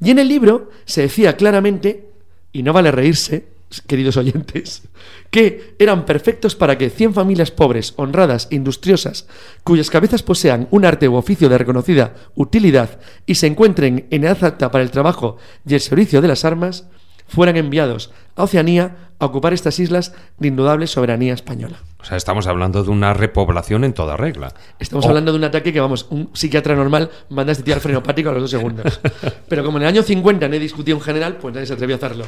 [0.00, 2.10] Y en el libro se decía claramente,
[2.52, 3.53] y no vale reírse,
[3.86, 4.82] queridos oyentes,
[5.30, 9.26] que eran perfectos para que 100 familias pobres, honradas, industriosas,
[9.64, 14.44] cuyas cabezas posean un arte u oficio de reconocida utilidad y se encuentren en edad
[14.44, 15.36] apta para el trabajo
[15.66, 16.86] y el servicio de las armas,
[17.26, 21.78] fueran enviados a Oceanía a ocupar estas islas de indudable soberanía española.
[21.98, 24.52] O sea, estamos hablando de una repoblación en toda regla.
[24.78, 27.72] Estamos O- hablando de un ataque que, vamos, un psiquiatra normal manda a este tío
[27.74, 29.00] al frenopático a los dos segundos.
[29.48, 31.98] Pero como en el año 50 nadie discutía un general, pues nadie se atrevió a
[31.98, 32.26] hacerlo.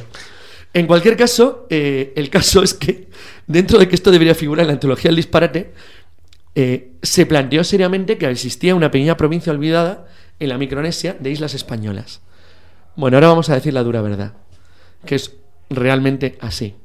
[0.73, 3.07] En cualquier caso, eh, el caso es que,
[3.47, 5.73] dentro de que esto debería figurar en la antología del disparate,
[6.55, 10.07] eh, se planteó seriamente que existía una pequeña provincia olvidada
[10.39, 12.21] en la Micronesia de islas españolas.
[12.95, 14.33] Bueno, ahora vamos a decir la dura verdad,
[15.05, 15.35] que es
[15.69, 16.75] realmente así.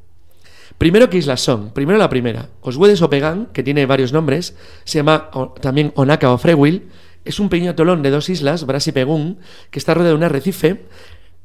[0.78, 1.72] Primero, ¿qué islas son?
[1.72, 5.30] Primero la primera, Oswedes o Pegán, que tiene varios nombres, se llama
[5.60, 6.88] también Onaka o Frewil,
[7.24, 9.38] es un pequeño atolón de dos islas, Bras y Pegún,
[9.70, 10.84] que está rodeado de un arrecife,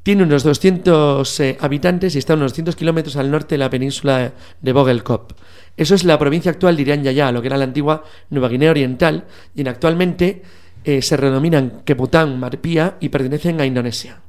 [0.08, 3.70] Tiene unos 200 eh, habitantes y está a unos 200 kilómetros al norte de la
[3.70, 4.32] península
[4.62, 5.34] de Vogelkop.
[5.76, 8.72] Eso es la provincia actual de Irian Jaya, lo que era la antigua Nueva Guinea
[8.72, 10.44] Oriental, y en actualmente
[10.86, 14.22] eh, se redenominan Kepután, Marpía y pertenecen a Indonesia.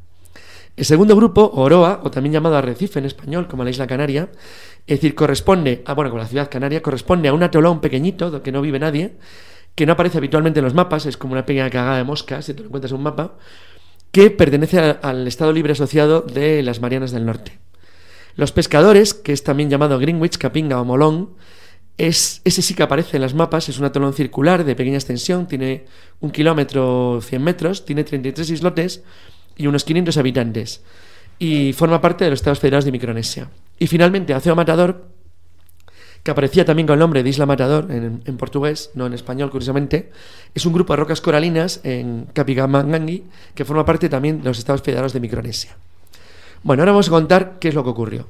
[0.76, 4.30] El segundo grupo, Oroa, o también llamado Arrecife en español, como la isla Canaria,
[4.84, 8.50] es decir, corresponde a, bueno, con la ciudad canaria, corresponde a un atolón pequeñito, donde
[8.50, 9.12] no vive nadie,
[9.76, 12.54] que no aparece habitualmente en los mapas, es como una pequeña cagada de moscas, si
[12.54, 13.34] te lo encuentras en un mapa,
[14.18, 17.60] que pertenece al Estado Libre Asociado de las Marianas del Norte.
[18.34, 21.34] Los pescadores, que es también llamado Greenwich, Capinga o Molón,
[21.98, 25.46] es, ese sí que aparece en los mapas, es un atolón circular de pequeña extensión,
[25.46, 25.84] tiene
[26.18, 29.04] un kilómetro 100 metros, tiene 33 islotes
[29.56, 30.82] y unos 500 habitantes,
[31.38, 33.48] y forma parte de los Estados Federados de Micronesia.
[33.78, 35.12] Y finalmente, Aceo Matador,
[36.22, 40.10] que aparecía también con el nombre de Isla Matador en, portugués, no en español, curiosamente,
[40.54, 43.24] es un grupo de rocas coralinas en Capigamangangui
[43.54, 45.76] que forma parte también de los Estados Federados de Micronesia.
[46.62, 48.26] Bueno, ahora vamos a contar qué es lo que ocurrió.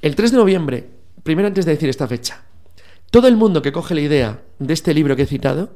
[0.00, 0.88] El 3 de noviembre,
[1.22, 2.42] primero antes de decir esta fecha,
[3.10, 5.70] todo el mundo que coge la idea de este libro que he citado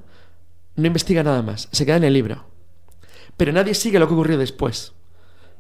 [0.77, 2.45] no investiga nada más, se queda en el libro.
[3.37, 4.93] Pero nadie sigue lo que ocurrió después.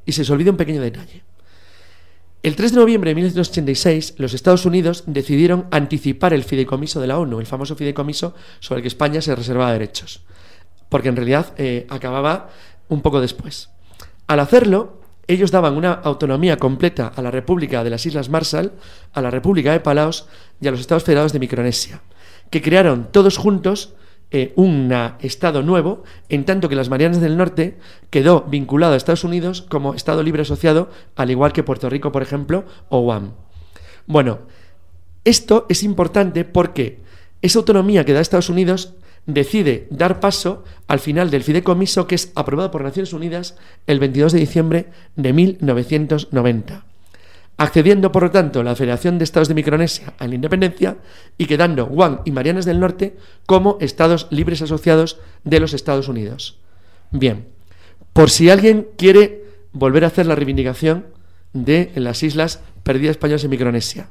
[0.04, 1.22] Y se les olvida un pequeño detalle.
[2.42, 7.20] El 3 de noviembre de 1986, los Estados Unidos decidieron anticipar el fideicomiso de la
[7.20, 10.22] ONU, el famoso fideicomiso sobre el que España se reservaba derechos,
[10.88, 12.50] porque en realidad eh, acababa
[12.88, 13.70] un poco después.
[14.26, 18.72] Al hacerlo, ellos daban una autonomía completa a la República de las Islas Marshall,
[19.12, 20.26] a la República de Palaos
[20.60, 22.02] y a los Estados Federados de Micronesia,
[22.50, 23.94] que crearon todos juntos
[24.32, 27.76] eh, un Estado nuevo, en tanto que las Marianas del Norte
[28.10, 32.22] quedó vinculado a Estados Unidos como Estado libre asociado, al igual que Puerto Rico, por
[32.22, 33.34] ejemplo, o Guam.
[34.06, 34.40] Bueno,
[35.24, 37.00] esto es importante porque
[37.42, 38.94] esa autonomía que da Estados Unidos
[39.26, 43.56] decide dar paso al final del fideicomiso que es aprobado por Naciones Unidas
[43.86, 46.91] el 22 de diciembre de 1990
[47.56, 50.96] accediendo por lo tanto la Federación de Estados de Micronesia a la independencia
[51.38, 53.16] y quedando Guam y Marianas del Norte
[53.46, 56.58] como estados libres asociados de los Estados Unidos.
[57.10, 57.46] Bien,
[58.12, 61.06] por si alguien quiere volver a hacer la reivindicación
[61.52, 64.08] de las islas perdidas españolas en Micronesia.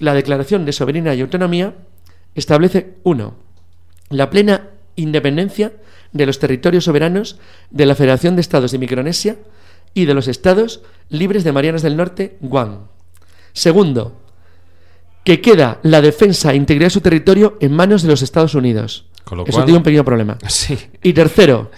[0.00, 1.74] La Declaración de Soberanía y Autonomía
[2.34, 3.36] establece, uno,
[4.08, 5.72] la plena independencia
[6.12, 7.38] de los territorios soberanos
[7.70, 9.36] de la Federación de Estados de Micronesia
[9.94, 12.86] y de los estados libres de Marianas del Norte, Guam.
[13.52, 14.20] Segundo,
[15.24, 19.06] que queda la defensa e integridad de su territorio en manos de los Estados Unidos.
[19.24, 20.38] Con lo Eso cual- tiene un pequeño problema.
[20.48, 20.78] Sí.
[21.02, 21.70] Y tercero,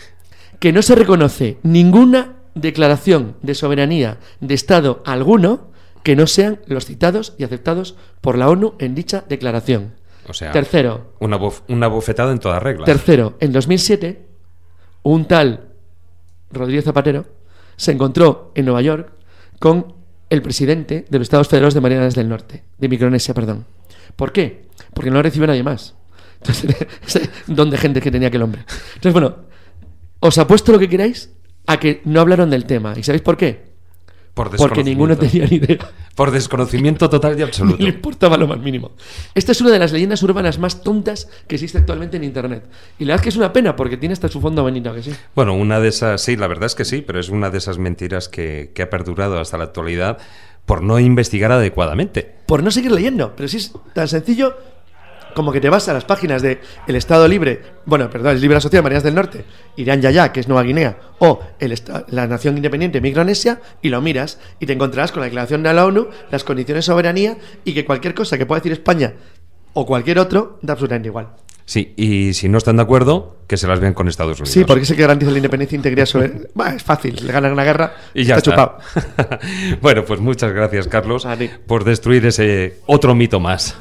[0.60, 5.68] que no se reconoce ninguna declaración de soberanía de Estado alguno
[6.04, 9.94] que no sean los citados y aceptados por la ONU en dicha declaración.
[10.28, 12.84] O sea, Tercero, una, bof- una bofetada en toda regla.
[12.86, 14.24] Tercero, en 2007,
[15.02, 15.68] un tal
[16.50, 17.26] Rodríguez Zapatero
[17.76, 19.12] se encontró en Nueva York
[19.58, 19.94] con
[20.30, 23.66] el presidente de los Estados Federados de Marianas del Norte, de Micronesia, perdón.
[24.16, 24.66] ¿Por qué?
[24.92, 25.94] Porque no recibe nadie más.
[26.40, 26.76] Entonces,
[27.06, 28.64] ese don de gente que tenía aquel hombre.
[28.94, 29.36] Entonces, bueno,
[30.20, 31.30] os apuesto lo que queráis
[31.66, 32.94] a que no hablaron del tema.
[32.96, 33.73] ¿Y sabéis por qué?
[34.34, 35.66] Por Porque ninguno tenía desconocimiento.
[35.68, 35.92] ni idea.
[36.16, 37.78] Por desconocimiento total y absoluto.
[37.78, 38.90] Ni le importaba lo más mínimo.
[39.34, 42.64] Esta es una de las leyendas urbanas más tontas que existe actualmente en Internet.
[42.98, 44.94] Y la verdad es que es una pena porque tiene hasta su fondo bonito, ¿a
[44.94, 45.12] que sí.
[45.36, 47.78] Bueno, una de esas, sí, la verdad es que sí, pero es una de esas
[47.78, 50.18] mentiras que, que ha perdurado hasta la actualidad
[50.66, 52.34] por no investigar adecuadamente.
[52.46, 53.34] por no seguir leyendo.
[53.36, 54.56] Pero sí es tan sencillo
[55.34, 58.56] como que te vas a las páginas de el Estado Libre, bueno, perdón, el Libre
[58.56, 59.44] Asociado de Marianas del Norte,
[59.76, 61.74] Irán Yaya, que es Nueva Guinea, o el
[62.08, 65.84] la Nación Independiente Micronesia, y lo miras y te encontrarás con la declaración de la
[65.84, 69.14] ONU, las condiciones de soberanía y que cualquier cosa que pueda decir España
[69.72, 71.28] o cualquier otro da absolutamente igual.
[71.66, 74.52] Sí, y si no están de acuerdo, que se las vean con Estados Unidos.
[74.52, 76.48] Sí, porque es el que garantiza la independencia e integridad sobre.
[76.54, 78.78] Bah, es fácil, le ganan una guerra Y ya está está.
[78.92, 79.38] chupado.
[79.80, 81.26] bueno, pues muchas gracias, Carlos,
[81.66, 83.76] por destruir ese otro mito más.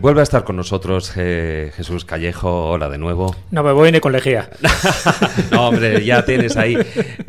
[0.00, 2.70] Vuelve a estar con nosotros eh, Jesús Callejo.
[2.70, 3.34] Hola de nuevo.
[3.50, 4.50] No me voy ni con lejía.
[5.50, 6.76] No, hombre, ya tienes ahí.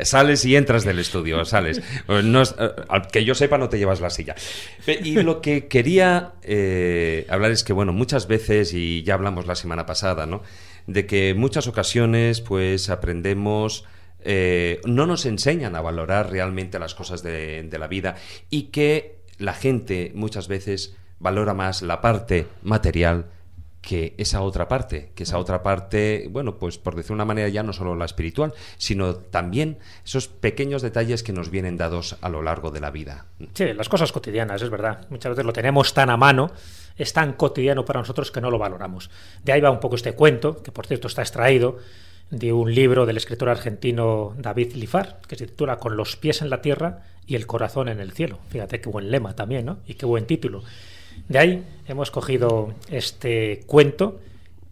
[0.00, 1.78] Sales y entras del estudio, sales.
[2.08, 2.70] Eh, No es- eh,
[3.12, 4.34] que yo sepa, no te llevas la silla.
[4.86, 9.54] Y lo que quería eh, hablar es que, bueno, muchas veces, y ya hablamos la
[9.54, 10.42] semana pasada, ¿no?
[10.86, 13.84] De que en muchas ocasiones, pues aprendemos.
[14.22, 18.16] eh, no nos enseñan a valorar realmente las cosas de, de la vida
[18.50, 23.26] y que la gente muchas veces valora más la parte material
[23.80, 27.62] que esa otra parte, que esa otra parte, bueno, pues por decir una manera ya
[27.62, 32.42] no solo la espiritual, sino también esos pequeños detalles que nos vienen dados a lo
[32.42, 33.26] largo de la vida.
[33.54, 35.06] Sí, las cosas cotidianas, es verdad.
[35.08, 36.50] Muchas veces lo tenemos tan a mano,
[36.96, 39.10] es tan cotidiano para nosotros que no lo valoramos.
[39.42, 41.78] De ahí va un poco este cuento, que por cierto está extraído
[42.30, 46.50] de un libro del escritor argentino David Lifar, que se titula Con los pies en
[46.50, 48.38] la tierra y el corazón en el cielo.
[48.50, 49.78] Fíjate qué buen lema también, ¿no?
[49.86, 50.62] Y qué buen título.
[51.28, 54.20] De ahí hemos cogido este cuento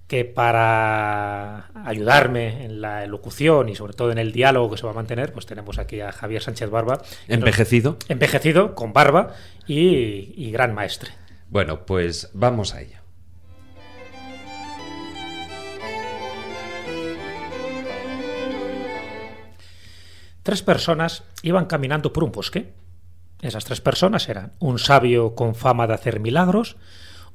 [0.07, 4.93] que para ayudarme en la elocución y sobre todo en el diálogo que se va
[4.93, 6.97] a mantener, pues tenemos aquí a Javier Sánchez Barba.
[6.97, 7.99] nos- Envejecido.
[8.09, 9.35] Envejecido, con barba
[9.66, 11.11] y, y gran maestre.
[11.51, 12.99] Bueno, pues vamos a ello.
[20.43, 22.73] Tres personas iban caminando por un bosque.
[23.40, 26.77] Esas tres personas eran un sabio con fama de hacer milagros,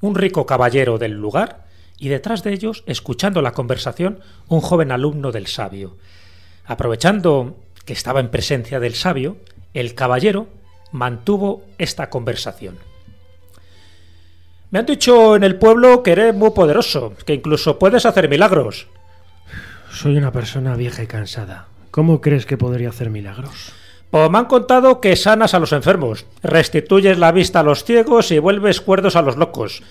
[0.02, 1.66] un rico caballero del lugar
[1.98, 4.20] y detrás de ellos, escuchando la conversación,
[4.50, 5.98] un joven alumno del sabio.
[6.66, 9.38] Aprovechando que estaba en presencia del sabio,
[9.74, 10.48] el caballero
[10.92, 12.78] mantuvo esta conversación.
[14.72, 18.88] Me han dicho en el pueblo que eres muy poderoso, que incluso puedes hacer milagros.
[19.92, 21.68] Soy una persona vieja y cansada.
[21.92, 23.72] ¿Cómo crees que podría hacer milagros?
[24.14, 28.30] Pues me han contado que sanas a los enfermos, restituyes la vista a los ciegos
[28.30, 29.82] y vuelves cuerdos a los locos.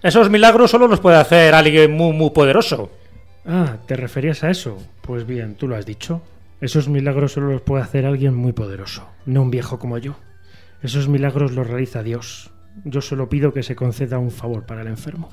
[0.00, 2.92] Esos milagros solo los puede hacer alguien muy, muy poderoso.
[3.44, 4.78] Ah, ¿te referías a eso?
[5.00, 6.22] Pues bien, tú lo has dicho.
[6.60, 10.14] Esos milagros solo los puede hacer alguien muy poderoso, no un viejo como yo.
[10.80, 12.50] Esos milagros los realiza Dios.
[12.84, 15.32] Yo solo pido que se conceda un favor para el enfermo.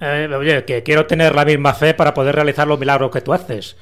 [0.00, 3.32] Eh, oye, que quiero tener la misma fe para poder realizar los milagros que tú
[3.32, 3.76] haces.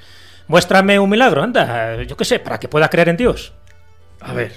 [0.46, 3.54] Muéstrame un milagro, anda, yo qué sé, para que pueda creer en Dios.
[4.24, 4.52] A ver,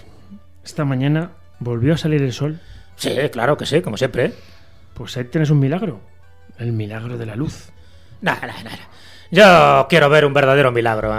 [0.64, 2.60] esta mañana volvió a salir el sol.
[2.96, 4.34] Sí, claro que sí, como siempre.
[4.94, 6.00] Pues ahí tienes un milagro.
[6.58, 7.70] El milagro de la luz.
[8.22, 8.90] Nada, nada, nada.
[9.30, 11.14] Yo quiero ver un verdadero milagro.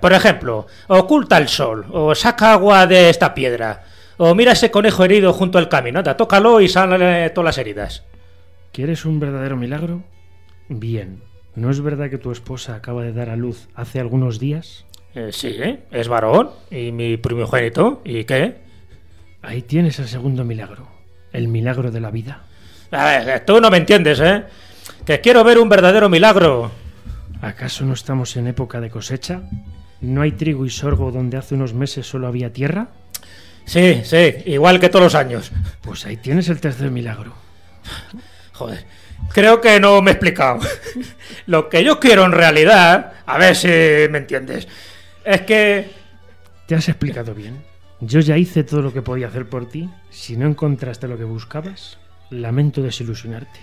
[0.00, 3.84] Por ejemplo, oculta el sol, o saca agua de esta piedra,
[4.16, 8.02] o mira ese conejo herido junto al camino, anda, tócalo y sale todas las heridas.
[8.72, 10.02] ¿Quieres un verdadero milagro?
[10.68, 11.22] Bien.
[11.54, 14.86] ¿No es verdad que tu esposa acaba de dar a luz hace algunos días?
[15.14, 15.58] Eh, sí,
[15.90, 18.00] es varón y mi primogénito.
[18.04, 18.56] ¿Y qué?
[19.42, 20.88] Ahí tienes el segundo milagro.
[21.32, 22.44] El milagro de la vida.
[22.90, 24.44] A ver, tú no me entiendes, ¿eh?
[25.04, 26.70] Que quiero ver un verdadero milagro.
[27.40, 29.42] ¿Acaso no estamos en época de cosecha?
[30.00, 32.88] ¿No hay trigo y sorgo donde hace unos meses solo había tierra?
[33.64, 35.52] Sí, sí, igual que todos los años.
[35.80, 37.34] Pues ahí tienes el tercer milagro.
[38.52, 38.84] Joder,
[39.32, 40.60] creo que no me he explicado.
[41.46, 43.68] Lo que yo quiero en realidad, a ver si
[44.10, 44.68] me entiendes,
[45.24, 45.90] es que...
[46.66, 47.62] Te has explicado bien.
[48.00, 49.88] Yo ya hice todo lo que podía hacer por ti.
[50.10, 51.98] Si no encontraste lo que buscabas,
[52.30, 53.60] lamento desilusionarte.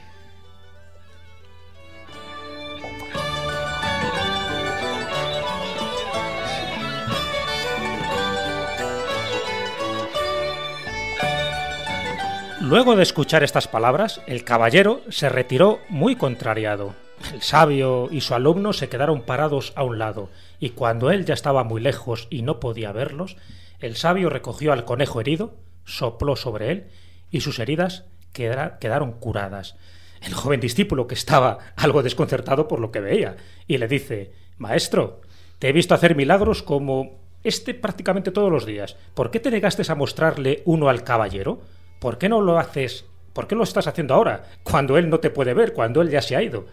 [12.61, 16.94] Luego de escuchar estas palabras, el caballero se retiró muy contrariado.
[17.34, 20.30] El sabio y su alumno se quedaron parados a un lado,
[20.60, 23.38] y cuando él ya estaba muy lejos y no podía verlos,
[23.80, 25.56] el sabio recogió al conejo herido,
[25.86, 26.88] sopló sobre él,
[27.30, 29.76] y sus heridas quedaron curadas.
[30.22, 33.38] El joven discípulo, que estaba algo desconcertado por lo que veía,
[33.68, 35.22] y le dice Maestro,
[35.60, 38.98] te he visto hacer milagros como este prácticamente todos los días.
[39.14, 41.62] ¿Por qué te negaste a mostrarle uno al caballero?
[42.00, 43.06] ¿Por qué no lo haces?
[43.34, 44.44] ¿Por qué lo estás haciendo ahora?
[44.64, 46.66] Cuando él no te puede ver, cuando él ya se ha ido.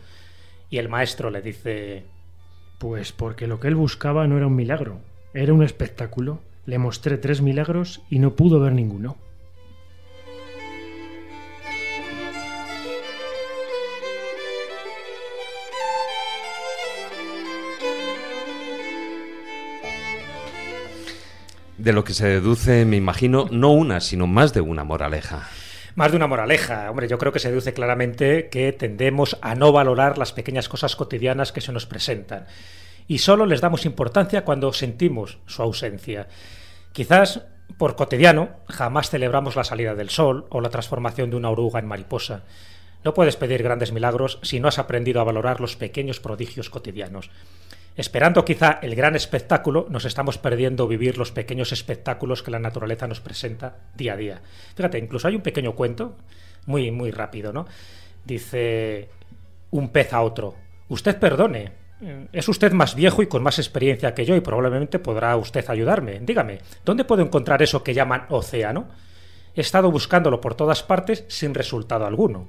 [0.68, 2.05] Y el maestro le dice
[2.78, 4.98] Pues porque lo que él buscaba no era un milagro,
[5.34, 6.40] era un espectáculo.
[6.64, 9.16] Le mostré tres milagros y no pudo ver ninguno.
[21.78, 25.48] De lo que se deduce, me imagino, no una, sino más de una moraleja.
[25.97, 26.90] Más de una moraleja.
[26.90, 30.94] Hombre, yo creo que se deduce claramente que tendemos a no valorar las pequeñas cosas
[30.94, 32.47] cotidianas que se nos presentan.
[33.09, 36.28] Y solo les damos importancia cuando sentimos su ausencia.
[36.93, 37.47] Quizás,
[37.78, 41.86] por cotidiano, jamás celebramos la salida del sol o la transformación de una oruga en
[41.86, 42.43] mariposa.
[43.02, 47.31] No puedes pedir grandes milagros si no has aprendido a valorar los pequeños prodigios cotidianos.
[47.97, 53.06] Esperando quizá el gran espectáculo, nos estamos perdiendo vivir los pequeños espectáculos que la naturaleza
[53.06, 54.43] nos presenta día a día.
[54.74, 56.16] Fíjate, incluso hay un pequeño cuento,
[56.66, 57.66] muy, muy rápido, ¿no?
[58.24, 59.09] Dice
[59.70, 60.55] un pez a otro,
[60.89, 64.98] usted perdone, eh, es usted más viejo y con más experiencia que yo y probablemente
[64.98, 66.20] podrá usted ayudarme.
[66.20, 68.89] Dígame, ¿dónde puedo encontrar eso que llaman océano?
[69.55, 72.47] He estado buscándolo por todas partes sin resultado alguno.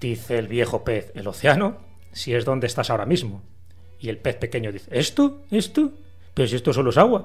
[0.00, 1.76] Dice el viejo pez, ¿el océano?
[2.12, 3.42] Si es donde estás ahora mismo.
[4.02, 5.42] Y el pez pequeño dice, ¿esto?
[5.50, 5.92] ¿Esto?
[6.34, 7.24] Pero si esto solo es agua.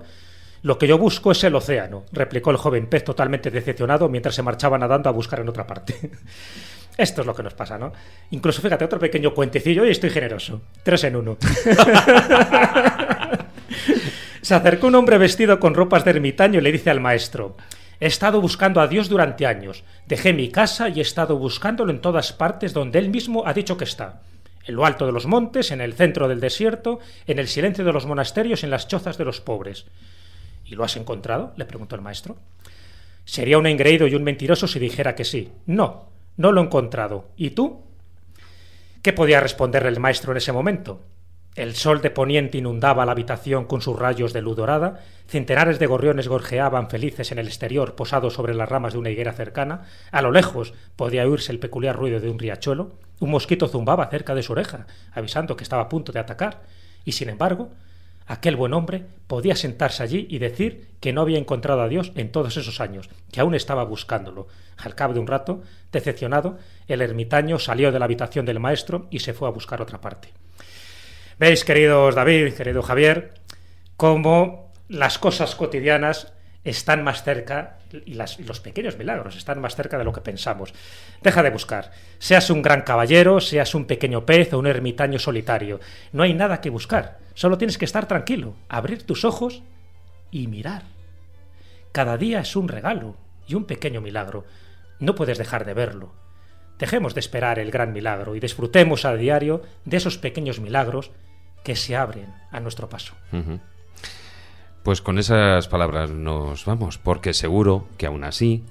[0.61, 4.43] Lo que yo busco es el océano, replicó el joven pez totalmente decepcionado mientras se
[4.43, 5.95] marchaba nadando a buscar en otra parte.
[6.97, 7.93] Esto es lo que nos pasa, ¿no?
[8.31, 10.61] Incluso, fíjate, otro pequeño cuentecillo y estoy generoso.
[10.81, 11.37] Tres en uno.
[14.41, 17.55] Se acercó un hombre vestido con ropas de ermitaño y le dice al maestro,
[17.99, 19.83] He estado buscando a Dios durante años.
[20.07, 23.77] Dejé mi casa y he estado buscándolo en todas partes donde él mismo ha dicho
[23.77, 24.21] que está.
[24.67, 27.93] En lo alto de los montes, en el centro del desierto, en el silencio de
[27.93, 29.85] los monasterios, en las chozas de los pobres.
[30.65, 31.53] ¿Y lo has encontrado?
[31.55, 32.37] le preguntó el maestro.
[33.23, 35.51] Sería un engreído y un mentiroso si dijera que sí.
[35.65, 37.29] No, no lo he encontrado.
[37.37, 37.81] ¿Y tú?
[39.01, 41.01] ¿Qué podía responderle el maestro en ese momento?
[41.57, 45.87] El sol de poniente inundaba la habitación con sus rayos de luz dorada, centenares de
[45.87, 50.21] gorriones gorjeaban felices en el exterior posados sobre las ramas de una higuera cercana, a
[50.21, 54.43] lo lejos podía oírse el peculiar ruido de un riachuelo, un mosquito zumbaba cerca de
[54.43, 56.61] su oreja, avisando que estaba a punto de atacar,
[57.03, 57.71] y sin embargo,
[58.27, 62.31] aquel buen hombre podía sentarse allí y decir que no había encontrado a Dios en
[62.31, 64.45] todos esos años, que aún estaba buscándolo.
[64.77, 69.21] Al cabo de un rato, decepcionado, el ermitaño salió de la habitación del maestro y
[69.21, 70.35] se fue a buscar otra parte.
[71.39, 73.35] Veis, queridos David, querido Javier,
[73.95, 76.33] cómo las cosas cotidianas
[76.63, 77.77] están más cerca
[78.07, 80.73] y los pequeños milagros están más cerca de lo que pensamos.
[81.21, 81.91] Deja de buscar.
[82.17, 85.79] Seas un gran caballero, seas un pequeño pez o un ermitaño solitario.
[86.11, 87.19] No hay nada que buscar.
[87.35, 89.61] Solo tienes que estar tranquilo, abrir tus ojos
[90.31, 90.85] y mirar.
[91.91, 93.15] Cada día es un regalo
[93.47, 94.45] y un pequeño milagro.
[94.99, 96.15] No puedes dejar de verlo.
[96.79, 101.11] Dejemos de esperar el gran milagro y disfrutemos a diario de esos pequeños milagros
[101.67, 103.13] que se abren a nuestro paso.
[104.83, 108.63] Pues con esas palabras nos vamos, porque seguro que aún así,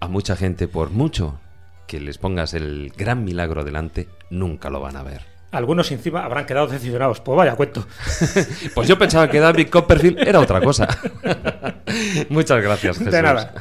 [0.00, 1.38] a mucha gente, por mucho
[1.86, 5.22] que les pongas el gran milagro delante, nunca lo van a ver.
[5.52, 7.20] Algunos encima habrán quedado decepcionados.
[7.20, 7.86] Pues vaya cuento.
[8.74, 10.88] Pues yo pensaba que David Copperfield era otra cosa.
[12.30, 13.12] Muchas gracias, Jesús.
[13.12, 13.54] De nada.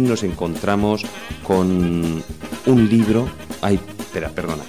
[0.00, 1.04] nos encontramos
[1.42, 2.22] con
[2.66, 3.28] un libro.
[3.62, 4.62] Ay, espera, perdona.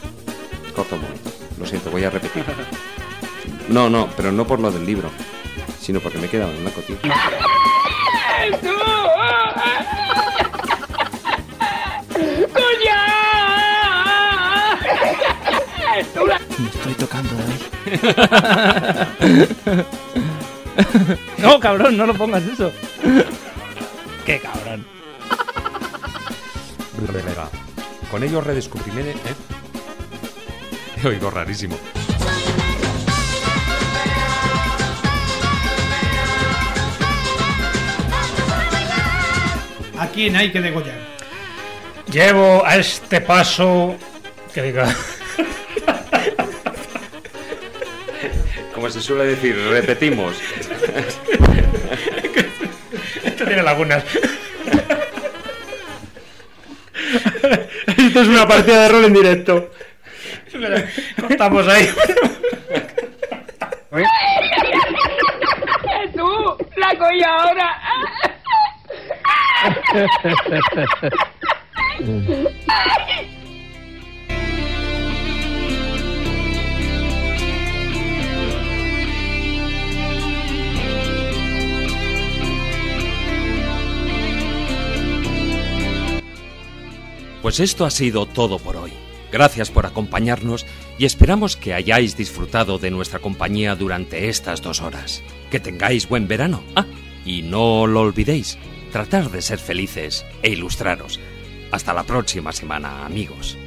[0.76, 1.32] Corta un momento.
[1.60, 2.44] Lo siento, voy a repetir.
[3.70, 5.10] No, no, pero no por lo del libro,
[5.78, 7.00] sino porque me he quedado en una cotilla.
[16.58, 17.62] Me estoy tocando, David.
[19.20, 19.46] ¿eh?
[21.40, 22.72] no, cabrón, no lo pongas eso.
[28.18, 29.12] Con ello redescubriré...
[29.12, 29.16] ¿eh?
[31.04, 31.78] He oído rarísimo.
[40.00, 40.98] ¿A quién hay que degollar?
[42.12, 43.96] Llevo a este paso
[44.52, 44.92] que diga.
[48.74, 50.36] Como se suele decir, repetimos.
[53.24, 54.04] Esto tiene lagunas.
[58.18, 59.70] Esto es una partida de rol en directo.
[61.22, 61.88] Cortamos ahí.
[66.16, 67.80] ¡Tú, flaco, y ahora!
[87.48, 88.92] Pues esto ha sido todo por hoy.
[89.32, 90.66] Gracias por acompañarnos
[90.98, 95.24] y esperamos que hayáis disfrutado de nuestra compañía durante estas dos horas.
[95.50, 96.62] Que tengáis buen verano.
[96.76, 96.86] Ah,
[97.24, 98.58] y no lo olvidéis,
[98.92, 101.22] tratar de ser felices e ilustraros.
[101.72, 103.58] Hasta la próxima semana, amigos.